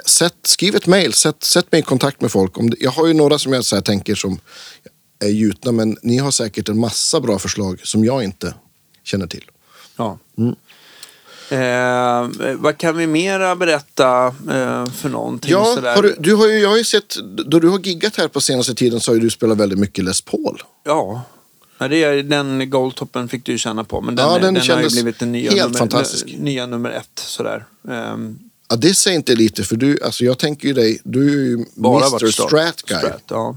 sätt, 0.10 0.38
skriv 0.44 0.76
ett 0.76 0.88
mail, 0.88 1.14
sätt, 1.14 1.44
sätt 1.44 1.72
mig 1.72 1.80
i 1.80 1.84
kontakt 1.84 2.22
med 2.22 2.32
folk. 2.32 2.58
Om 2.58 2.70
det, 2.70 2.78
jag 2.80 2.92
har 2.92 3.08
ju 3.08 3.14
några 3.14 3.40
som 3.40 3.54
jag 3.54 3.66
så 3.66 3.82
tänker 3.82 4.16
som 4.16 4.40
är 5.20 5.28
gjutna, 5.28 5.72
men 5.72 5.98
ni 6.02 6.18
har 6.18 6.32
säkert 6.32 6.70
en 6.70 6.80
massa 6.80 7.20
bra 7.20 7.40
förslag 7.40 7.80
som 7.84 8.06
jag 8.06 8.24
inte 8.24 8.54
känner 9.04 9.28
till. 9.28 9.46
Ja. 9.96 10.20
Mm. 10.38 10.56
Eh, 11.50 12.56
vad 12.56 12.78
kan 12.78 12.98
vi 12.98 13.08
mera 13.08 13.56
berätta 13.56 14.28
eh, 14.28 14.86
för 14.86 15.10
någonting? 15.10 15.52
Ja, 15.52 15.66
sådär? 15.76 15.96
har 15.96 16.04
du, 16.04 16.16
du 16.20 16.36
har 16.36 16.48
ju, 16.48 16.60
jag 16.60 16.70
har 16.70 16.78
ju 16.78 16.84
sett, 16.84 17.16
då 17.46 17.60
du 17.60 17.70
har 17.70 17.80
giggat 17.80 18.16
här 18.16 18.28
på 18.28 18.42
senaste 18.42 18.76
tiden 18.76 19.00
så 19.00 19.12
har 19.12 19.16
ju 19.16 19.22
du 19.22 19.30
spelat 19.30 19.58
väldigt 19.58 19.80
mycket 19.80 20.04
Les 20.04 20.22
Paul. 20.22 20.64
Ja. 20.84 21.24
Ja, 21.78 21.88
det 21.88 22.04
är, 22.04 22.24
den 22.24 22.70
Goldtoppen 22.70 23.30
fick 23.30 23.46
du 23.46 23.52
ju 23.52 23.58
känna 23.58 23.84
på. 23.84 24.02
Men 24.02 24.16
den, 24.16 24.26
Ja, 24.26 24.40
den 24.40 24.54
den, 24.54 24.70
har 24.70 24.82
ju 24.82 24.90
blivit 24.90 25.20
den 25.20 25.32
nya, 25.32 25.52
helt 25.52 25.64
nummer, 25.64 25.78
fantastisk. 25.80 26.36
nya 26.38 26.66
nummer 26.66 26.90
ett. 26.90 27.20
Sådär. 27.20 27.66
Ehm, 27.90 28.40
Ja, 28.70 28.76
det 28.76 28.94
säger 28.94 29.18
inte 29.18 29.36
lite, 29.36 29.64
för 29.64 29.76
du, 29.76 30.00
alltså 30.04 30.24
jag 30.24 30.38
tänker 30.38 30.68
ju 30.68 30.74
dig, 30.74 31.02
du 31.04 31.30
är 31.30 31.34
ju 31.34 31.54
Mr. 31.54 32.32
Strat 32.32 32.82
Guy. 32.82 32.98
Strat, 32.98 33.24
ja. 33.28 33.56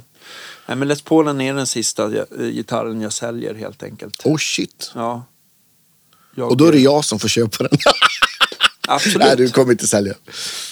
Nej, 0.66 0.76
men 0.76 0.88
Les 0.88 1.02
Paulen 1.02 1.40
är 1.40 1.54
den 1.54 1.66
sista 1.66 2.10
gitarren 2.38 3.00
jag 3.00 3.12
säljer 3.12 3.54
helt 3.54 3.82
enkelt. 3.82 4.20
Oh 4.24 4.36
shit. 4.38 4.92
Ja. 4.94 5.24
Jag, 6.34 6.50
Och 6.50 6.56
då 6.56 6.66
är 6.66 6.72
det 6.72 6.78
jag 6.78 7.04
som 7.04 7.18
får 7.18 7.28
köpa 7.28 7.68
den. 7.68 7.78
Absolut. 8.94 9.18
Nej, 9.18 9.36
du 9.36 9.48
kommer 9.48 9.72
inte 9.72 9.86
sälja. 9.86 10.14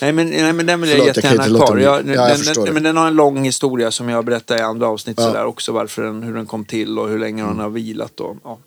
Nej 0.01 0.13
men, 0.13 0.31
nej, 0.31 0.53
men 0.53 0.67
den 0.67 0.81
vill 0.81 0.91
jag 0.91 0.99
Förlåt, 0.99 1.17
jag 1.17 1.23
kan 1.25 1.33
jättegärna 1.33 1.53
låta 1.59 1.67
kvar. 1.67 1.77
Jag, 1.79 2.07
Ja, 2.09 2.29
jag 2.29 2.39
den, 2.55 2.65
den, 2.65 2.75
men 2.75 2.83
den 2.83 2.97
har 2.97 3.07
en 3.07 3.15
lång 3.15 3.45
historia 3.45 3.91
som 3.91 4.09
jag 4.09 4.25
berättade 4.25 4.61
i 4.61 4.63
andra 4.63 4.87
avsnitt 4.89 5.17
Ja. 5.21 5.27
sådär 5.27 5.45
också. 5.45 5.73
Varför 5.73 6.03
den, 6.03 6.23
hur 6.23 6.35
den 6.35 6.47
kom 6.47 6.65
till 6.65 6.99
och 6.99 7.09
hur 7.09 7.19
länge 7.19 7.43
Mm. 7.43 7.55
den 7.57 7.63
har 7.65 7.71
vilat. 7.71 8.21
Och, 8.21 8.37
ja, 8.45 8.59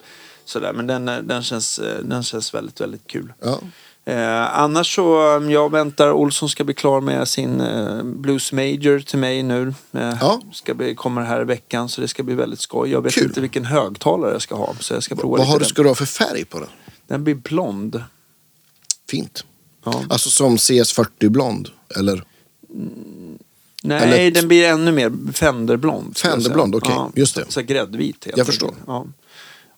sådär. 0.46 0.74
Men 0.74 0.88
den, 0.88 1.08
eh, 1.10 1.18
den, 1.18 1.44
känns, 1.44 1.80
eh, 1.80 2.00
den 2.04 2.24
känns 2.24 2.54
väldigt, 2.54 2.82
väldigt 2.82 3.08
kul. 3.08 3.34
Ja. 3.44 3.60
Eh, 4.06 4.60
annars 4.60 4.96
så, 4.96 5.36
um, 5.36 5.52
jag 5.52 5.72
väntar, 5.72 6.12
Olsson 6.12 6.50
ska 6.50 6.64
bli 6.64 6.74
klar 6.74 7.02
med 7.02 7.28
sin 7.28 7.62
eh, 7.62 8.04
Blues 8.04 8.52
Major 8.52 9.00
till 9.00 9.20
mig 9.20 9.44
nu. 9.44 9.74
Eh, 9.94 10.14
Ja. 10.22 10.42
ska 10.54 10.74
bli, 10.74 10.96
kommer 10.96 11.22
här 11.22 11.42
i 11.42 11.46
veckan 11.46 11.90
så 11.90 12.02
det 12.02 12.08
ska 12.08 12.24
bli 12.24 12.36
väldigt 12.36 12.60
skoj. 12.62 12.92
Jag 12.92 13.02
vet 13.02 13.14
Kul. 13.14 13.24
inte 13.24 13.42
vilken 13.42 13.66
högtalare 13.66 14.32
jag 14.32 14.42
ska 14.42 14.56
ha 14.56 14.74
så 14.80 14.94
jag 14.94 15.04
ska 15.04 15.16
prova 15.16 15.38
Vad 15.38 15.48
har 15.48 15.54
du, 15.54 15.60
den. 15.60 15.70
ska 15.70 15.82
du 15.82 15.88
ha 15.88 15.96
för 15.96 16.06
färg 16.06 16.46
på 16.46 16.60
den? 16.60 16.70
Den 17.08 17.24
blir 17.24 17.36
blond. 17.36 18.04
Fint. 19.12 19.46
Ja. 19.86 20.04
Alltså 20.10 20.30
som 20.30 20.56
CS40 20.58 21.30
blond, 21.30 21.70
eller? 22.00 22.24
Nej, 23.84 24.04
Eller- 24.04 24.32
den 24.32 24.48
blir 24.48 24.66
ännu 24.68 24.92
mer 24.92 25.34
Fenderblond. 25.34 26.18
Fenderblond, 26.18 26.76
okej. 26.76 26.96
Just 27.16 27.36
det. 27.36 27.46
Så, 27.50 27.62
gräddvit 27.62 28.28
Jag 28.38 28.46
förstår. 28.46 28.74
Ja. 28.88 29.06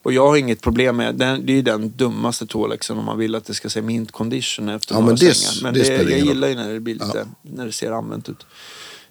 Och 0.03 0.13
jag 0.13 0.27
har 0.27 0.37
inget 0.37 0.61
problem 0.61 0.95
med 0.97 1.15
den. 1.15 1.45
Det 1.45 1.51
är 1.51 1.55
ju 1.55 1.61
den 1.61 1.93
dummaste 1.95 2.47
Tolexen 2.47 2.97
om 2.97 3.05
man 3.05 3.17
vill 3.17 3.35
att 3.35 3.45
det 3.45 3.53
ska 3.53 3.69
se 3.69 3.81
mint 3.81 4.11
condition 4.11 4.69
efter 4.69 4.95
Ja, 4.95 4.99
några 4.99 5.07
men 5.07 5.15
det- 5.19 5.33
svängar. 5.33 5.63
Men 5.63 5.73
det 5.73 5.97
det, 6.03 6.11
jag 6.11 6.19
gillar 6.27 6.47
ju 6.47 6.55
när 6.55 6.73
det 6.73 6.79
blir 6.79 6.93
lite, 6.93 7.27
när 7.41 7.65
det 7.65 7.71
ser 7.71 7.91
använt 7.91 8.29
ut. 8.29 8.45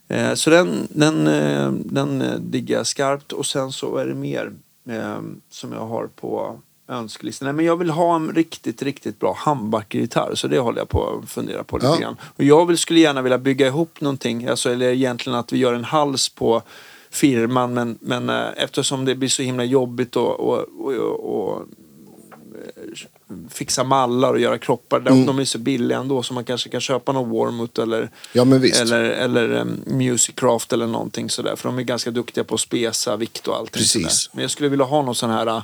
Eh, 0.09 0.35
så 0.35 0.51
den, 0.51 0.89
den, 0.91 1.27
eh, 1.27 1.73
den 1.73 2.23
eh, 2.23 2.35
diggar 2.39 2.77
jag 2.77 2.87
skarpt. 2.87 3.33
Och 3.33 3.47
sen 3.47 3.73
så 3.73 3.97
är 3.97 4.07
det 4.07 4.14
mer 4.14 4.53
eh, 4.89 5.20
som 5.51 5.73
jag 5.73 5.87
har 5.87 6.07
på 6.07 6.61
önskelistan. 6.89 7.47
Nej, 7.47 7.53
men 7.55 7.64
jag 7.64 7.76
vill 7.76 7.91
ha 7.91 8.16
en 8.16 8.33
riktigt, 8.35 8.83
riktigt 8.83 9.20
bra 9.20 9.35
handbackegitarr. 9.39 10.35
Så 10.35 10.49
det 10.49 10.59
håller 10.59 10.78
jag 10.78 10.89
på 10.89 11.20
att 11.24 11.30
fundera 11.30 11.64
på 11.64 11.76
lite 11.76 11.87
Ja. 11.89 11.97
grann. 11.97 12.16
Och 12.37 12.45
jag 12.45 12.66
vill, 12.66 12.78
skulle 12.78 13.01
gärna 13.01 13.22
vilja 13.22 13.39
bygga 13.39 13.66
ihop 13.66 14.01
någonting. 14.01 14.47
Alltså, 14.47 14.70
eller 14.72 14.89
egentligen 14.93 15.39
att 15.39 15.53
vi 15.53 15.59
gör 15.59 15.74
en 15.74 15.85
hals 15.85 16.28
på 16.28 16.62
firman. 17.11 17.74
Men, 17.74 17.99
men 18.01 18.28
eh, 18.30 18.47
eftersom 18.57 19.05
det 19.05 19.14
blir 19.14 19.28
så 19.28 19.43
himla 19.43 19.64
jobbigt 19.64 20.16
och, 20.16 20.41
och, 20.41 20.59
och, 20.78 21.49
och, 21.51 21.61
eh, 21.61 23.37
fixa 23.51 23.85
mallar 23.85 24.33
och 24.33 24.41
göra 24.41 24.59
kroppar. 24.59 25.01
De, 25.01 25.11
Mm. 25.12 25.26
de 25.26 25.39
är 25.39 25.45
så 25.45 25.59
billiga 25.59 25.99
ändå 25.99 26.22
så 26.22 26.35
man 26.35 26.45
kanske 26.45 26.68
kan 26.68 26.80
köpa 26.80 27.12
någon 27.12 27.30
Warmouth 27.30 27.80
eller, 27.83 28.11
Ja, 28.33 28.43
eller, 28.43 29.01
eller 29.03 29.53
um, 29.53 29.83
Musicraft 29.87 30.72
eller 30.72 30.87
någonting 30.87 31.30
sådär. 31.30 31.57
För 31.57 31.68
de 31.68 31.78
är 31.78 31.83
ganska 31.83 32.11
duktiga 32.11 32.45
på 32.45 32.55
att 32.55 32.61
spesa, 32.61 33.16
vikt 33.16 33.49
och 33.49 33.57
allting 33.57 33.72
Precis. 33.72 33.93
sådär. 33.93 34.30
Men 34.37 34.43
jag 34.43 34.51
skulle 34.51 34.68
vilja 34.68 34.85
ha 34.85 35.03
någon 35.03 35.14
sån 35.14 35.30
här, 35.30 35.49
uh, 35.49 35.62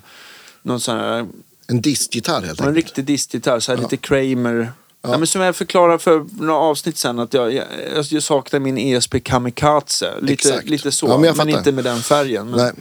någon 0.63 0.81
sån 0.81 0.97
här 0.97 1.27
En 1.67 1.81
diskgitarr 1.81 2.43
helt 2.43 2.61
en 2.61 2.67
enkelt. 2.69 2.87
riktig 2.87 3.05
distgitarr, 3.05 3.61
så 3.61 3.73
här 3.73 3.79
lite 3.83 3.97
Kramer. 3.97 4.73
Ja. 5.03 5.19
men 5.19 5.27
som 5.27 5.41
jag 5.41 5.57
förklarade 5.57 5.99
för 5.99 6.27
några 6.41 6.61
avsnitt 6.61 6.97
sen 6.97 7.19
att 7.19 7.35
jag, 7.35 7.55
jag, 7.55 7.65
jag 8.11 8.23
saknar 8.23 8.61
min 8.61 8.79
ESP 8.79 9.15
Kamikaze. 9.25 10.15
Lite, 10.21 10.33
Exakt. 10.33 10.69
lite 10.69 10.93
så, 10.93 11.07
Ja, 11.07 11.19
men 11.19 11.37
men, 11.37 11.49
inte 11.49 11.73
med 11.73 11.85
den 11.85 12.01
färgen. 12.01 12.47
Men 12.51 12.57
Nej. 12.59 12.71
Mm. 12.71 12.81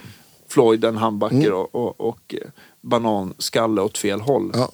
Floyd, 0.49 0.85
en 0.85 0.97
handbacker 0.97 1.51
och, 1.53 1.75
och, 1.75 2.01
och 2.01 2.35
eh, 2.41 2.49
bananskalle 2.81 3.81
åt 3.81 3.97
fel 3.97 4.21
håll. 4.21 4.51
Ja. 4.55 4.71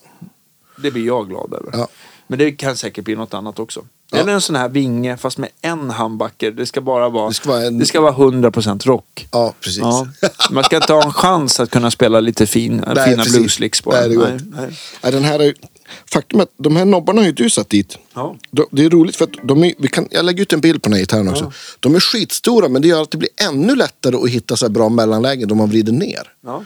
Det 0.77 0.91
blir 0.91 1.05
jag 1.05 1.29
glad 1.29 1.53
över. 1.53 1.69
Ja. 1.73 1.87
Men 2.27 2.39
det 2.39 2.51
kan 2.51 2.77
säkert 2.77 3.05
bli 3.05 3.15
något 3.15 3.33
annat 3.33 3.59
också. 3.59 3.85
Ja. 4.13 4.19
Eller 4.19 4.33
en 4.33 4.41
sån 4.41 4.55
här 4.55 4.69
vinge 4.69 5.17
fast 5.17 5.37
med 5.37 5.49
en 5.61 5.89
handbacker. 5.89 6.51
Det 6.51 6.65
ska 6.65 6.81
bara 6.81 7.09
vara, 7.09 7.27
Det 7.27 7.33
ska 7.33 7.49
vara 7.49 7.65
en- 7.65 7.79
det 7.79 7.85
ska 7.85 8.01
vara 8.01 8.13
100% 8.13 8.85
rock. 8.85 9.27
Ja, 9.31 9.53
precis. 9.59 9.79
Ja. 9.79 10.07
Man 10.51 10.63
ska 10.63 10.75
inte 10.75 10.93
ha 10.93 11.03
en 11.03 11.13
chans 11.13 11.59
att 11.59 11.69
kunna 11.69 11.91
spela 11.91 12.19
lite 12.19 12.45
fin, 12.45 12.83
Nej, 12.95 13.09
fina 13.09 13.23
blueslicks 13.23 13.81
på 13.81 13.91
Nej, 13.91 14.01
den. 14.01 14.09
det 14.09 14.15
går 14.15 14.27
Nej, 14.27 14.39
nej. 14.67 14.79
Ja, 15.01 15.11
den 15.11 15.23
här 15.23 15.39
är, 15.39 15.53
faktum 16.11 16.39
är 16.39 16.43
att 16.43 16.51
de 16.57 16.75
här 16.75 16.85
nobbarna 16.85 17.21
har 17.21 17.25
ju 17.25 17.31
du 17.31 17.49
satt 17.49 17.69
dit. 17.69 17.97
Ja. 18.13 18.35
De- 18.51 18.67
Det 18.71 18.85
är 18.85 18.89
roligt 18.89 19.15
för 19.15 19.25
att 19.25 19.31
de 19.43 19.63
är, 19.63 19.73
vi 19.77 19.87
kan, 19.87 20.07
jag 20.11 20.25
lägger 20.25 20.41
ut 20.41 20.53
en 20.53 20.61
bild 20.61 20.81
på 20.83 20.89
den 20.89 20.93
här 20.93 20.99
gitarren 21.01 21.27
också. 21.27 21.51
De 21.79 21.95
är 21.95 21.99
skitstora 21.99 22.69
men 22.69 22.81
det 22.81 22.87
gör 22.87 23.01
att 23.01 23.11
det 23.11 23.17
blir 23.17 23.29
ännu 23.49 23.75
lättare 23.75 24.15
att 24.15 24.29
hitta 24.29 24.57
så 24.57 24.65
här 24.65 24.71
bra 24.71 24.89
mellanlägen 24.89 25.47
då 25.49 25.55
man 25.55 25.69
vrider 25.69 25.91
ner. 25.93 26.21
Ja. 26.45 26.63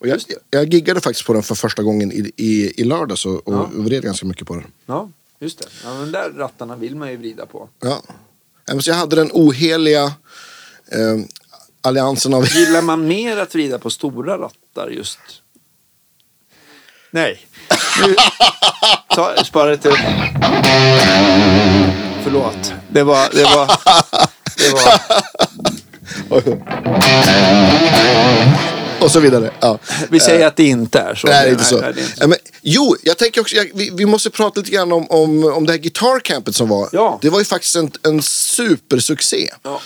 Och 0.00 0.08
jag, 0.08 0.18
jag 0.50 0.74
giggade 0.74 1.00
faktiskt 1.00 1.26
på 1.26 1.32
den 1.32 1.42
för 1.42 1.54
första 1.54 1.82
gången 1.82 2.12
i, 2.12 2.32
i, 2.36 2.80
i 2.80 2.84
lördags 2.84 3.26
och, 3.26 3.48
och 3.48 3.54
Ja. 3.54 3.68
vred 3.72 4.02
ganska 4.02 4.26
mycket 4.26 4.46
på 4.46 4.54
den. 4.54 4.64
Ja, 4.86 5.10
just 5.40 5.58
det. 5.58 5.66
Ja, 5.84 5.94
men 5.94 6.12
där 6.12 6.30
rattarna 6.30 6.76
vill 6.76 6.96
man 6.96 7.10
ju 7.10 7.16
vrida 7.16 7.46
på. 7.46 7.68
Ja. 7.80 8.02
Jag 8.66 8.94
hade 8.94 9.16
den 9.16 9.30
oheliga 9.32 10.04
eh, 10.92 11.16
alliansen 11.80 12.34
av... 12.34 12.46
Gillar 12.46 12.82
man 12.82 13.08
mer 13.08 13.36
att 13.36 13.54
vrida 13.54 13.78
på 13.78 13.90
stora 13.90 14.38
rattar 14.38 14.88
just? 14.90 15.18
Nej. 17.10 17.46
Nu, 18.06 18.14
ta, 19.08 19.44
spara 19.44 19.70
det 19.70 19.76
till... 19.76 19.92
Förlåt. 22.22 22.72
Det 22.88 23.02
var... 23.02 23.28
Det 23.32 23.44
var, 23.44 23.66
det 24.56 24.72
var 24.72 25.00
och 29.04 29.10
så 29.10 29.20
vidare. 29.20 29.50
Ja. 29.60 29.78
vi 30.10 30.20
säger 30.20 30.46
att 30.46 30.56
det 30.56 30.64
inte 30.64 30.98
är 30.98 31.14
så. 31.14 31.26
Nej, 31.26 31.42
det 31.42 31.48
är 31.48 31.52
inte 31.52 31.64
så. 31.64 31.80
nej, 31.80 31.88
inte 31.88 32.16
så. 32.16 32.28
Men, 32.28 32.38
jo, 32.62 32.96
jag 33.02 33.18
tänker 33.18 33.40
också, 33.40 33.56
jag, 33.56 33.70
vi, 33.74 33.90
vi 33.94 34.06
måste 34.06 34.30
prata 34.30 34.60
lite 34.60 34.72
grann 34.72 34.92
om, 34.92 35.10
om, 35.10 35.44
om 35.44 35.66
det 35.66 35.72
här 35.72 35.78
gitarrcampet 35.78 36.54
som 36.54 36.68
var. 36.68 36.88
Ja. 36.92 37.18
Det 37.22 37.30
var 37.30 37.38
ju 37.38 37.44
faktiskt 37.44 37.76
en, 37.76 37.90
en 38.02 38.22
supersuccé. 38.22 39.50
Ja. 39.62 39.80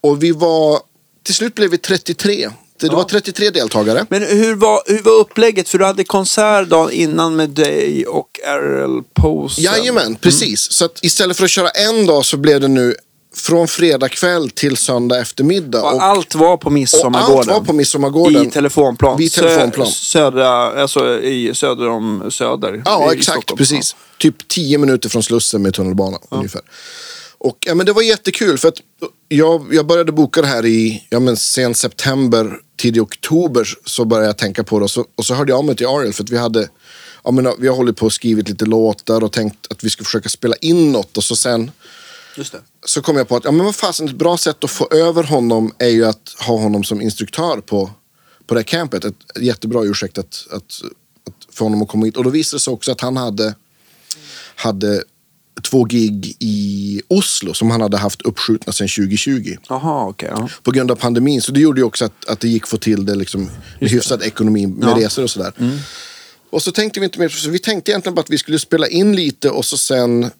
Och 0.00 0.22
vi 0.22 0.32
var, 0.32 0.80
till 1.24 1.34
slut 1.34 1.54
blev 1.54 1.70
vi 1.70 1.78
33. 1.78 2.50
Det, 2.80 2.86
Ja. 2.86 2.96
var 2.96 3.04
33 3.04 3.50
deltagare. 3.50 4.06
Men 4.08 4.22
hur 4.22 4.54
var, 4.54 4.82
hur 4.86 5.02
var 5.02 5.12
upplägget? 5.12 5.68
För 5.68 5.78
du 5.78 5.84
hade 5.84 6.04
konsert 6.04 6.68
dagen 6.68 6.90
innan 6.90 7.36
med 7.36 7.50
dig 7.50 8.06
och 8.06 8.40
RL 8.46 9.02
Posen. 9.14 9.64
Jajamän, 9.64 10.14
precis. 10.14 10.72
Så 10.72 10.84
att 10.84 10.98
istället 11.02 11.36
för 11.36 11.44
att 11.44 11.50
köra 11.50 11.68
en 11.68 12.06
dag 12.06 12.24
så 12.24 12.36
blev 12.36 12.60
det 12.60 12.68
nu 12.68 12.94
från 13.34 13.68
fredag 13.68 14.08
kväll 14.08 14.50
till 14.50 14.76
söndag 14.76 15.20
eftermiddag. 15.20 15.82
Och 15.82 15.94
Och, 15.94 16.02
allt 16.02 16.34
var 16.34 16.56
på 16.56 16.70
Midsommargården. 16.70 17.38
allt 17.38 17.60
var 17.60 17.66
på 17.66 17.72
Midsommargården. 17.72 18.46
I 18.46 18.50
telefonplan. 18.50 19.16
Vid 19.16 19.32
telefonplan. 19.32 19.86
Sö, 19.86 19.92
södra, 19.92 20.48
alltså 20.82 21.20
i 21.20 21.54
söder 21.54 21.88
om 21.88 22.30
Söder. 22.30 22.82
Ja, 22.84 23.12
exakt. 23.12 23.36
Stockholm. 23.38 23.58
Precis. 23.58 23.96
Typ 24.18 24.48
10 24.48 24.78
minuter 24.78 25.08
från 25.08 25.22
Slussen 25.22 25.62
med 25.62 25.74
tunnelbana 25.74 26.18
ungefär. 26.28 26.62
Och 27.38 27.58
ja, 27.66 27.74
men 27.74 27.86
det 27.86 27.92
var 27.92 28.02
jättekul 28.02 28.58
för 28.58 28.68
att 28.68 28.78
jag, 29.28 29.74
jag 29.74 29.86
började 29.86 30.12
boka 30.12 30.40
det 30.40 30.46
här 30.46 30.66
i 30.66 31.06
ja, 31.10 31.20
men 31.20 31.36
sen 31.36 31.74
september, 31.74 32.56
tidig 32.78 33.02
oktober 33.02 33.68
så 33.84 34.04
började 34.04 34.26
jag 34.26 34.38
tänka 34.38 34.64
på 34.64 34.78
det. 34.78 34.84
Och 34.84 34.90
så, 34.90 35.04
och 35.16 35.26
så 35.26 35.34
hörde 35.34 35.52
jag 35.52 35.58
av 35.58 35.64
mig 35.64 35.76
till 35.76 35.86
Ariel 35.86 36.12
för 36.12 36.22
att 36.22 36.30
vi 36.30 36.38
hade 36.38 36.68
ja, 37.24 37.30
men, 37.30 37.48
vi 37.58 37.68
har 37.68 37.76
hållit 37.76 37.96
på 37.96 38.06
och 38.06 38.12
skrivit 38.12 38.48
lite 38.48 38.64
låtar 38.64 39.24
och 39.24 39.32
tänkt 39.32 39.66
att 39.70 39.84
vi 39.84 39.90
ska 39.90 40.04
försöka 40.04 40.28
spela 40.28 40.56
in 40.60 40.92
något. 40.92 41.16
Och 41.16 41.24
så 41.24 41.36
sen. 41.36 41.70
så 42.86 43.02
kom 43.02 43.16
jag 43.16 43.28
på 43.28 43.36
att 43.36 43.44
ja, 43.44 43.50
men 43.50 43.66
vad 43.66 43.76
fasen, 43.76 44.08
ett 44.08 44.14
bra 44.14 44.36
sätt 44.36 44.64
att 44.64 44.70
få 44.70 44.88
över 44.90 45.22
honom 45.22 45.74
är 45.78 45.88
ju 45.88 46.04
att 46.04 46.34
ha 46.38 46.58
honom 46.58 46.84
som 46.84 47.00
instruktör 47.00 47.60
på, 47.60 47.90
på 48.46 48.54
det 48.54 48.60
här 48.60 48.64
campet. 48.64 49.04
Ett 49.04 49.14
jättebra 49.40 49.84
ursäkt 49.84 50.18
att, 50.18 50.46
att, 50.50 50.82
att 51.26 51.54
få 51.54 51.64
honom 51.64 51.82
att 51.82 51.88
komma 51.88 52.06
hit. 52.06 52.16
Och 52.16 52.24
då 52.24 52.30
visade 52.30 52.56
det 52.56 52.60
sig 52.60 52.72
också 52.72 52.92
att 52.92 53.00
han 53.00 53.16
hade, 53.16 53.54
hade 54.54 55.02
två 55.62 55.84
gig 55.84 56.36
i 56.38 57.02
Oslo 57.08 57.54
som 57.54 57.70
han 57.70 57.80
hade 57.80 57.96
haft 57.96 58.22
uppskjutna 58.22 58.72
sedan 58.72 58.88
2020 58.88 59.56
Jaha, 59.68 60.06
okej. 60.08 60.28
ja. 60.32 60.48
på 60.62 60.70
grund 60.70 60.90
av 60.90 60.96
pandemin. 60.96 61.42
Så 61.42 61.52
det 61.52 61.60
gjorde 61.60 61.80
ju 61.80 61.84
också 61.84 62.04
att, 62.04 62.24
att 62.28 62.40
det 62.40 62.48
gick 62.48 62.62
att 62.62 62.68
få 62.68 62.76
till 62.76 63.04
det 63.06 63.14
liksom, 63.14 63.50
med 63.80 63.90
hyfsad 63.90 64.22
ekonomi 64.22 64.66
med 64.66 64.88
Ja. 64.88 64.96
resor 65.06 65.22
och 65.22 65.30
sådär. 65.30 65.52
Och 66.50 66.62
så 66.62 66.72
tänkte 66.72 67.00
vi 67.00 67.04
inte 67.06 67.18
mer, 67.18 67.28
så 67.28 67.50
vi 67.50 67.58
tänkte 67.58 67.90
egentligen 67.90 68.14
bara 68.14 68.20
att 68.20 68.30
vi 68.30 68.38
skulle 68.38 68.58
spela 68.58 68.88
in 68.88 69.16
lite 69.16 69.50
och 69.50 69.64
så 69.64 69.78
sen, 69.78 70.30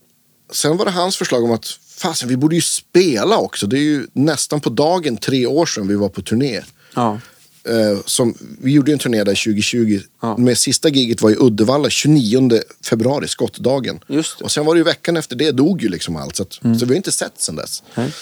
sen 0.52 0.76
var 0.76 0.84
det 0.84 0.90
hans 0.90 1.16
förslag 1.16 1.44
om 1.44 1.50
att 1.50 1.78
fasen 2.02 2.28
vi 2.28 2.36
borde 2.36 2.54
ju 2.54 2.60
spela 2.60 3.38
också. 3.38 3.66
Det 3.66 3.78
är 3.78 3.82
ju 3.82 4.06
nästan 4.12 4.60
på 4.60 4.70
dagen 4.70 5.16
tre 5.16 5.46
år 5.46 5.66
sedan 5.66 5.88
vi 5.88 5.94
var 5.94 6.08
på 6.08 6.22
turné. 6.22 6.60
Ja. 6.94 7.20
Eh, 7.64 7.98
som, 8.04 8.34
vi 8.60 8.72
gjorde 8.72 8.92
en 8.92 8.98
turné 8.98 9.24
där 9.24 9.44
2020. 9.44 10.00
Ja. 10.22 10.36
Med 10.36 10.58
sista 10.58 10.88
giget 10.88 11.22
var 11.22 11.30
i 11.30 11.36
Uddevalla 11.38 11.90
29 11.90 12.60
februari, 12.84 13.28
skottdagen. 13.28 14.00
Mm. 14.08 14.24
Och 14.40 14.50
sen 14.50 14.66
var 14.66 14.74
det 14.74 14.78
ju 14.78 14.84
veckan 14.84 15.16
efter 15.16 15.36
det 15.36 15.50
dog 15.50 15.82
ju 15.82 15.88
liksom 15.88 16.16
allt. 16.16 16.36
Så, 16.36 16.42
att, 16.42 16.52
så 16.52 16.86
vi 16.86 16.86
har 16.86 16.94
inte 16.94 17.12
sett 17.12 17.40
sen 17.40 17.56
dess. 17.56 17.82
Nej. 17.94 18.12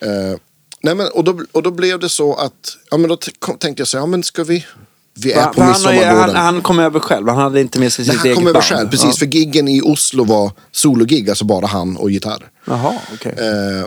Eh, 0.00 0.36
nej 0.82 0.94
men, 0.94 1.08
och, 1.08 1.24
då, 1.24 1.40
och 1.52 1.62
då 1.62 1.70
blev 1.70 1.98
det 1.98 2.08
så 2.08 2.34
att, 2.34 2.76
ja 2.90 2.96
men 2.96 3.08
då 3.08 3.16
tänkte 3.58 3.80
jag 3.80 3.88
så 3.88 3.96
här, 3.96 4.02
ja 4.02 4.06
men 4.06 4.22
ska 4.22 4.44
vi, 4.44 4.66
vi 5.14 5.32
är 5.32 5.36
Va, 5.44 5.52
på 5.54 5.60
han, 5.60 5.70
Midsommargården. 5.70 6.36
han, 6.36 6.54
han 6.54 6.62
kom 6.62 6.78
över 6.78 7.00
själv. 7.00 7.28
Han 7.28 7.36
hade 7.38 7.60
inte 7.60 7.78
med 7.80 7.92
sig 7.92 8.04
Nej, 8.04 8.10
sitt 8.12 8.18
han 8.20 8.26
eget 8.26 8.36
kom 8.36 8.44
över 8.46 8.52
band. 8.52 8.64
själv, 8.64 8.88
precis. 8.90 9.06
Ja. 9.06 9.12
För 9.12 9.26
giggen 9.26 9.68
i 9.68 9.80
Oslo 9.82 10.24
var 10.24 10.50
sologig, 10.72 11.28
alltså 11.30 11.44
bara 11.44 11.66
han 11.66 11.96
och 11.96 12.10
gitarr. 12.10 12.50
Jaha, 12.66 12.94
okej. 13.14 13.34
Eh, 13.38 13.86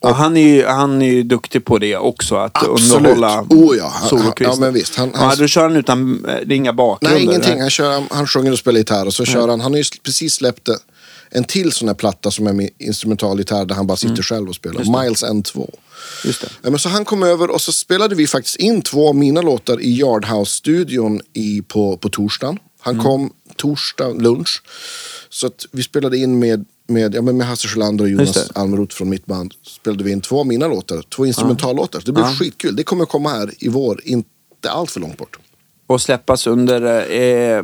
Ja, 0.00 0.12
han, 0.12 0.36
är 0.36 0.40
ju, 0.40 0.66
han 0.66 1.02
är 1.02 1.06
ju 1.12 1.22
duktig 1.22 1.64
på 1.64 1.78
det 1.78 1.96
också. 1.96 2.36
Att 2.36 2.56
Absolut. 2.56 2.92
underhålla 2.96 3.42
Oh 3.48 3.76
ja, 3.76 3.92
han- 3.94 4.08
solokvisten. 4.08 4.54
ja, 4.54 4.60
men 4.60 4.74
visst. 4.74 4.96
Han- 4.96 5.10
Ja, 5.14 5.18
han- 5.20 5.36
då 5.38 5.46
kör 5.46 5.62
han 5.62 5.76
utan, 5.76 6.24
eh, 6.28 6.34
det 6.46 6.54
är 6.54 6.56
inga 6.56 6.72
bakgrunder. 6.72 7.16
nej, 7.18 7.24
ingenting. 7.26 7.50
nej. 7.52 7.60
Han, 7.60 7.70
kör, 7.70 7.92
han, 7.92 8.06
han 8.10 8.26
sjunger 8.26 8.52
och 8.52 8.58
spelar 8.58 8.78
gitarr 8.78 9.06
och 9.06 9.14
så 9.14 9.24
kör 9.24 9.48
han, 9.48 9.60
han 9.60 9.72
har 9.72 9.78
ju 9.78 9.84
precis 10.02 10.34
släppt 10.34 10.68
en 11.30 11.44
till 11.44 11.72
sån 11.72 11.88
här 11.88 11.94
platta 11.94 12.30
som 12.30 12.46
är 12.46 12.52
med 12.52 12.68
instrumental 12.78 13.38
gitarr 13.38 13.64
där 13.64 13.74
han 13.74 13.86
bara 13.86 13.96
sitter 13.96 14.22
själv 14.22 14.48
och 14.48 14.54
spelar. 14.54 15.02
Miles 15.02 15.24
N2. 15.24 15.70
Just 16.24 16.40
det. 16.40 16.70
Men 16.70 16.78
så 16.78 16.88
han 16.88 17.04
kom 17.04 17.22
över 17.22 17.50
och 17.50 17.60
så 17.60 17.72
spelade 17.72 18.14
vi 18.14 18.26
faktiskt 18.26 18.56
in 18.56 18.82
två 18.82 19.08
av 19.08 19.14
mina 19.14 19.42
låtar 19.42 19.80
i 19.80 19.98
Yardhouse-studion 20.00 21.20
i, 21.32 21.62
på, 21.62 21.96
på 21.96 22.08
torsdagen. 22.08 22.58
Han 22.80 22.94
Mm. 22.94 23.04
kom 23.04 23.32
torsdag 23.56 24.08
lunch. 24.12 24.62
Så 25.28 25.46
att 25.46 25.66
vi 25.72 25.82
spelade 25.82 26.18
in 26.18 26.38
med, 26.38 26.64
med, 26.88 27.14
ja, 27.14 27.22
med 27.22 27.46
Hasse 27.46 27.68
Sjölander 27.68 28.04
och 28.04 28.10
Jonas. 28.10 28.50
Almroth 28.54 28.94
från 28.96 29.08
mitt 29.08 29.26
band. 29.26 29.54
Spelade 29.66 30.04
vi 30.04 30.10
in 30.12 30.20
två 30.20 30.40
av 30.40 30.46
mina 30.46 30.68
låtar, 30.68 31.02
två 31.02 31.26
instrumentallåtar. 31.26 32.02
Det 32.06 32.12
blev 32.12 32.26
Ja. 32.26 32.32
skitkul. 32.32 32.76
Det 32.76 32.82
kommer 32.84 33.04
komma 33.04 33.30
här 33.30 33.50
i 33.58 33.68
vår, 33.68 34.00
inte 34.04 34.28
allt 34.68 34.90
för 34.90 35.00
långt 35.00 35.18
bort. 35.18 35.38
Och 35.86 36.00
släppas 36.00 36.46
under... 36.46 37.10
Eh, 37.12 37.62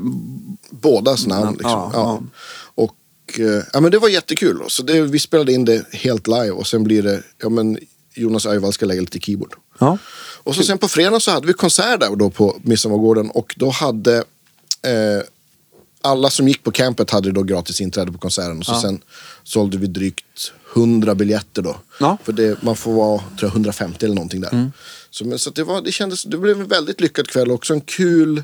Bådas 0.71 1.27
namn. 1.27 1.51
Liksom. 1.53 1.71
Ja, 1.71 1.91
ja. 1.93 2.23
Och 2.75 3.41
eh, 3.41 3.63
ja, 3.73 3.81
men 3.81 3.91
det 3.91 3.99
var 3.99 4.09
jättekul. 4.09 4.63
Så 4.69 4.83
det, 4.83 5.01
vi 5.03 5.19
spelade 5.19 5.53
in 5.53 5.65
det 5.65 5.87
helt 5.93 6.27
live 6.27 6.51
och 6.51 6.67
sen 6.67 6.85
blir 6.85 7.03
det, 7.03 7.23
ja 7.43 7.49
men 7.49 7.79
Jonas 8.15 8.47
Öjvall 8.47 8.73
ska 8.73 8.87
lägga 8.87 9.01
lite 9.01 9.21
keyboard. 9.21 9.55
Ja. 9.79 9.99
Och 10.45 10.55
så 10.55 10.63
sen 10.63 10.79
på 10.79 10.89
fredag 10.89 11.21
så 11.21 11.31
hade 11.31 11.47
vi 11.47 11.53
konsert 11.53 12.01
där 12.01 12.17
då 12.17 12.31
på 12.31 12.61
Midsommargården 12.63 13.31
och 13.31 13.55
då 13.59 13.71
hade 13.71 14.17
eh, 14.83 15.23
alla 16.03 16.31
som 16.31 16.49
gick 16.49 16.65
på 16.65 16.71
campet 16.71 17.11
hade 17.11 17.33
då 17.33 17.43
gratis 17.43 17.81
inträde 17.81 18.13
på 18.13 18.19
konserten. 18.19 18.59
Och 18.59 18.67
så 18.67 18.75
sen 18.75 19.03
sålde 19.43 19.79
vi 19.79 19.87
drygt 19.87 20.53
100 20.77 21.15
biljetter 21.15 21.63
då. 21.63 21.77
Ja. 22.01 22.19
För 22.25 22.33
det, 22.33 22.63
man 22.63 22.77
får 22.77 22.93
vara 22.93 23.19
tror 23.19 23.29
jag, 23.41 23.49
150 23.49 24.05
eller 24.05 24.15
någonting 24.15 24.41
där. 24.41 24.71
Så, 25.11 25.25
men, 25.25 25.39
så 25.39 25.51
det, 25.51 25.65
var, 25.65 25.83
det, 25.83 25.93
kändes, 25.93 26.23
det 26.25 26.39
blev 26.39 26.61
en 26.61 26.69
väldigt 26.69 27.01
lyckad 27.01 27.29
kväll 27.29 27.51
också. 27.51 27.75
En 27.75 27.81
kul... 27.81 28.43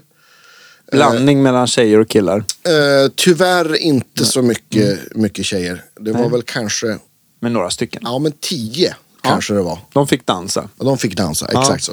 Blandning 0.92 1.42
mellan 1.42 1.66
tjejer 1.66 1.98
och 1.98 2.08
killar. 2.08 2.38
Eh, 2.38 3.10
tyvärr 3.14 3.76
inte 3.76 4.24
så 4.24 4.42
mycket, 4.42 5.16
mycket 5.16 5.44
tjejer. 5.44 5.84
Det 6.00 6.12
var 6.12 6.28
väl 6.28 6.42
kanske, 6.42 6.98
Med 7.40 7.52
några 7.52 7.70
stycken. 7.70 8.02
ja 8.04 8.18
men 8.18 8.32
tio 8.40 8.96
kanske 9.22 9.54
det 9.54 9.62
var. 9.62 9.78
De 9.92 10.06
fick 10.06 10.26
dansa. 10.26 10.68
De 10.76 10.98
fick 10.98 11.16
dansa, 11.16 11.46
exakt 11.46 11.84
så. 11.84 11.92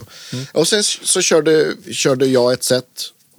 Och 0.51 0.67
sen 0.67 0.83
så 0.83 1.21
körde, 1.21 1.73
körde 1.91 2.25
jag 2.25 2.53
ett 2.53 2.63
set 2.63 2.85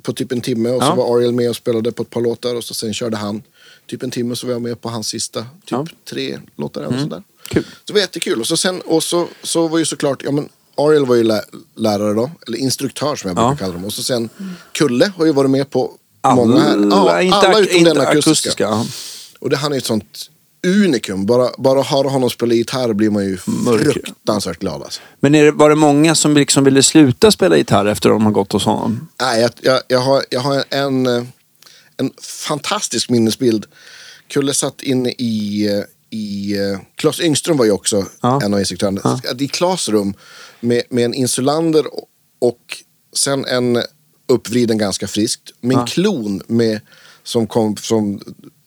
på 0.03 0.13
typ 0.13 0.33
en 0.33 0.41
timme 0.41 0.71
och 0.71 0.83
så 0.83 0.95
var 0.95 1.17
Ariel 1.17 1.33
med 1.33 1.51
och 1.51 1.57
spelade 1.57 1.93
på 1.93 2.03
ett 2.03 2.11
par 2.11 2.21
låtar 2.21 2.55
och 2.55 2.65
så 2.65 2.75
sen 2.75 2.95
körde 2.95 3.17
han 3.17 3.43
typ 3.87 4.03
en 4.03 4.11
timme 4.11 4.37
så 4.37 4.47
var 4.47 4.53
jag 4.53 4.63
med 4.63 4.81
på 4.81 4.89
hans 4.89 5.09
sista 5.09 5.47
typ 5.65 5.79
tre 6.11 6.39
låtar 6.57 6.83
eller 6.83 6.99
sådär. 6.99 7.23
Kul. 7.49 7.63
Så 7.65 7.69
det 7.87 7.93
var 7.93 8.01
jättekul. 8.01 8.41
Och 8.41 8.47
så, 8.47 8.57
sen, 8.57 8.81
och 8.81 9.03
så, 9.03 9.29
så 9.43 9.69
var 9.69 9.79
ju 9.79 9.85
såklart, 9.85 10.23
ja 10.25 10.31
men 10.31 10.49
Ariel 10.77 11.07
var 11.07 11.15
ju 11.15 11.23
lä 11.23 11.43
lärare 11.75 12.15
då, 12.15 12.31
eller 12.47 12.59
instruktör 12.59 13.17
som 13.17 13.29
jag 13.29 13.37
brukar 13.37 13.57
kalla 13.57 13.73
dem. 13.73 13.85
Och 13.85 13.93
så 13.93 14.03
sen 14.03 14.29
Kulle 14.73 15.13
har 15.17 15.27
ju 15.27 15.33
varit 15.33 15.51
med 15.51 15.71
på 15.71 15.93
Alla, 16.21 16.35
många 16.35 16.61
här. 16.61 16.79
Ja, 16.91 17.35
alla 17.35 17.59
utom 17.59 17.77
inte 17.77 17.91
den 17.95 18.07
akustiska. 18.07 18.69
akustiska. 18.69 19.03
Och 19.39 19.51
det, 19.51 19.57
han 19.57 19.73
är 19.73 19.77
ett 19.77 19.85
sånt 19.85 20.31
unikum. 20.67 21.27
Bara, 21.27 21.51
bara 21.59 21.83
höra 21.83 22.09
honom 22.09 22.31
spela 22.31 22.55
gitarr 22.55 22.93
blir 22.93 23.11
man 23.11 23.25
ju 23.25 23.39
Mörk. 23.47 23.93
fruktansvärt 23.93 24.59
glad 24.59 24.83
alltså. 24.83 25.01
Men 25.21 25.35
är 25.35 25.45
det, 25.45 25.51
var 25.51 25.69
det 25.71 25.77
många 25.77 26.15
som 26.15 26.35
liksom 26.35 26.65
ville 26.65 26.83
sluta 26.83 27.31
spela 27.31 27.57
gitarr 27.57 27.87
efter 27.87 28.11
att 28.11 28.15
de 28.15 28.25
har 28.25 28.33
gått 28.33 28.53
hos 28.53 28.65
honom? 28.65 29.09
Nej, 29.21 29.41
jag, 29.41 29.51
jag, 29.63 29.81
jag 29.89 29.99
har, 30.01 30.25
jag 30.31 30.41
har 30.41 30.65
en, 30.71 31.07
eh, 31.07 31.23
en 31.97 32.11
fantastisk 32.49 33.11
minnesbild. 33.11 33.67
Kulle 34.29 34.55
satt 34.55 34.83
inne 34.83 35.11
i, 35.11 35.67
eh, 35.73 35.85
i 36.19 36.57
eh, 36.59 36.79
Claes 36.97 37.21
Yngström 37.21 37.57
var 37.57 37.65
ju 37.65 37.71
också 37.71 38.05
Ja. 38.21 38.41
en 38.45 38.55
av 38.55 38.61
instruktörerna. 38.61 39.21
I 39.39 39.49
Claes 39.49 39.89
rum 39.89 40.15
med, 40.61 40.83
med 40.91 41.05
en 41.05 41.15
insulander 41.15 41.95
och, 41.95 42.09
och 42.41 42.61
sen 43.17 43.45
en 43.45 43.83
uppvriden 44.29 44.79
ganska 44.79 45.07
friskt. 45.09 45.43
Min 45.61 45.79
Ja. 45.79 45.87
klon 45.87 46.43
med, 46.47 46.81
som, 47.23 47.47
kom, 47.47 47.77
som 47.77 48.21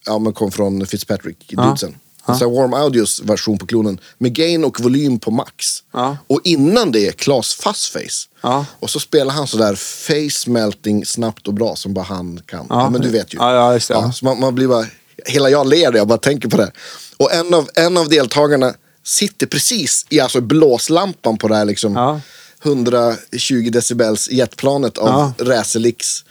ja, 0.10 0.20
men 0.20 0.34
kom 0.34 0.52
från 0.52 0.86
Fitzpatrick 0.88 1.38
i 1.40 1.56
Ja. 1.56 1.64
Dudesen. 1.64 1.96
En 2.28 2.38
sån 2.38 2.50
här 2.50 2.56
Warm 2.62 2.74
Audios 2.74 3.22
version 3.24 3.58
på 3.58 3.66
klonen 3.66 4.00
med 4.18 4.34
gain 4.34 4.64
och 4.66 4.80
volym 4.80 5.20
på 5.20 5.32
max. 5.32 5.66
Ja. 5.94 6.18
Och 6.28 6.42
innan 6.44 6.92
det 6.92 7.18
Claes 7.18 7.54
Fuzzface. 7.54 8.28
Ja. 8.42 8.66
Och 8.80 8.90
så 8.90 9.00
spelar 9.00 9.34
han 9.34 9.48
sådär 9.48 9.76
face 9.76 10.50
melting 10.50 11.06
snabbt 11.06 11.48
och 11.48 11.54
bra 11.54 11.76
som 11.76 11.94
bara 11.94 12.06
han 12.06 12.42
kan. 12.46 12.66
Ja, 12.70 12.90
men 12.90 13.02
du 13.02 13.10
vet 13.10 13.34
ju. 13.34 13.38
Ja, 13.38 13.74
ja, 13.74 13.80
så 14.12 14.26
man, 14.26 14.40
man 14.40 14.56
blir 14.56 14.68
bara, 14.68 14.86
hela 15.26 15.50
jag 15.50 15.68
ler 15.68 15.94
jag 15.94 16.08
bara 16.08 16.18
tänker 16.18 16.50
på 16.50 16.58
det. 16.58 16.72
Och 17.18 17.34
en 17.34 17.54
av, 17.54 17.70
en 17.76 17.98
av 17.98 18.10
deltagarna 18.10 18.74
sitter 19.04 19.48
precis 19.48 20.06
i 20.10 20.20
alltså 20.20 20.42
blåslampan 20.42 21.38
på 21.38 21.48
det 21.48 21.56
här 21.56 21.66
liksom 21.66 21.94
Ja. 21.94 22.22
120 22.64 23.70
decibels 23.72 24.30
jetplanet 24.32 24.98
av 24.98 25.34
Ja. 25.38 25.46
Racerlix. 25.46 26.24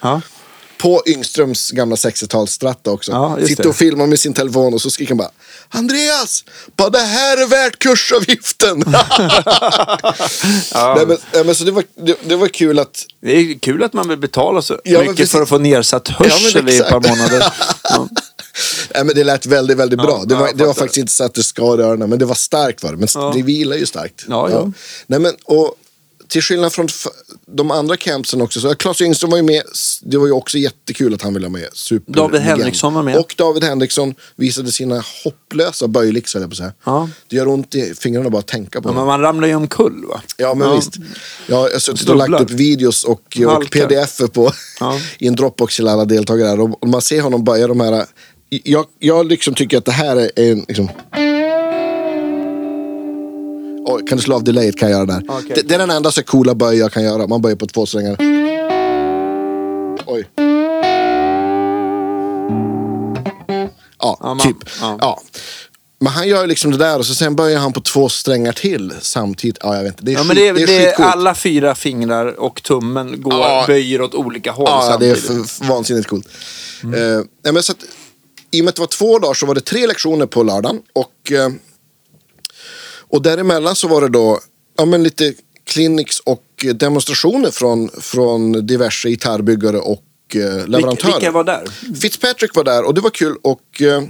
Ja. 0.79 0.89
På 0.89 1.03
Yngströms 1.07 1.71
gamla 1.71 1.97
60-tals 1.97 2.51
stratta 2.53 2.91
också. 2.91 3.13
Ja, 3.13 3.39
Sitter 3.47 3.63
det. 3.63 3.69
och 3.69 3.77
filmar 3.77 4.07
med 4.07 4.21
sin 4.21 4.35
telefon 4.35 4.75
och 4.75 4.81
så 4.83 4.91
skriker 4.91 5.11
han 5.11 5.19
bara 5.19 5.31
Andreas! 5.69 6.45
Bara 6.77 6.91
det 6.91 6.99
här 6.99 7.37
är 7.37 7.47
värt 7.47 7.79
kursavgiften! 7.79 8.85
Nej, 10.75 11.07
men, 11.07 11.47
men 11.47 11.55
så 11.55 11.65
det, 11.65 11.71
var, 11.71 11.85
det, 12.07 12.17
det 12.25 12.37
var 12.37 12.49
kul 12.49 12.79
att 12.79 13.05
Det 13.21 13.33
är 13.37 13.59
kul 13.59 13.83
att 13.83 13.93
man 13.93 14.09
vill 14.09 14.19
betala 14.19 14.63
så 14.63 14.79
Ja, 14.85 15.01
mycket 15.01 15.17
precis. 15.17 15.33
för 15.33 15.43
att 15.43 15.49
få 15.49 15.59
nedsatt 15.59 16.09
hörsel 16.09 16.69
i 16.69 16.77
ett 16.79 16.89
par 16.89 17.01
månader. 17.09 17.45
Ja. 17.91 18.09
Nej, 18.95 19.05
men 19.05 19.15
det 19.15 19.25
lät 19.25 19.47
väldigt, 19.47 19.77
väldigt 19.77 19.99
bra. 19.99 20.19
Ja, 20.21 20.25
det 20.27 20.35
ja, 20.35 20.41
var, 20.41 20.53
det 20.55 20.65
var 20.65 20.75
faktiskt 20.75 20.97
inte 20.99 21.13
så 21.13 21.25
att 21.25 21.35
det 21.35 21.43
skar 21.43 21.81
i 21.81 21.83
öronen, 21.83 22.11
men 22.11 22.19
det 22.19 22.25
var 22.25 22.35
starkt 22.35 22.83
var 22.83 22.91
det. 22.91 22.97
Men 22.97 23.09
Ja. 23.15 23.33
det 23.37 23.43
vilar 23.43 23.77
ju 23.77 23.87
starkt. 23.87 24.25
Ja, 24.29 24.51
ja. 24.51 24.73
Nej, 25.07 25.21
men, 25.21 25.35
och 25.45 25.75
till 26.29 26.43
skillnad 26.43 26.73
från 26.73 26.89
de 27.47 27.71
andra 27.71 27.97
campsen 27.97 28.43
också, 28.43 28.61
så 28.61 28.75
Claes 28.75 29.01
Yngström 29.01 29.31
var 29.31 29.37
ju 29.37 29.43
med. 29.43 29.63
Det 30.03 30.17
var 30.19 30.27
ju 30.27 30.33
också 30.33 30.59
jättekul 30.59 31.15
att 31.15 31.23
han 31.23 31.35
ville 31.35 31.47
vara 31.49 31.59
med. 31.61 31.69
Super 31.73 32.13
David 32.13 32.41
Henriksson 32.41 32.95
var 32.95 33.03
med. 33.03 33.17
Och 33.17 33.35
David 33.39 33.65
Henriksson 33.65 34.15
visade 34.37 34.73
sina 34.73 35.05
hopplösa 35.25 35.89
höll 36.35 36.43
jag 36.43 36.51
på 36.51 36.57
säga. 36.57 36.73
Ja. 36.85 37.09
Det 37.29 37.37
gör 37.37 37.49
ont 37.49 37.75
i 37.75 37.95
fingrarna 37.95 38.31
bara 38.31 38.39
att 38.39 38.47
tänka 38.47 38.81
på 38.81 38.89
Ja, 38.89 38.91
dem. 38.93 38.97
men 38.97 39.07
man 39.07 39.21
ramlar 39.21 39.49
ju 39.49 39.55
omkull 39.55 40.05
va? 40.09 40.23
Ja, 40.37 40.55
men 40.55 40.77
visst. 40.77 40.95
Jag 41.47 41.57
har 41.57 41.79
suttit 41.79 42.09
och 42.09 42.17
lagt 42.17 42.41
upp 42.43 42.51
videos 42.51 43.05
och, 43.05 43.13
och 43.47 43.71
pdf 43.71 44.19
på, 44.33 44.53
Ja. 44.81 45.01
i 45.19 45.27
en 45.27 45.35
Dropbox 45.37 45.77
till 45.77 45.89
alla 45.89 46.05
deltagare. 46.05 46.61
Och 46.63 46.89
man 46.89 47.03
ser 47.03 47.21
honom 47.21 47.45
böja 47.45 47.67
de 47.67 47.81
här... 47.81 48.07
Jag, 48.49 48.87
jag 48.99 49.27
liksom 49.27 49.55
tycker 49.55 49.79
att 49.79 49.85
det 49.85 49.93
här 49.93 50.17
är 50.17 50.31
en... 50.37 50.65
Liksom... 50.69 50.89
Oj, 53.91 54.03
kan 54.09 54.19
du 54.19 54.25
slå 54.25 54.35
av 54.37 54.45
delayet 54.45 54.77
kan 54.79 54.91
jag 54.91 54.97
göra 54.99 55.07
där. 55.07 55.23
Okej. 55.29 55.53
Det, 55.55 55.63
det 55.69 55.75
är 55.75 55.79
den 55.79 55.91
enda 55.91 56.11
så 56.13 56.23
coola 56.23 56.55
böj 56.55 56.77
jag 56.79 56.93
kan 56.93 57.03
göra. 57.03 57.27
Man 57.27 57.43
böjer 57.43 57.57
på 57.57 57.67
två 57.67 57.87
strängar. 57.87 58.17
Oj. 60.07 60.29
Ja, 63.99 64.17
Ja, 64.21 64.39
typ. 64.43 64.57
ja. 64.81 64.97
Ja. 65.01 65.21
Men 66.01 66.13
han 66.13 66.29
gör 66.29 66.47
liksom 66.47 66.71
det 66.71 66.77
där 66.77 66.99
och 66.99 67.07
så 67.07 67.15
sen 67.15 67.37
böjer 67.37 67.59
han 67.59 67.73
på 67.73 67.81
två 67.81 68.09
strängar 68.09 68.53
till 68.53 68.93
samtidigt. 69.01 69.59
Ja, 69.63 69.77
jag 69.77 69.83
vet 69.83 69.93
inte. 69.93 70.05
Det 70.05 70.13
är, 70.13 70.17
Ja, 70.17 70.23
skit, 70.25 70.37
det 70.37 70.49
är, 70.49 70.55
det 70.55 70.63
är 70.63 70.67
det 70.67 70.93
är 70.93 71.05
alla 71.05 71.35
fyra 71.35 71.75
fingrar 71.75 72.41
och 72.41 72.63
tummen 72.63 73.23
går, 73.23 73.33
Ja. 73.35 73.65
böjer 73.67 74.03
åt 74.03 74.15
olika 74.15 74.53
håll 74.53 74.67
Ja, 74.69 74.97
det 75.01 75.07
är 75.07 75.15
samtidigt. 75.15 75.47
f- 75.47 75.59
f- 75.63 75.69
vansinnigt 75.69 76.09
coolt. 76.09 76.29
Eh, 76.83 76.89
nej, 77.45 77.53
men 77.53 77.63
så 77.63 77.73
att, 77.73 77.79
I 78.51 78.61
och 78.61 78.65
med 78.65 78.69
att 78.69 78.75
det 78.77 78.81
var 78.83 78.87
två 78.87 79.19
dagar 79.19 79.35
så 79.35 79.47
var 79.47 79.55
det 79.55 79.61
tre 79.61 79.87
lektioner 79.87 80.27
på 80.27 80.43
lördagen. 80.43 80.81
Och, 80.93 81.33
eh, 81.33 81.49
och 83.09 83.23
däremellan 83.23 83.77
så 83.77 83.89
var 83.89 84.01
det 84.01 84.09
då 84.09 84.41
ja, 84.79 84.85
men 84.85 85.03
lite 85.03 85.35
clinics 85.65 86.21
och 86.21 86.67
demonstrationer 86.75 87.51
från, 87.51 87.91
från 88.01 88.67
diverse 88.67 89.09
gitarrbyggare 89.09 89.79
och 89.79 90.05
eh, 90.35 90.67
leverantörer. 90.67 91.13
Vilka 91.13 91.31
var 91.31 91.45
där? 91.45 91.95
Fitzpatrick 92.01 92.57
var 92.57 92.65
där 92.65 92.85
och 92.85 92.95
det 92.95 93.01
var 93.01 93.11
kul. 93.11 93.37
Och 93.43 93.83
eh, 93.83 94.03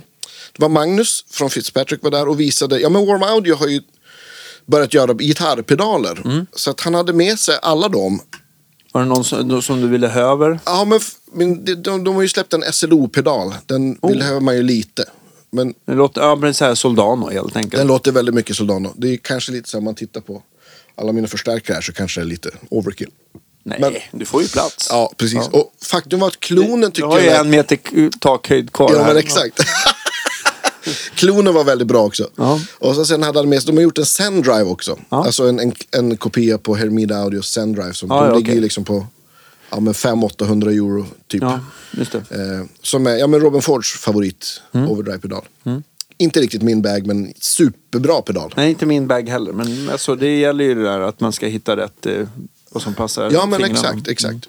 det 0.52 0.62
var 0.62 0.68
Magnus 0.68 1.24
från 1.30 1.50
Fitzpatrick 1.50 2.02
var 2.02 2.10
där 2.10 2.28
och 2.28 2.40
visade, 2.40 2.80
ja 2.80 2.88
men 2.88 3.06
Warm 3.06 3.22
Audio 3.22 3.54
har 3.54 3.66
ju 3.66 3.80
börjat 4.66 4.94
göra 4.94 5.14
gitarrpedaler. 5.14 6.22
Mm. 6.24 6.46
Så 6.52 6.70
att 6.70 6.80
han 6.80 6.94
hade 6.94 7.12
med 7.12 7.38
sig 7.38 7.58
alla 7.62 7.88
dem 7.88 8.20
Var 8.92 9.00
det 9.00 9.08
någon 9.08 9.24
som, 9.24 9.62
som 9.62 9.80
du 9.80 9.88
ville 9.88 10.08
ha 10.08 10.20
över? 10.20 10.60
Ja, 10.64 10.84
men, 10.84 11.00
men 11.32 11.64
de, 11.64 11.74
de, 11.74 12.04
de 12.04 12.14
har 12.14 12.22
ju 12.22 12.28
släppt 12.28 12.52
en 12.52 12.62
SLO-pedal. 12.72 13.54
Den 13.66 13.98
Oh. 14.00 14.10
vill 14.10 14.18
behöver 14.18 14.40
man 14.40 14.56
ju 14.56 14.62
lite. 14.62 15.04
Men 15.50 15.74
Det 15.86 15.94
låter, 15.94 16.20
ja, 16.20 16.34
men 16.36 16.54
så 16.54 16.64
här 16.64 16.74
Soldano 16.74 17.30
helt 17.30 17.56
enkelt. 17.56 17.76
den 17.76 17.86
låter 17.86 18.12
väldigt 18.12 18.34
mycket 18.34 18.56
Soldano. 18.56 18.92
Det 18.96 19.12
är 19.12 19.16
kanske 19.16 19.52
lite 19.52 19.68
så 19.68 19.76
här, 19.76 19.82
man 19.84 19.94
tittar 19.94 20.20
på 20.20 20.42
alla 20.94 21.12
mina 21.12 21.28
förstärkare 21.28 21.74
här 21.74 21.80
så 21.82 21.92
kanske 21.92 22.20
det 22.20 22.24
är 22.24 22.28
lite 22.28 22.50
overkill. 22.70 23.10
Nej, 23.62 23.78
men- 23.80 23.94
du 24.12 24.24
får 24.26 24.42
ju 24.42 24.48
plats. 24.48 24.88
Ja, 24.90 25.12
precis. 25.16 25.38
Ja. 25.52 25.58
Och 25.58 25.72
faktum 25.84 26.20
var 26.20 26.28
att 26.28 26.40
klonen 26.40 26.80
Du 26.80 26.90
tycker 26.90 27.08
har 27.08 27.20
ju 27.20 27.26
jag... 27.26 27.40
en 27.40 27.50
meter 27.50 28.18
takhöjd 28.18 28.72
kvar 28.72 28.92
Ja, 28.94 29.06
men 29.06 29.16
exakt. 29.16 29.60
klonen 31.14 31.54
var 31.54 31.64
väldigt 31.64 31.88
bra 31.88 32.04
också. 32.04 32.30
Ja. 32.36 32.60
Och 32.78 32.94
så 32.94 33.04
sen 33.04 33.22
hade 33.22 33.38
han 33.38 33.48
med 33.48 33.62
sig, 33.62 33.66
de 33.72 33.76
har 33.76 33.82
gjort 33.82 33.98
en 33.98 34.06
Sendrive 34.06 34.62
också. 34.64 34.98
Ja. 35.08 35.24
Alltså 35.26 35.48
en, 35.48 35.60
en, 35.60 35.72
en 35.90 36.16
kopia 36.16 36.58
på 36.58 36.74
Hermida 36.74 37.16
Audios 37.18 37.50
Sendrive. 37.50 37.94
Som 37.94 38.08
Ja, 38.10 38.22
de 38.26 38.36
ligger 38.38 38.52
okej. 38.52 38.60
liksom 38.60 38.84
på 38.84 39.06
ja, 39.70 39.80
men 39.80 39.92
500-800 39.94 40.68
euro 40.68 41.06
typ. 41.26 41.42
Ja, 41.42 41.60
just 41.92 42.12
det. 42.12 42.18
Eh, 42.18 42.64
som 42.82 43.06
är 43.06 43.16
ja, 43.16 43.26
men 43.26 43.40
Robin 43.40 43.62
Fords 43.62 43.92
favorit 43.92 44.60
Mm. 44.72 44.88
overdrive-pedal. 44.90 45.44
Inte 46.20 46.40
riktigt 46.40 46.62
min 46.62 46.82
bag, 46.82 47.06
men 47.06 47.32
superbra 47.40 48.22
pedal. 48.22 48.54
Nej, 48.56 48.70
inte 48.70 48.86
min 48.86 49.06
bag 49.06 49.28
heller. 49.28 49.52
Men 49.52 49.90
alltså, 49.90 50.14
det 50.14 50.38
gäller 50.38 50.64
ju 50.64 50.74
det 50.74 50.82
där 50.82 51.00
att 51.00 51.20
man 51.20 51.32
ska 51.32 51.46
hitta 51.46 51.76
rätt 51.76 52.06
eh, 52.06 52.28
vad 52.70 52.82
som 52.82 52.94
passar 52.94 53.30
Ja, 53.30 53.46
men 53.46 53.60
fingrarna. 53.60 53.88
exakt, 53.88 54.08
exakt. 54.08 54.48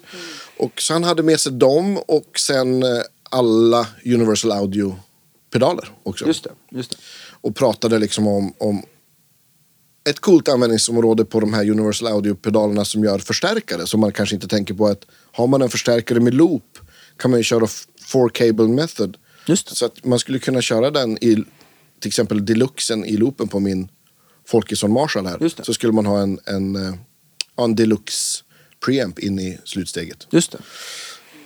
Och 0.56 0.80
så 0.82 0.92
han 0.92 1.04
hade 1.04 1.22
med 1.22 1.40
sig 1.40 1.52
dem 1.52 1.98
och 1.98 2.38
sen 2.38 2.82
eh, 2.82 2.88
alla 3.30 3.86
Universal 4.04 4.52
Audio-pedaler 4.52 5.88
också. 6.02 6.26
Just 6.26 6.44
det, 6.44 6.50
just 6.70 6.90
det. 6.90 6.96
Och 7.40 7.56
pratade 7.56 7.98
liksom 7.98 8.26
om, 8.26 8.52
om 8.58 8.82
ett 10.10 10.20
coolt 10.20 10.48
användningsområde 10.48 11.24
på 11.24 11.40
de 11.40 11.54
här 11.54 11.70
Universal 11.70 12.08
Audio-pedalerna 12.12 12.84
som 12.84 13.04
gör 13.04 13.18
förstärkare. 13.18 13.86
Som 13.86 14.00
man 14.00 14.12
kanske 14.12 14.34
inte 14.34 14.48
tänker 14.48 14.74
på 14.74 14.86
att 14.86 15.06
har 15.32 15.46
man 15.46 15.62
en 15.62 15.68
förstärkare 15.68 16.20
med 16.20 16.34
loop 16.34 16.78
kan 17.16 17.30
man 17.30 17.40
ju 17.40 17.44
köra 17.44 17.64
f- 17.64 17.84
four 18.02 18.28
cable 18.28 18.68
method. 18.68 19.16
Just. 19.46 19.76
Så 19.76 19.86
att 19.86 20.04
man 20.04 20.18
skulle 20.18 20.38
kunna 20.38 20.62
köra 20.62 20.90
den 20.90 21.18
i 21.24 21.34
till 22.00 22.08
exempel 22.08 22.44
deluxen 22.46 23.04
i 23.04 23.16
loopen 23.16 23.48
på 23.48 23.60
min 23.60 23.88
Folkesson 24.46 24.92
Marshall 24.92 25.26
här. 25.26 25.38
Så 25.64 25.74
skulle 25.74 25.92
man 25.92 26.06
ha 26.06 26.20
en, 26.20 26.38
en, 26.44 26.76
eh, 26.76 26.94
ja, 27.56 27.64
en 27.64 27.74
deluxe 27.74 28.42
preamp 28.86 29.18
in 29.18 29.38
i 29.38 29.58
slutsteget. 29.64 30.26
Just 30.30 30.52
det. 30.52 30.58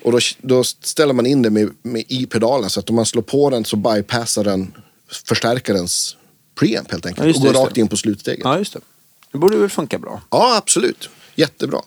Och 0.02 0.12
då, 0.12 0.18
då 0.42 0.64
ställer 0.64 1.12
man 1.14 1.26
in 1.26 1.42
det 1.42 1.50
med, 1.50 1.70
med 1.82 2.04
i 2.08 2.26
pedalen 2.26 2.70
så 2.70 2.80
att 2.80 2.90
om 2.90 2.96
man 2.96 3.06
slår 3.06 3.22
på 3.22 3.50
den 3.50 3.64
så 3.64 3.76
bypassar 3.76 4.44
den 4.44 4.74
förstärkarens 5.28 6.16
preamp 6.54 6.90
helt 6.90 7.06
enkelt. 7.06 7.24
Ja, 7.24 7.28
just 7.28 7.38
och 7.40 7.46
det, 7.46 7.52
går 7.52 7.64
rakt 7.64 7.74
det. 7.74 7.80
in 7.80 7.88
på 7.88 7.96
slutsteget. 7.96 8.40
Ja, 8.44 8.58
just 8.58 8.72
det. 8.72 8.80
Det 9.32 9.38
borde 9.38 9.56
väl 9.56 9.70
funka 9.70 9.98
bra. 9.98 10.22
Ja, 10.30 10.56
absolut. 10.56 11.08
Jättebra. 11.34 11.80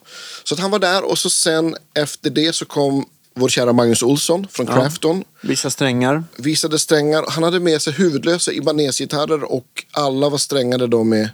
Så 0.44 0.54
att 0.54 0.60
han 0.60 0.72
var 0.72 0.80
där 0.80 1.04
och 1.04 1.18
så 1.18 1.30
sen 1.30 1.76
efter 1.94 2.30
det 2.30 2.56
så 2.56 2.66
kom 2.66 3.06
vår 3.34 3.50
kära 3.50 3.74
Magnus 3.74 4.04
Olsson 4.04 4.48
från 4.52 4.68
Crafton. 4.68 5.24
Vissa 5.42 5.70
strängar. 5.70 6.24
Visade 6.38 6.80
strängar. 6.80 7.26
Han 7.28 7.44
hade 7.44 7.60
med 7.60 7.82
sig 7.82 7.94
huvudlösa 7.94 8.52
Ibanez-gitarrer 8.52 9.44
och 9.44 9.86
alla 9.92 10.30
var 10.30 10.38
strängade 10.38 10.88
då 10.88 11.04
med 11.04 11.30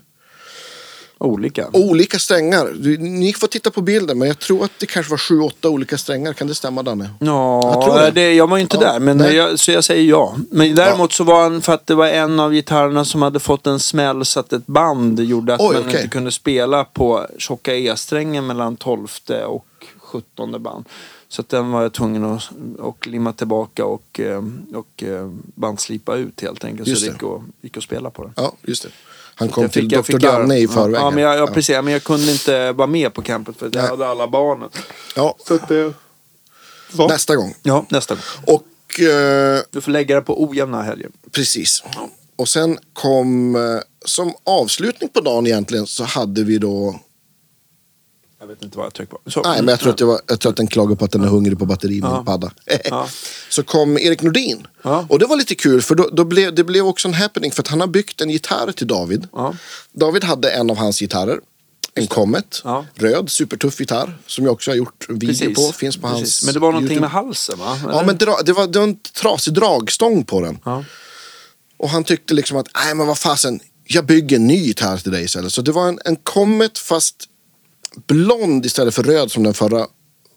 Olika. 1.18 1.70
olika 1.74 2.20
strängar. 2.20 2.97
Ni 2.99 3.34
får 3.34 3.47
titta 3.47 3.72
på 3.72 3.82
bilden 3.82 4.18
men 4.20 4.28
jag 4.28 4.39
tror 4.39 4.66
att 4.66 4.72
det 4.80 4.86
kanske 4.86 5.11
var 5.11 5.18
sju, 5.18 5.39
åtta 5.39 5.70
olika 5.70 5.97
strängar. 5.97 6.34
Kan 6.34 6.47
det 6.47 6.55
stämma 6.55 6.84
Danne? 6.84 7.09
Ja, 7.20 7.72
Jag 7.74 7.82
tror 7.86 7.99
det. 7.99 8.11
det. 8.11 8.34
jag 8.34 8.47
var 8.47 8.57
ju 8.57 8.61
inte 8.61 8.78
Ja, 8.82 8.93
där, 8.93 8.99
men 8.99 9.20
jag, 9.36 9.59
så 9.59 9.72
jag 9.72 9.84
säger 9.84 10.09
ja. 10.09 10.36
Men 10.51 10.76
däremot 10.76 11.11
så 11.14 11.24
var 11.24 11.43
han, 11.43 11.61
för 11.61 11.74
att 11.74 11.88
det 11.88 11.95
var 11.95 12.07
en 12.07 12.39
av 12.39 12.51
gitarrerna 12.53 13.05
som 13.05 13.22
hade 13.22 13.39
fått 13.39 13.68
en 13.68 13.80
smäll 13.80 14.26
så 14.26 14.39
att 14.39 14.53
ett 14.53 14.68
band 14.68 15.20
gjorde 15.20 15.53
att 15.53 15.61
Oj, 15.61 15.74
man 15.74 15.82
okej. 15.88 15.95
inte 15.95 16.07
kunde 16.07 16.32
spela 16.32 16.84
på 16.84 17.28
tjocka 17.38 17.76
E-strängen 17.76 18.47
mellan 18.47 18.76
12 18.76 19.07
och 19.47 19.66
17 19.99 20.64
band. 20.64 20.86
Så 21.28 21.41
att 21.41 21.49
den 21.49 21.72
var 21.72 21.82
jag 21.82 21.93
tvungen 21.93 22.24
att 22.24 22.49
och 22.80 23.07
limma 23.07 23.34
tillbaka 23.34 23.86
och, 23.86 24.20
eh, 24.20 24.43
och 24.74 25.03
eh, 25.03 25.30
bandslipa 25.55 26.16
ut 26.16 26.41
helt 26.41 26.64
enkelt. 26.64 26.88
Just 26.88 27.01
så 27.01 27.07
det 27.07 27.14
gick 27.14 27.24
att, 27.24 27.41
gick 27.61 27.78
att 27.78 27.84
spela 27.84 28.09
på 28.09 28.24
det. 28.24 28.32
Ja, 28.36 28.53
just 28.61 28.84
det. 28.84 28.89
Han 29.36 29.49
kom 29.49 29.63
Jag 29.63 29.71
till 29.71 29.81
fick- 29.84 29.91
jag 29.91 30.05
Dr. 30.05 30.17
Danne 30.17 30.57
i 30.57 30.67
förväg. 30.67 31.01
Ja, 31.01 31.09
men 31.11 31.23
jag, 31.23 31.34
ja, 31.36 31.38
ja. 31.39 31.47
precis. 31.47 31.75
Men 31.75 31.88
jag 31.93 32.03
kunde 32.03 32.31
inte 32.31 32.71
vara 32.71 32.88
med 32.88 33.13
på 33.13 33.21
campet 33.21 33.57
för 33.57 33.65
jag 33.65 33.75
Nej. 33.75 33.89
hade 33.89 34.07
alla 34.07 34.27
barnen. 34.27 34.69
Ja. 35.15 35.36
Så 35.47 35.53
att 35.55 35.67
det... 35.67 35.93
Nästa 37.09 37.36
gång. 37.36 37.55
Ja, 37.63 37.86
nästa 37.89 38.15
gång. 38.15 38.23
Och 38.45 38.99
eh, 38.99 39.59
Du 39.71 39.81
får 39.81 39.91
lägga 39.91 40.15
det 40.15 40.21
på 40.21 40.43
ojämna 40.43 40.81
helger. 40.84 41.09
precis. 41.31 41.84
Och 42.36 42.49
sen 42.49 42.77
kom, 42.93 43.55
eh, 43.55 43.61
som 44.05 44.34
avslutning 44.43 45.09
på 45.09 45.21
dagen 45.21 45.47
egentligen 45.47 45.88
så 45.88 46.03
hade 46.03 46.43
vi 46.43 46.57
då 46.57 46.99
Jag 48.43 48.47
vet 48.47 48.63
inte 48.63 48.77
vad 48.77 48.85
jag 48.85 48.93
tryckte 48.93 49.15
på. 49.15 49.31
Så. 49.31 49.41
Nej, 49.41 49.57
men 49.61 49.67
jag 49.67 49.79
tror, 49.79 49.91
att 49.91 49.97
det 49.97 50.05
var, 50.05 50.21
jag 50.27 50.39
tror 50.39 50.49
att 50.51 50.57
den 50.57 50.67
klagar 50.67 50.95
på 50.95 51.05
att 51.05 51.11
den 51.11 51.23
är 51.23 51.27
hungrig 51.27 51.59
på 51.59 51.65
batteri 51.65 52.01
med 52.01 52.09
Ja. 52.11 52.23
padda. 52.25 52.51
Ja. 52.85 53.07
Så 53.49 53.63
kom 53.63 53.97
Erik 53.97 54.21
Nordin. 54.21 54.67
Ja. 54.81 55.05
Och 55.09 55.19
det 55.19 55.25
var 55.25 55.35
lite 55.37 55.55
kul 55.55 55.81
för 55.81 55.95
då, 55.95 56.09
då 56.13 56.23
blev, 56.23 56.55
det 56.55 56.63
blev 56.63 56.85
också 56.87 57.07
en 57.07 57.13
happening 57.13 57.51
för 57.51 57.61
att 57.61 57.67
han 57.67 57.79
har 57.79 57.87
byggt 57.87 58.21
en 58.21 58.29
gitarr 58.29 58.71
till 58.71 58.87
David. 58.87 59.27
Ja. 59.33 59.55
David 59.91 60.23
hade 60.23 60.51
en 60.51 60.69
av 60.69 60.77
hans 60.77 60.99
gitarrer. 60.99 61.39
En 61.95 62.07
Comet. 62.07 62.61
Ja. 62.63 62.85
Röd, 62.95 63.29
supertuff 63.29 63.79
gitarr. 63.79 64.17
Som 64.27 64.45
jag 64.45 64.53
också 64.53 64.71
har 64.71 64.75
gjort 64.75 65.05
en 65.09 65.19
video 65.19 65.47
Precis. 65.49 65.67
på. 65.67 65.73
Finns 65.73 65.97
på 65.97 66.07
Precis. 66.07 66.19
hans 66.19 66.43
Men 66.45 66.53
det 66.53 66.59
var 66.59 66.67
någonting 66.71 66.87
YouTube. 66.97 67.01
med 67.01 67.09
halsen 67.11 67.59
va? 67.59 67.79
Ja, 67.83 67.89
Eller? 67.91 68.05
men 68.05 68.17
dra, 68.17 68.37
det, 68.45 68.53
var, 68.53 68.67
det 68.67 68.79
var 68.79 68.87
en 68.87 68.97
trasig 69.21 69.53
dragstång 69.53 70.25
på 70.25 70.41
den. 70.41 70.59
Ja. 70.65 70.83
Och 71.77 71.89
han 71.89 72.03
tyckte 72.03 72.33
liksom 72.33 72.57
att, 72.57 72.67
nej 72.85 72.95
men 72.95 73.07
vad 73.07 73.17
fasen, 73.17 73.59
jag 73.85 74.05
bygger 74.05 74.35
en 74.35 74.47
ny 74.47 74.57
gitarr 74.57 74.97
till 74.97 75.11
dig 75.11 75.23
istället. 75.23 75.53
Så 75.53 75.61
det 75.61 75.71
var 75.71 75.87
en, 75.87 75.99
en 76.05 76.15
Comet 76.15 76.77
fast 76.77 77.15
blond 78.07 78.65
istället 78.65 78.95
för 78.95 79.03
röd 79.03 79.31
som 79.31 79.43
den 79.43 79.53
förra 79.53 79.87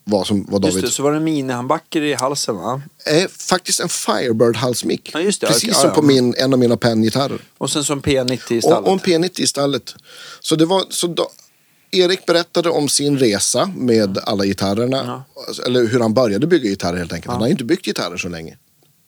var 0.04 0.24
som 0.24 0.44
var 0.48 0.60
Just 0.60 0.62
David. 0.62 0.84
det, 0.84 0.90
så 0.90 1.02
var 1.02 1.12
det 1.12 1.20
minihandbacker 1.20 2.02
i 2.02 2.14
halsen 2.14 2.56
va? 2.56 2.82
är 3.04 3.28
faktiskt 3.28 3.80
en 3.80 3.88
Firebird-halsmick. 3.88 5.10
Ja, 5.12 5.20
just 5.20 5.40
det. 5.40 5.46
Precis 5.46 5.64
Okej, 5.64 5.74
som 5.74 5.88
ja, 5.88 5.94
på 5.94 6.02
ja. 6.02 6.06
min, 6.06 6.34
en 6.38 6.52
av 6.52 6.58
mina 6.58 6.76
Penn-gitarrer. 6.76 7.38
Och 7.58 7.70
sen 7.70 7.84
som 7.84 8.02
P90 8.02 8.52
i 8.52 8.62
stallet. 8.62 8.78
Och, 8.78 8.86
och 8.86 8.92
en 8.92 9.22
P90 9.22 9.40
i 9.40 9.46
stallet. 9.46 9.94
Så 10.40 10.56
det 10.56 10.66
var, 10.66 10.84
så 10.90 11.06
då, 11.06 11.30
Erik 11.90 12.26
berättade 12.26 12.70
om 12.70 12.88
sin 12.88 13.18
resa 13.18 13.70
med 13.76 14.18
alla 14.18 14.44
gitarrerna. 14.44 15.24
Eller 15.66 15.86
hur 15.86 16.00
han 16.00 16.14
började 16.14 16.46
bygga 16.46 16.68
gitarrer 16.68 16.98
helt 16.98 17.12
enkelt. 17.12 17.32
Han 17.32 17.40
har 17.40 17.48
ju 17.48 17.52
inte 17.52 17.64
byggt 17.64 17.84
gitarrer 17.84 18.16
så 18.16 18.28
länge. 18.28 18.56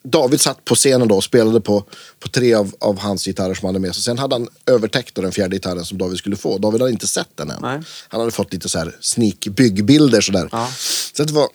David 0.03 0.41
satt 0.41 0.65
på 0.65 0.75
scenen 0.75 1.09
då 1.09 1.17
och 1.17 1.25
spelade 1.25 1.61
på, 1.61 1.85
på 2.19 2.29
tre 2.29 2.55
av, 2.55 2.75
av 2.79 2.99
hans 2.99 3.25
gitarrer 3.25 3.55
som 3.55 3.67
han 3.67 3.75
hade 3.75 3.87
med 3.87 3.95
sig. 3.95 4.03
Sen 4.03 4.19
hade 4.19 4.35
han 4.35 4.49
övertäckt 4.67 5.15
den 5.15 5.33
fjärde 5.33 5.57
gitarren 5.57 5.85
som 5.85 5.99
David 5.99 6.19
skulle 6.19 6.37
få. 6.37 6.59
David 6.59 6.81
hade 6.81 6.93
inte 6.93 7.07
sett 7.07 7.29
den 7.35 7.51
än. 7.51 7.63
Nej. 7.63 7.81
Han 8.09 8.21
hade 8.21 8.33
fått 8.33 8.53
lite 8.53 8.69
så 8.69 8.79
här 8.79 8.97
sneak 9.01 9.47
byggbilder 9.49 10.21
sådär. 10.21 10.49
Ja. 10.53 10.71
Så 11.13 11.25
det 11.25 11.33
var 11.33 11.49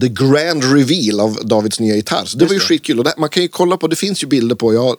the 0.00 0.08
grand 0.08 0.64
reveal 0.64 1.20
av 1.20 1.38
Davids 1.46 1.80
nya 1.80 1.96
gitarr. 1.96 2.24
Så 2.24 2.38
det 2.38 2.44
var 2.44 2.54
ju 2.54 2.60
skitkul. 2.60 2.98
Och 2.98 3.04
det, 3.04 3.14
man 3.18 3.28
kan 3.28 3.42
ju 3.42 3.48
kolla 3.48 3.76
på, 3.76 3.86
det 3.86 3.96
finns 3.96 4.22
ju 4.22 4.26
bilder 4.26 4.54
på, 4.54 4.74
jag 4.74 4.96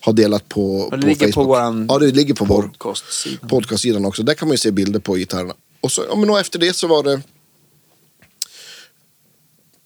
har 0.00 0.12
delat 0.12 0.48
på, 0.48 0.90
på 0.90 0.96
ligger 0.96 1.26
på 1.26 1.32
Facebook. 1.32 1.48
våran 1.48 1.86
ja, 1.88 1.98
det 1.98 2.10
ligger 2.10 2.34
på 2.34 2.44
vår 2.44 2.62
podcastsida. 2.62 3.48
podcastsidan 3.48 4.04
också. 4.04 4.22
Där 4.22 4.34
kan 4.34 4.48
man 4.48 4.54
ju 4.54 4.58
se 4.58 4.70
bilder 4.70 5.00
på 5.00 5.14
gitarrerna. 5.14 5.54
Och, 5.80 5.92
så, 5.92 6.04
ja, 6.08 6.16
men 6.16 6.30
och 6.30 6.38
efter 6.38 6.58
det 6.58 6.76
så 6.76 6.86
var 6.86 7.02
det 7.02 7.20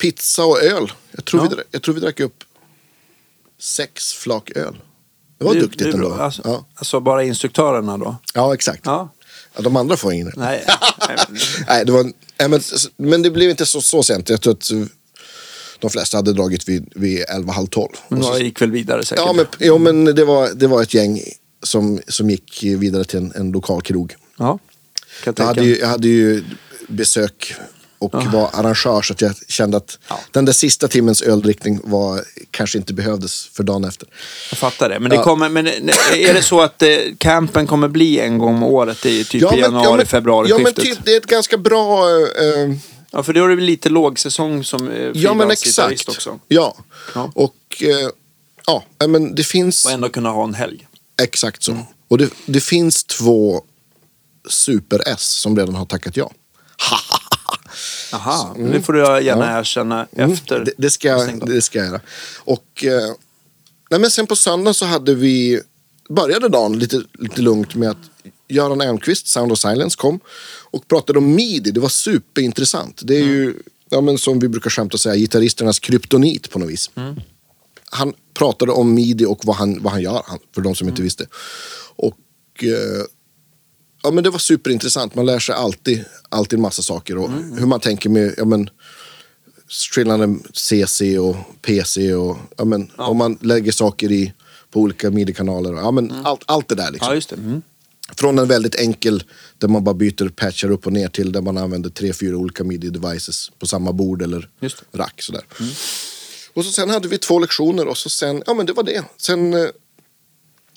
pizza 0.01 0.44
och 0.44 0.62
öl. 0.62 0.92
Jag 1.12 1.24
tror, 1.24 1.42
Ja. 1.42 1.48
vi, 1.51 1.55
drack- 1.57 1.66
jag 1.70 1.82
tror 1.82 1.94
vi 1.94 2.01
drack 2.01 2.20
upp 2.20 2.44
sex 3.61 4.12
flak 4.12 4.51
öl. 4.57 4.80
Det 5.38 5.44
var 5.44 5.55
Det- 5.55 5.61
duktigt 5.61 5.82
det 5.82 5.90
ändå. 5.90 6.12
Alltså, 6.12 6.42
Ja. 6.44 6.66
alltså 6.74 7.01
bara 7.01 7.24
instruktörerna 7.24 7.98
då? 7.98 8.16
ja, 8.34 8.55
exakt. 8.55 8.80
Ja. 8.84 9.12
Ja, 9.57 9.62
de 9.62 9.76
andra 9.76 9.96
får 9.96 10.12
ingen. 10.12 10.32
Nej. 10.36 10.64
Nej, 11.68 11.84
det 11.84 11.92
var, 11.92 12.03
nej 12.38 12.48
men, 12.48 12.61
men 12.96 13.22
det 13.22 13.30
blev 13.30 13.51
inte 13.51 13.66
så, 13.66 13.80
så 13.80 14.03
sent. 14.03 14.28
Jag 14.28 14.40
tror 14.40 14.53
att 14.53 14.70
de 15.78 15.90
flesta 15.90 16.16
hade 16.18 16.32
dragit 16.32 16.68
vid, 16.68 16.92
vid 16.94 17.24
11, 17.28 17.53
halv 17.53 17.66
12. 17.66 17.88
Men 18.09 18.18
några 18.18 18.38
gick 18.38 18.62
väl 18.62 18.70
vidare 18.70 19.05
säkert? 19.05 19.24
Ja, 19.26 19.32
men, 19.32 19.46
ja, 19.59 19.78
men 19.78 20.05
det, 20.05 20.24
var, 20.24 20.51
det 20.55 20.66
var 20.66 20.82
ett 20.82 20.94
gäng 20.94 21.20
som, 21.62 22.01
som 22.09 22.30
gick 22.30 22.62
vidare 22.62 23.05
till 23.05 23.18
en, 23.18 23.32
en 23.36 23.51
lokal 23.53 23.82
krog. 23.82 24.14
Ja. 24.38 24.59
Jag 25.24 25.38
jag 25.38 25.44
hade, 25.46 25.64
ju, 25.64 25.78
jag 25.78 25.88
hade 25.88 26.09
ju 26.09 26.44
besök 26.88 27.55
och 28.01 28.14
var 28.32 28.51
arrangör 28.53 29.03
så 29.03 29.12
att 29.12 29.20
jag 29.20 29.34
kände 29.48 29.76
att 29.76 29.98
Ja. 30.09 30.20
den 30.30 30.44
där 30.44 30.53
sista 30.53 30.88
timmens 30.88 31.22
öldrickning 31.22 31.80
var, 31.84 32.24
kanske 32.51 32.78
inte 32.78 32.94
behövdes 32.94 33.46
för 33.46 33.62
dagen 33.62 33.84
efter. 33.84 34.09
Jag 34.51 34.59
fattar 34.59 34.88
det. 34.88 35.01
Men, 35.01 35.11
det 35.11 35.16
Ja. 35.16 35.24
kommer, 35.24 35.48
men 35.48 35.66
är 35.66 36.34
det 36.34 36.42
så 36.42 36.61
att 36.61 36.82
eh, 36.82 36.88
campen 37.18 37.66
kommer 37.66 37.88
bli 37.88 38.20
en 38.20 38.38
gång 38.38 38.55
om 38.57 38.62
året 38.62 39.07
i 39.07 39.24
typ 39.24 39.53
i 39.53 39.59
januari, 39.61 40.07
februari 40.07 40.48
Ja, 40.48 40.57
men 40.57 40.66
skiftet? 40.66 40.84
typ, 40.84 40.98
det 41.05 41.12
är 41.12 41.16
ett 41.16 41.26
ganska 41.26 41.57
bra... 41.59 42.09
eh, 42.11 42.74
Ja, 43.12 43.22
för 43.22 43.32
då 43.32 43.44
är 43.44 43.48
det 43.48 43.55
väl 43.55 43.64
lite 43.64 43.88
lågsäsong 43.88 44.64
som 44.64 44.88
eh, 44.90 45.11
ja, 45.14 45.34
men 45.34 45.51
exakt. 45.51 46.09
också. 46.09 46.38
Ja, 46.48 46.76
Ja. 47.14 47.32
och 47.34 47.57
eh, 47.80 48.09
ja, 48.66 48.84
men 49.09 49.34
det 49.34 49.44
finns... 49.44 49.84
Och 49.84 49.90
ändå 49.90 50.09
kunna 50.09 50.30
ha 50.30 50.44
en 50.44 50.55
helg. 50.55 50.86
Exakt 51.22 51.68
Mm. 51.68 51.80
så. 51.80 51.86
Och 52.09 52.18
det, 52.18 52.30
det 52.46 52.61
finns 52.61 53.05
två 53.05 53.62
super-S 54.48 55.22
som 55.22 55.57
redan 55.59 55.74
har 55.74 55.86
tackat 55.86 56.16
ja. 56.16 56.30
Aha, 58.12 58.54
men 58.58 58.70
det 58.70 58.82
får 58.82 58.92
du 58.92 58.98
gärna 59.24 59.58
erkänna 59.61 60.06
efter. 60.12 60.54
Mm. 60.56 60.64
Det, 60.64 60.72
det, 60.78 60.90
ska, 60.90 61.08
jag- 61.08 61.46
det 61.48 61.62
ska 61.62 61.78
jag 61.78 61.86
göra. 61.88 62.00
Och 62.38 62.84
eh, 62.84 63.14
nej, 63.90 64.00
men 64.00 64.11
sen 64.11 64.26
på 64.26 64.36
söndag 64.36 64.74
så 64.74 64.84
hade 64.86 65.14
vi, 65.14 65.61
började 66.08 66.48
dagen 66.48 66.78
lite, 66.78 67.02
lite 67.18 67.42
lugnt 67.42 67.74
med 67.74 67.90
att 67.90 67.96
Göran 68.48 68.80
Elmqvist, 68.80 69.26
Sound 69.26 69.52
of 69.52 69.58
Silence, 69.58 69.96
kom 69.96 70.20
och 70.70 70.88
pratade 70.88 71.18
om 71.18 71.34
midi. 71.34 71.70
Det 71.70 71.80
var 71.80 71.88
superintressant. 71.88 73.00
Det 73.04 73.14
är 73.16 73.24
ju, 73.24 73.54
ja, 73.88 74.00
men 74.00 74.18
som 74.18 74.38
vi 74.38 74.48
brukar 74.48 74.70
skämta 74.70 74.94
och 74.94 75.00
säga, 75.00 75.14
gitarristernas 75.16 75.78
kryptonit 75.78 76.50
på 76.50 76.58
något 76.58 76.70
vis. 76.70 76.90
Han 77.92 78.12
pratade 78.34 78.72
om 78.72 78.94
midi 78.94 79.24
och 79.24 79.40
vad 79.44 79.56
han, 79.56 79.82
vad 79.82 79.92
han 79.92 80.02
gör, 80.02 80.22
för 80.54 80.61
de 80.61 80.74
som 80.74 80.88
inte 80.88 81.02
visste. 81.02 81.26
Och 81.96 82.16
eh, 82.64 83.04
ja, 84.03 84.11
men 84.11 84.24
det 84.24 84.30
var 84.30 84.38
superintressant. 84.38 85.14
Man 85.14 85.26
lär 85.26 85.38
sig 85.38 85.55
alltid, 85.55 86.05
alltid 86.28 86.57
en 86.57 86.62
massa 86.62 86.82
saker. 86.82 87.18
Och 87.18 87.30
hur 87.30 87.66
man 87.66 87.80
tänker 87.80 88.11
med, 88.11 88.34
ja, 88.36 88.44
men, 88.44 88.70
skillnaden 89.94 90.42
CC 90.53 91.18
och 91.18 91.36
PC 91.62 92.14
och 92.14 92.36
ja, 92.57 92.64
men, 92.64 92.90
om 92.96 93.16
man 93.16 93.38
lägger 93.40 93.72
saker 93.72 94.12
i 94.12 94.32
på 94.70 94.80
olika 94.80 95.11
midi-kanaler. 95.11 95.72
Ja, 95.72 95.90
men 95.90 96.12
allt, 96.24 96.42
allt 96.46 96.68
det 96.68 96.74
där 96.74 96.90
liksom. 96.90 97.09
Ja, 97.09 97.14
just 97.14 97.30
det. 97.30 97.36
Mm. 97.36 97.62
Från 98.16 98.38
en 98.38 98.48
väldigt 98.48 98.74
enkel 98.74 99.22
där 99.59 99.68
man 99.68 99.84
bara 99.84 99.94
byter 99.94 100.28
patchar 100.28 100.70
upp 100.70 100.86
och 100.86 100.92
ner 100.92 101.09
till 101.09 101.32
där 101.32 101.40
man 101.40 101.59
använder 101.59 101.90
tre, 101.90 102.12
fyra 102.12 102.36
olika 102.36 102.64
midi-devices 102.64 103.51
på 103.59 103.66
samma 103.66 103.92
bord 103.92 104.22
eller 104.22 104.48
rack. 104.92 105.22
Sådär. 105.22 105.42
Och 106.55 106.64
så 106.64 106.72
sen 106.72 106.90
hade 106.90 107.09
vi 107.09 107.18
två 107.18 107.38
lektioner 107.38 107.88
och 107.88 107.98
så 107.98 108.11
sen, 108.11 108.42
ja 108.46 108.55
men 108.55 108.66
det 108.66 108.72
var 108.72 108.82
det. 108.82 109.05
Sen, 109.16 109.55
eh, 109.55 109.68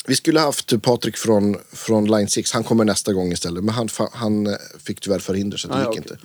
vi 0.07 0.15
skulle 0.15 0.39
ha 0.39 0.45
haft 0.47 0.81
Patrik 0.81 1.17
från, 1.17 1.57
från 1.73 2.05
Line 2.05 2.27
6, 2.27 2.51
han 2.51 2.63
kommer 2.63 2.85
nästa 2.85 3.13
gång 3.13 3.31
istället. 3.31 3.63
Men 3.63 3.75
han, 3.75 3.89
han 4.13 4.47
eh, 4.47 4.53
fick 4.83 4.99
tyvärr 4.99 5.19
förhinder 5.19 5.57
så 5.57 5.67
det 5.67 5.73
Ah, 5.73 5.79
gick 5.79 5.87
okej. 5.87 5.97
inte. 5.97 6.17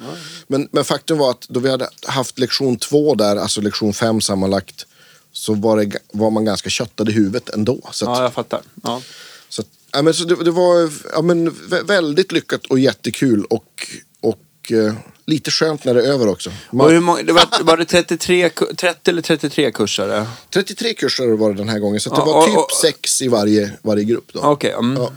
Men, 0.47 0.69
men 0.73 0.85
faktum 0.85 1.19
var 1.19 1.31
att 1.31 1.47
då 1.49 1.61
vi 1.61 1.71
hade 1.71 1.89
haft 2.07 2.39
lektion 2.39 2.77
två 2.77 3.15
där, 3.15 3.37
alltså 3.37 3.61
lektion 3.61 3.95
fem 3.95 4.21
sammanlagt, 4.21 4.87
så 5.33 5.55
var, 5.55 5.77
det, 5.85 5.99
var 6.13 6.31
man 6.31 6.45
ganska 6.45 6.71
köttad 6.71 7.09
i 7.09 7.13
huvudet 7.13 7.49
ändå. 7.51 7.81
Så 7.93 8.05
Ja, 8.05 8.23
jag 8.23 8.33
fattar. 8.35 8.61
Ja. 8.83 9.03
så, 9.49 9.63
ja, 9.93 10.03
men 10.03 10.15
så 10.15 10.25
det, 10.25 10.45
det 10.45 10.51
var 10.51 10.91
ja, 11.13 11.23
men, 11.23 11.51
vä- 11.51 11.87
väldigt 11.87 12.33
lyckat 12.33 12.67
och 12.67 12.79
jättekul 12.79 13.45
och, 13.45 13.87
och 14.21 14.73
eh, 14.73 14.95
lite 15.29 15.51
skönt 15.51 15.85
när 15.85 15.95
det 15.95 16.03
är 16.07 16.13
över 16.13 16.29
också. 16.29 16.51
Man, 16.73 16.91
hur 16.91 17.01
många, 17.01 17.23
det 17.23 17.33
var, 17.33 17.63
var 17.63 17.77
det 17.77 17.85
33, 17.85 18.49
ku- 18.49 18.75
30 18.75 19.11
eller 19.11 19.23
33 19.23 19.73
kursare? 19.73 20.27
33 20.51 20.95
kurser 20.95 21.27
var 21.29 21.51
det 21.53 21.57
den 21.57 21.69
här 21.69 21.79
gången, 21.79 22.01
så 22.01 22.11
att 22.11 22.17
det 22.17 22.23
Ja, 22.31 22.33
var 22.35 22.39
och- 22.43 22.47
typ 22.47 22.57
och- 22.59 22.71
sex 22.83 23.23
i 23.23 23.29
varje, 23.29 23.73
varje 23.83 24.05
grupp. 24.05 24.33
Då. 24.33 24.41
Okej. 24.41 24.71
mm. 24.73 24.97
Ja, 25.03 25.13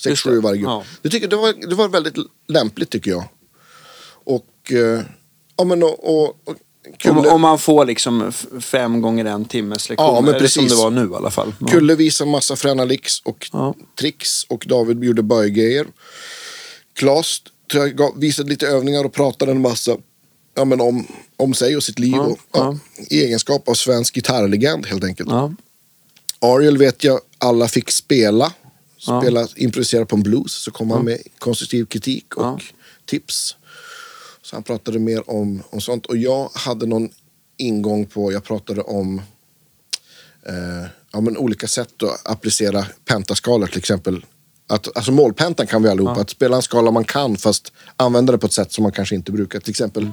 sex, 0.00 0.20
sju 0.20 0.36
i 0.36 0.40
varje 0.40 0.58
grupp. 0.58 0.68
Ja. 0.70 0.84
Det, 1.02 1.08
tycker, 1.08 1.28
det, 1.28 1.36
var, 1.36 1.68
det 1.68 1.74
var 1.74 1.88
väldigt 1.88 2.14
lämpligt 2.48 2.90
tycker 2.90 3.10
jag. 3.10 3.24
Och, 4.24 4.72
eh, 4.72 5.00
ja, 5.56 5.64
men, 5.64 5.82
och, 5.82 6.04
och, 6.20 6.24
och 6.44 6.54
Kulle, 6.98 7.14
Om, 7.18 7.26
om 7.26 7.40
man 7.40 7.58
får 7.58 7.84
liksom 7.86 8.32
fem 8.60 9.00
gånger 9.02 9.24
en 9.24 9.44
timmes 9.44 9.88
lektion. 9.88 10.06
Ja, 10.14 10.20
men 10.20 10.34
Eller 10.34 10.48
som 10.48 10.62
precis. 10.64 10.78
det 10.78 10.84
var 10.84 10.90
nu 10.90 11.10
i 11.12 11.14
alla 11.14 11.30
fall. 11.30 11.54
Ja. 11.60 11.66
Kulle 11.66 11.94
visade 11.94 12.30
massa 12.30 12.56
fräna 12.56 12.84
licks 12.84 13.20
och 13.24 13.48
Ja. 13.52 13.74
tricks 14.00 14.44
och 14.48 14.64
David 14.68 15.04
gjorde 15.04 15.22
böjgrejer. 15.22 15.86
Klas 16.94 17.42
jag, 17.74 17.96
gav- 17.96 18.18
visade 18.20 18.48
lite 18.48 18.66
övningar 18.68 19.04
och 19.04 19.12
pratade 19.12 19.52
en 19.52 19.60
massa 19.60 19.96
ja, 20.54 20.64
men 20.64 20.80
om, 20.80 21.06
om 21.36 21.54
sig 21.54 21.76
och 21.76 21.82
sitt 21.82 21.98
liv. 21.98 22.12
Ja, 22.14 22.22
och, 22.26 22.38
ja, 22.52 22.78
I 23.10 23.24
egenskap 23.24 23.68
av 23.68 23.74
svensk 23.74 24.14
gitarrlegend 24.14 24.86
helt 24.86 25.04
enkelt. 25.04 25.30
Ja. 25.30 25.52
Ariel 26.40 26.78
vet 26.78 27.04
jag 27.04 27.20
alla 27.38 27.68
fick 27.68 27.90
spela. 27.90 28.52
Ja. 29.06 29.20
Spela, 29.20 29.48
improvisera 29.56 30.06
på 30.06 30.16
en 30.16 30.22
blues. 30.22 30.52
Så 30.52 30.70
kom 30.70 30.90
han 30.90 31.04
med 31.04 31.18
konstruktiv 31.38 31.84
kritik 31.84 32.34
och 32.36 32.42
Ja. 32.44 32.58
tips. 33.06 33.56
Så 34.42 34.56
han 34.56 34.62
pratade 34.62 34.98
mer 34.98 35.30
om, 35.30 35.62
om 35.70 35.80
sånt. 35.80 36.06
Och 36.06 36.16
jag 36.16 36.50
hade 36.54 36.86
någon 36.86 37.08
ingång 37.56 38.06
på, 38.06 38.32
jag 38.32 38.44
pratade 38.44 38.82
om 38.82 39.22
eh, 40.46 40.86
ja, 41.12 41.20
men 41.20 41.36
olika 41.36 41.68
sätt 41.68 42.02
att 42.02 42.26
applicera 42.26 42.86
pentaskalor 43.04 43.66
till 43.66 43.78
exempel. 43.78 44.24
Att, 44.70 44.96
alltså 44.96 45.12
målpentan 45.12 45.66
kan 45.66 45.82
vi 45.82 45.88
allihopa. 45.88 46.20
Att 46.20 46.30
spela 46.30 46.56
en 46.56 46.62
skala 46.62 46.90
man 46.90 47.04
kan 47.04 47.36
fast 47.36 47.72
använda 47.96 48.32
det 48.32 48.38
på 48.38 48.46
ett 48.46 48.52
sätt 48.52 48.72
som 48.72 48.82
man 48.82 48.92
kanske 48.92 49.14
inte 49.14 49.32
brukar. 49.32 49.60
Till 49.60 49.70
exempel 49.70 50.10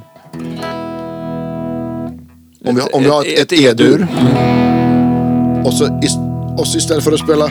om 2.65 2.75
vi, 2.75 2.81
har- 2.81 2.95
om 2.95 3.03
vi 3.03 3.09
har 3.09 3.25
ett, 3.25 3.39
ett, 3.39 3.59
E-dur. 3.59 4.07
Och 5.65 5.73
så, 5.73 5.99
och 6.57 6.67
så 6.67 6.77
istället 6.77 7.03
för 7.03 7.11
att 7.11 7.19
spela 7.19 7.45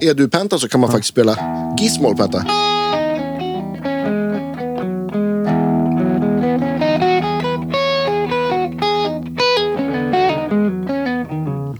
E-dur-penta 0.00 0.58
så 0.58 0.68
kan 0.68 0.80
man 0.80 0.90
faktiskt 0.90 1.12
spela 1.12 1.38
Gizmol-penta. 1.80 2.46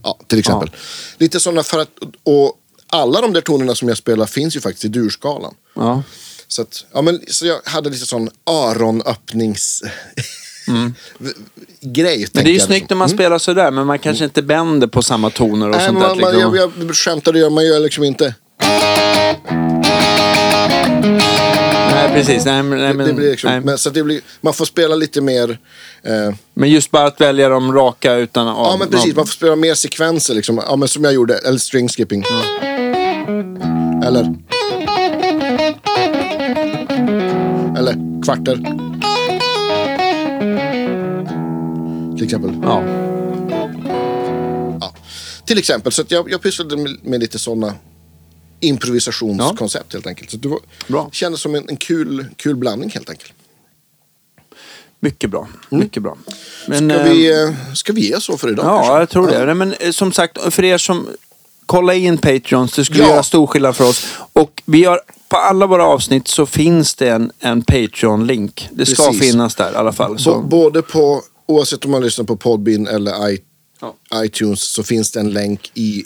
Ja, 0.02 0.18
till 0.26 0.38
exempel. 0.38 0.70
Lite 1.18 1.40
sådana 1.40 1.62
för 1.62 1.78
att, 1.78 1.88
och 2.22 2.52
alla 2.86 3.20
de 3.20 3.32
där 3.32 3.40
tonerna 3.40 3.74
som 3.74 3.88
jag 3.88 3.96
spelar 3.96 4.26
finns 4.26 4.56
ju 4.56 4.60
faktiskt 4.60 4.84
i 4.84 4.88
durskalan. 4.88 5.54
Ja. 5.74 6.02
Så, 6.48 6.62
att, 6.62 6.84
ja, 6.92 7.02
men, 7.02 7.20
så 7.28 7.46
jag 7.46 7.60
hade 7.64 7.90
lite 7.90 8.06
sån 8.06 8.28
öronöppnings... 8.50 9.82
grej. 11.80 12.16
Mm. 12.16 12.28
Men 12.32 12.44
det 12.44 12.50
är 12.50 12.54
ju 12.54 12.60
snyggt 12.60 12.90
när 12.90 12.96
man 12.96 13.08
spelar 13.08 13.38
sådär, 13.38 13.70
men 13.70 13.86
man 13.86 13.98
kanske 13.98 14.24
inte 14.24 14.42
bänder 14.42 14.86
på 14.86 15.02
samma 15.02 15.30
toner 15.30 15.68
och 15.68 15.76
Nej, 15.76 15.86
sånt 15.86 16.00
där. 16.00 16.08
man, 16.08 16.20
man, 16.20 16.32
liksom. 16.32 16.56
jag, 16.56 16.72
jag 17.34 17.36
gör 17.36 17.50
man 17.50 17.66
gör 17.66 17.80
liksom 17.80 18.04
inte. 18.04 18.34
Nej, 22.06 22.24
precis. 22.24 22.44
Nej, 22.44 22.62
men, 22.62 22.78
nej, 22.78 22.94
men, 22.94 23.06
det 23.06 23.12
blir 23.12 23.30
liksom, 23.30 23.50
nej. 23.50 23.60
men, 23.60 23.78
så 23.78 23.90
det 23.90 24.02
blir, 24.02 24.20
man 24.40 24.54
får 24.54 24.64
spela 24.64 24.94
lite 24.94 25.20
mer... 25.20 25.58
Eh, 26.02 26.34
men 26.54 26.70
just 26.70 26.90
bara 26.90 27.06
att 27.06 27.20
välja 27.20 27.48
de 27.48 27.72
raka 27.72 28.14
utan 28.14 28.48
att... 28.48 28.56
ja, 28.56 28.76
men 28.78 28.88
precis. 28.88 29.16
Man 29.16 29.26
får 29.26 29.32
spela 29.32 29.56
mer 29.56 29.74
sekvenser, 29.74 30.34
liksom. 30.34 30.60
ja, 30.68 30.76
men 30.76 30.88
som 30.88 31.04
jag 31.04 31.12
gjorde. 31.12 31.38
Eller 31.38 31.58
string 31.58 31.88
skipping. 31.88 32.24
Eller... 34.04 34.34
Eller 37.78 38.22
kvarter. 38.24 38.56
Till 42.16 42.24
exempel. 42.24 42.50
Ja. 42.62 42.82
Ja. 44.80 44.94
Till 45.46 45.58
exempel. 45.58 45.92
Så 45.92 46.02
jag, 46.08 46.30
jag 46.30 46.42
pysslade 46.42 46.76
med, 46.76 46.96
med 47.02 47.20
lite 47.20 47.38
sådana 47.38 47.74
improvisationskoncept 48.60 49.92
helt 49.92 50.06
enkelt. 50.06 50.30
Så 50.30 50.36
det 50.36 50.48
var, 50.48 50.58
Bra. 50.88 51.08
kändes 51.12 51.40
som 51.40 51.54
en, 51.54 51.68
en 51.68 51.76
kul, 51.76 52.26
kul 52.36 52.56
blandning 52.56 52.90
helt 52.90 53.10
enkelt. 53.10 53.32
Mycket 55.00 55.30
bra. 55.30 55.48
Mycket 55.70 56.02
bra. 56.02 56.16
Men, 56.68 56.90
Ska 56.90 57.02
vi, 57.02 57.42
eh, 57.42 57.74
ska 57.74 57.92
vi 57.92 58.08
ge 58.08 58.20
så 58.20 58.36
för 58.38 58.50
idag? 58.52 58.64
Ja, 58.66 58.76
kanske? 58.78 58.92
jag 58.98 59.10
tror 59.10 59.26
det. 59.26 59.44
Ja. 59.48 59.54
Men 59.54 59.72
eh, 59.72 59.90
som 59.90 60.12
sagt, 60.12 60.38
för 60.54 60.64
er 60.64 60.78
som... 60.78 61.08
Kolla 61.66 61.94
in 61.94 62.18
Patreons, 62.18 62.72
det 62.76 62.84
skulle 62.84 63.02
Ja. 63.02 63.08
göra 63.10 63.22
stor 63.22 63.46
skillnad 63.46 63.76
för 63.76 63.88
oss. 63.88 64.06
Och 64.32 64.62
vi 64.64 64.84
har, 64.84 65.00
på 65.28 65.36
alla 65.36 65.66
våra 65.66 65.84
avsnitt 65.86 66.28
så 66.28 66.46
finns 66.46 66.94
det 66.94 67.08
en, 67.10 67.32
en 67.38 67.62
Patreon-link. 67.62 68.68
Det 68.72 68.86
ska 68.86 69.06
Precis. 69.06 69.22
finnas 69.30 69.54
där 69.54 69.72
i 69.72 69.76
alla 69.76 69.92
fall. 69.92 70.18
Så. 70.18 70.40
både 70.40 70.82
på, 70.82 71.22
oavsett 71.46 71.84
om 71.84 71.90
man 71.90 72.02
lyssnar 72.02 72.24
på 72.24 72.36
Podbean 72.36 72.86
eller 72.86 73.30
i, 73.30 73.38
Ja. 73.80 73.94
iTunes 74.24 74.60
så 74.72 74.82
finns 74.82 75.10
det 75.10 75.20
en 75.20 75.30
länk 75.30 75.70
i 75.74 76.04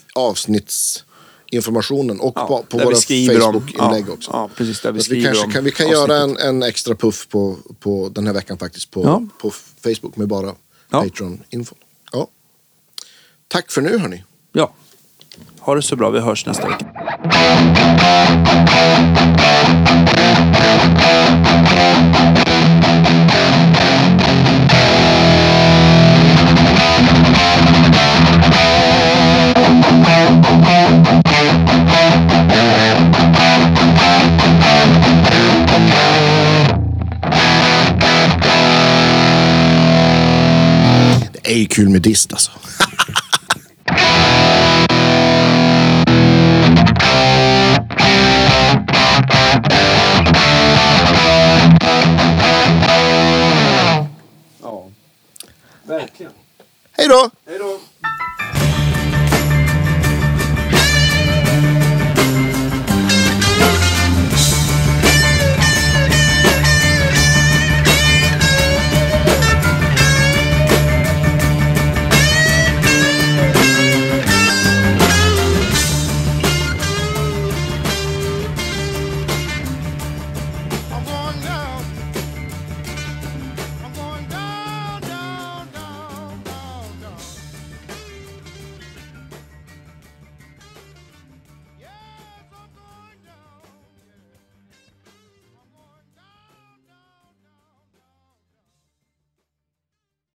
avsnittsinformationen 1.48 2.20
och 2.20 2.32
Ja, 2.36 2.46
på, 2.46 2.62
på 2.62 2.78
våra 2.84 2.94
Facebook-inlägg 2.94 4.04
ja, 4.08 4.12
också. 4.12 4.30
ja, 4.32 4.50
precis, 4.54 4.80
där 4.80 4.92
vi 4.92 5.00
vi 5.10 5.24
kanske 5.24 5.52
kan, 5.52 5.64
vi 5.64 5.70
kan 5.70 5.88
göra 5.88 6.16
en, 6.16 6.36
en 6.36 6.62
extra 6.62 6.94
puff 6.94 7.28
på, 7.28 7.56
på 7.80 8.08
den 8.14 8.26
här 8.26 8.34
veckan 8.34 8.58
faktiskt 8.58 8.90
på, 8.90 9.28
på 9.40 9.50
Facebook 9.82 10.16
med 10.16 10.28
bara. 10.28 10.54
Patreon-info. 10.90 11.74
Ja. 12.12 12.28
Tack 13.48 13.70
för 13.70 13.80
nu 13.80 13.98
hörni. 13.98 14.24
Ja. 14.52 14.72
Ha 15.60 15.74
det 15.74 15.82
så 15.82 15.96
bra, 15.96 16.10
vi 16.10 16.20
hörs 16.20 16.46
nästa 16.46 16.68
vecka. 16.68 16.86
är 41.48 41.56
ju 41.56 41.66
kul 41.66 41.88
med 41.88 42.02
dist 42.02 42.32
alltså. 42.32 42.50
ja, 54.62 54.88
verkligen. 55.82 56.32
Hej 56.92 57.08
då! 57.08 57.30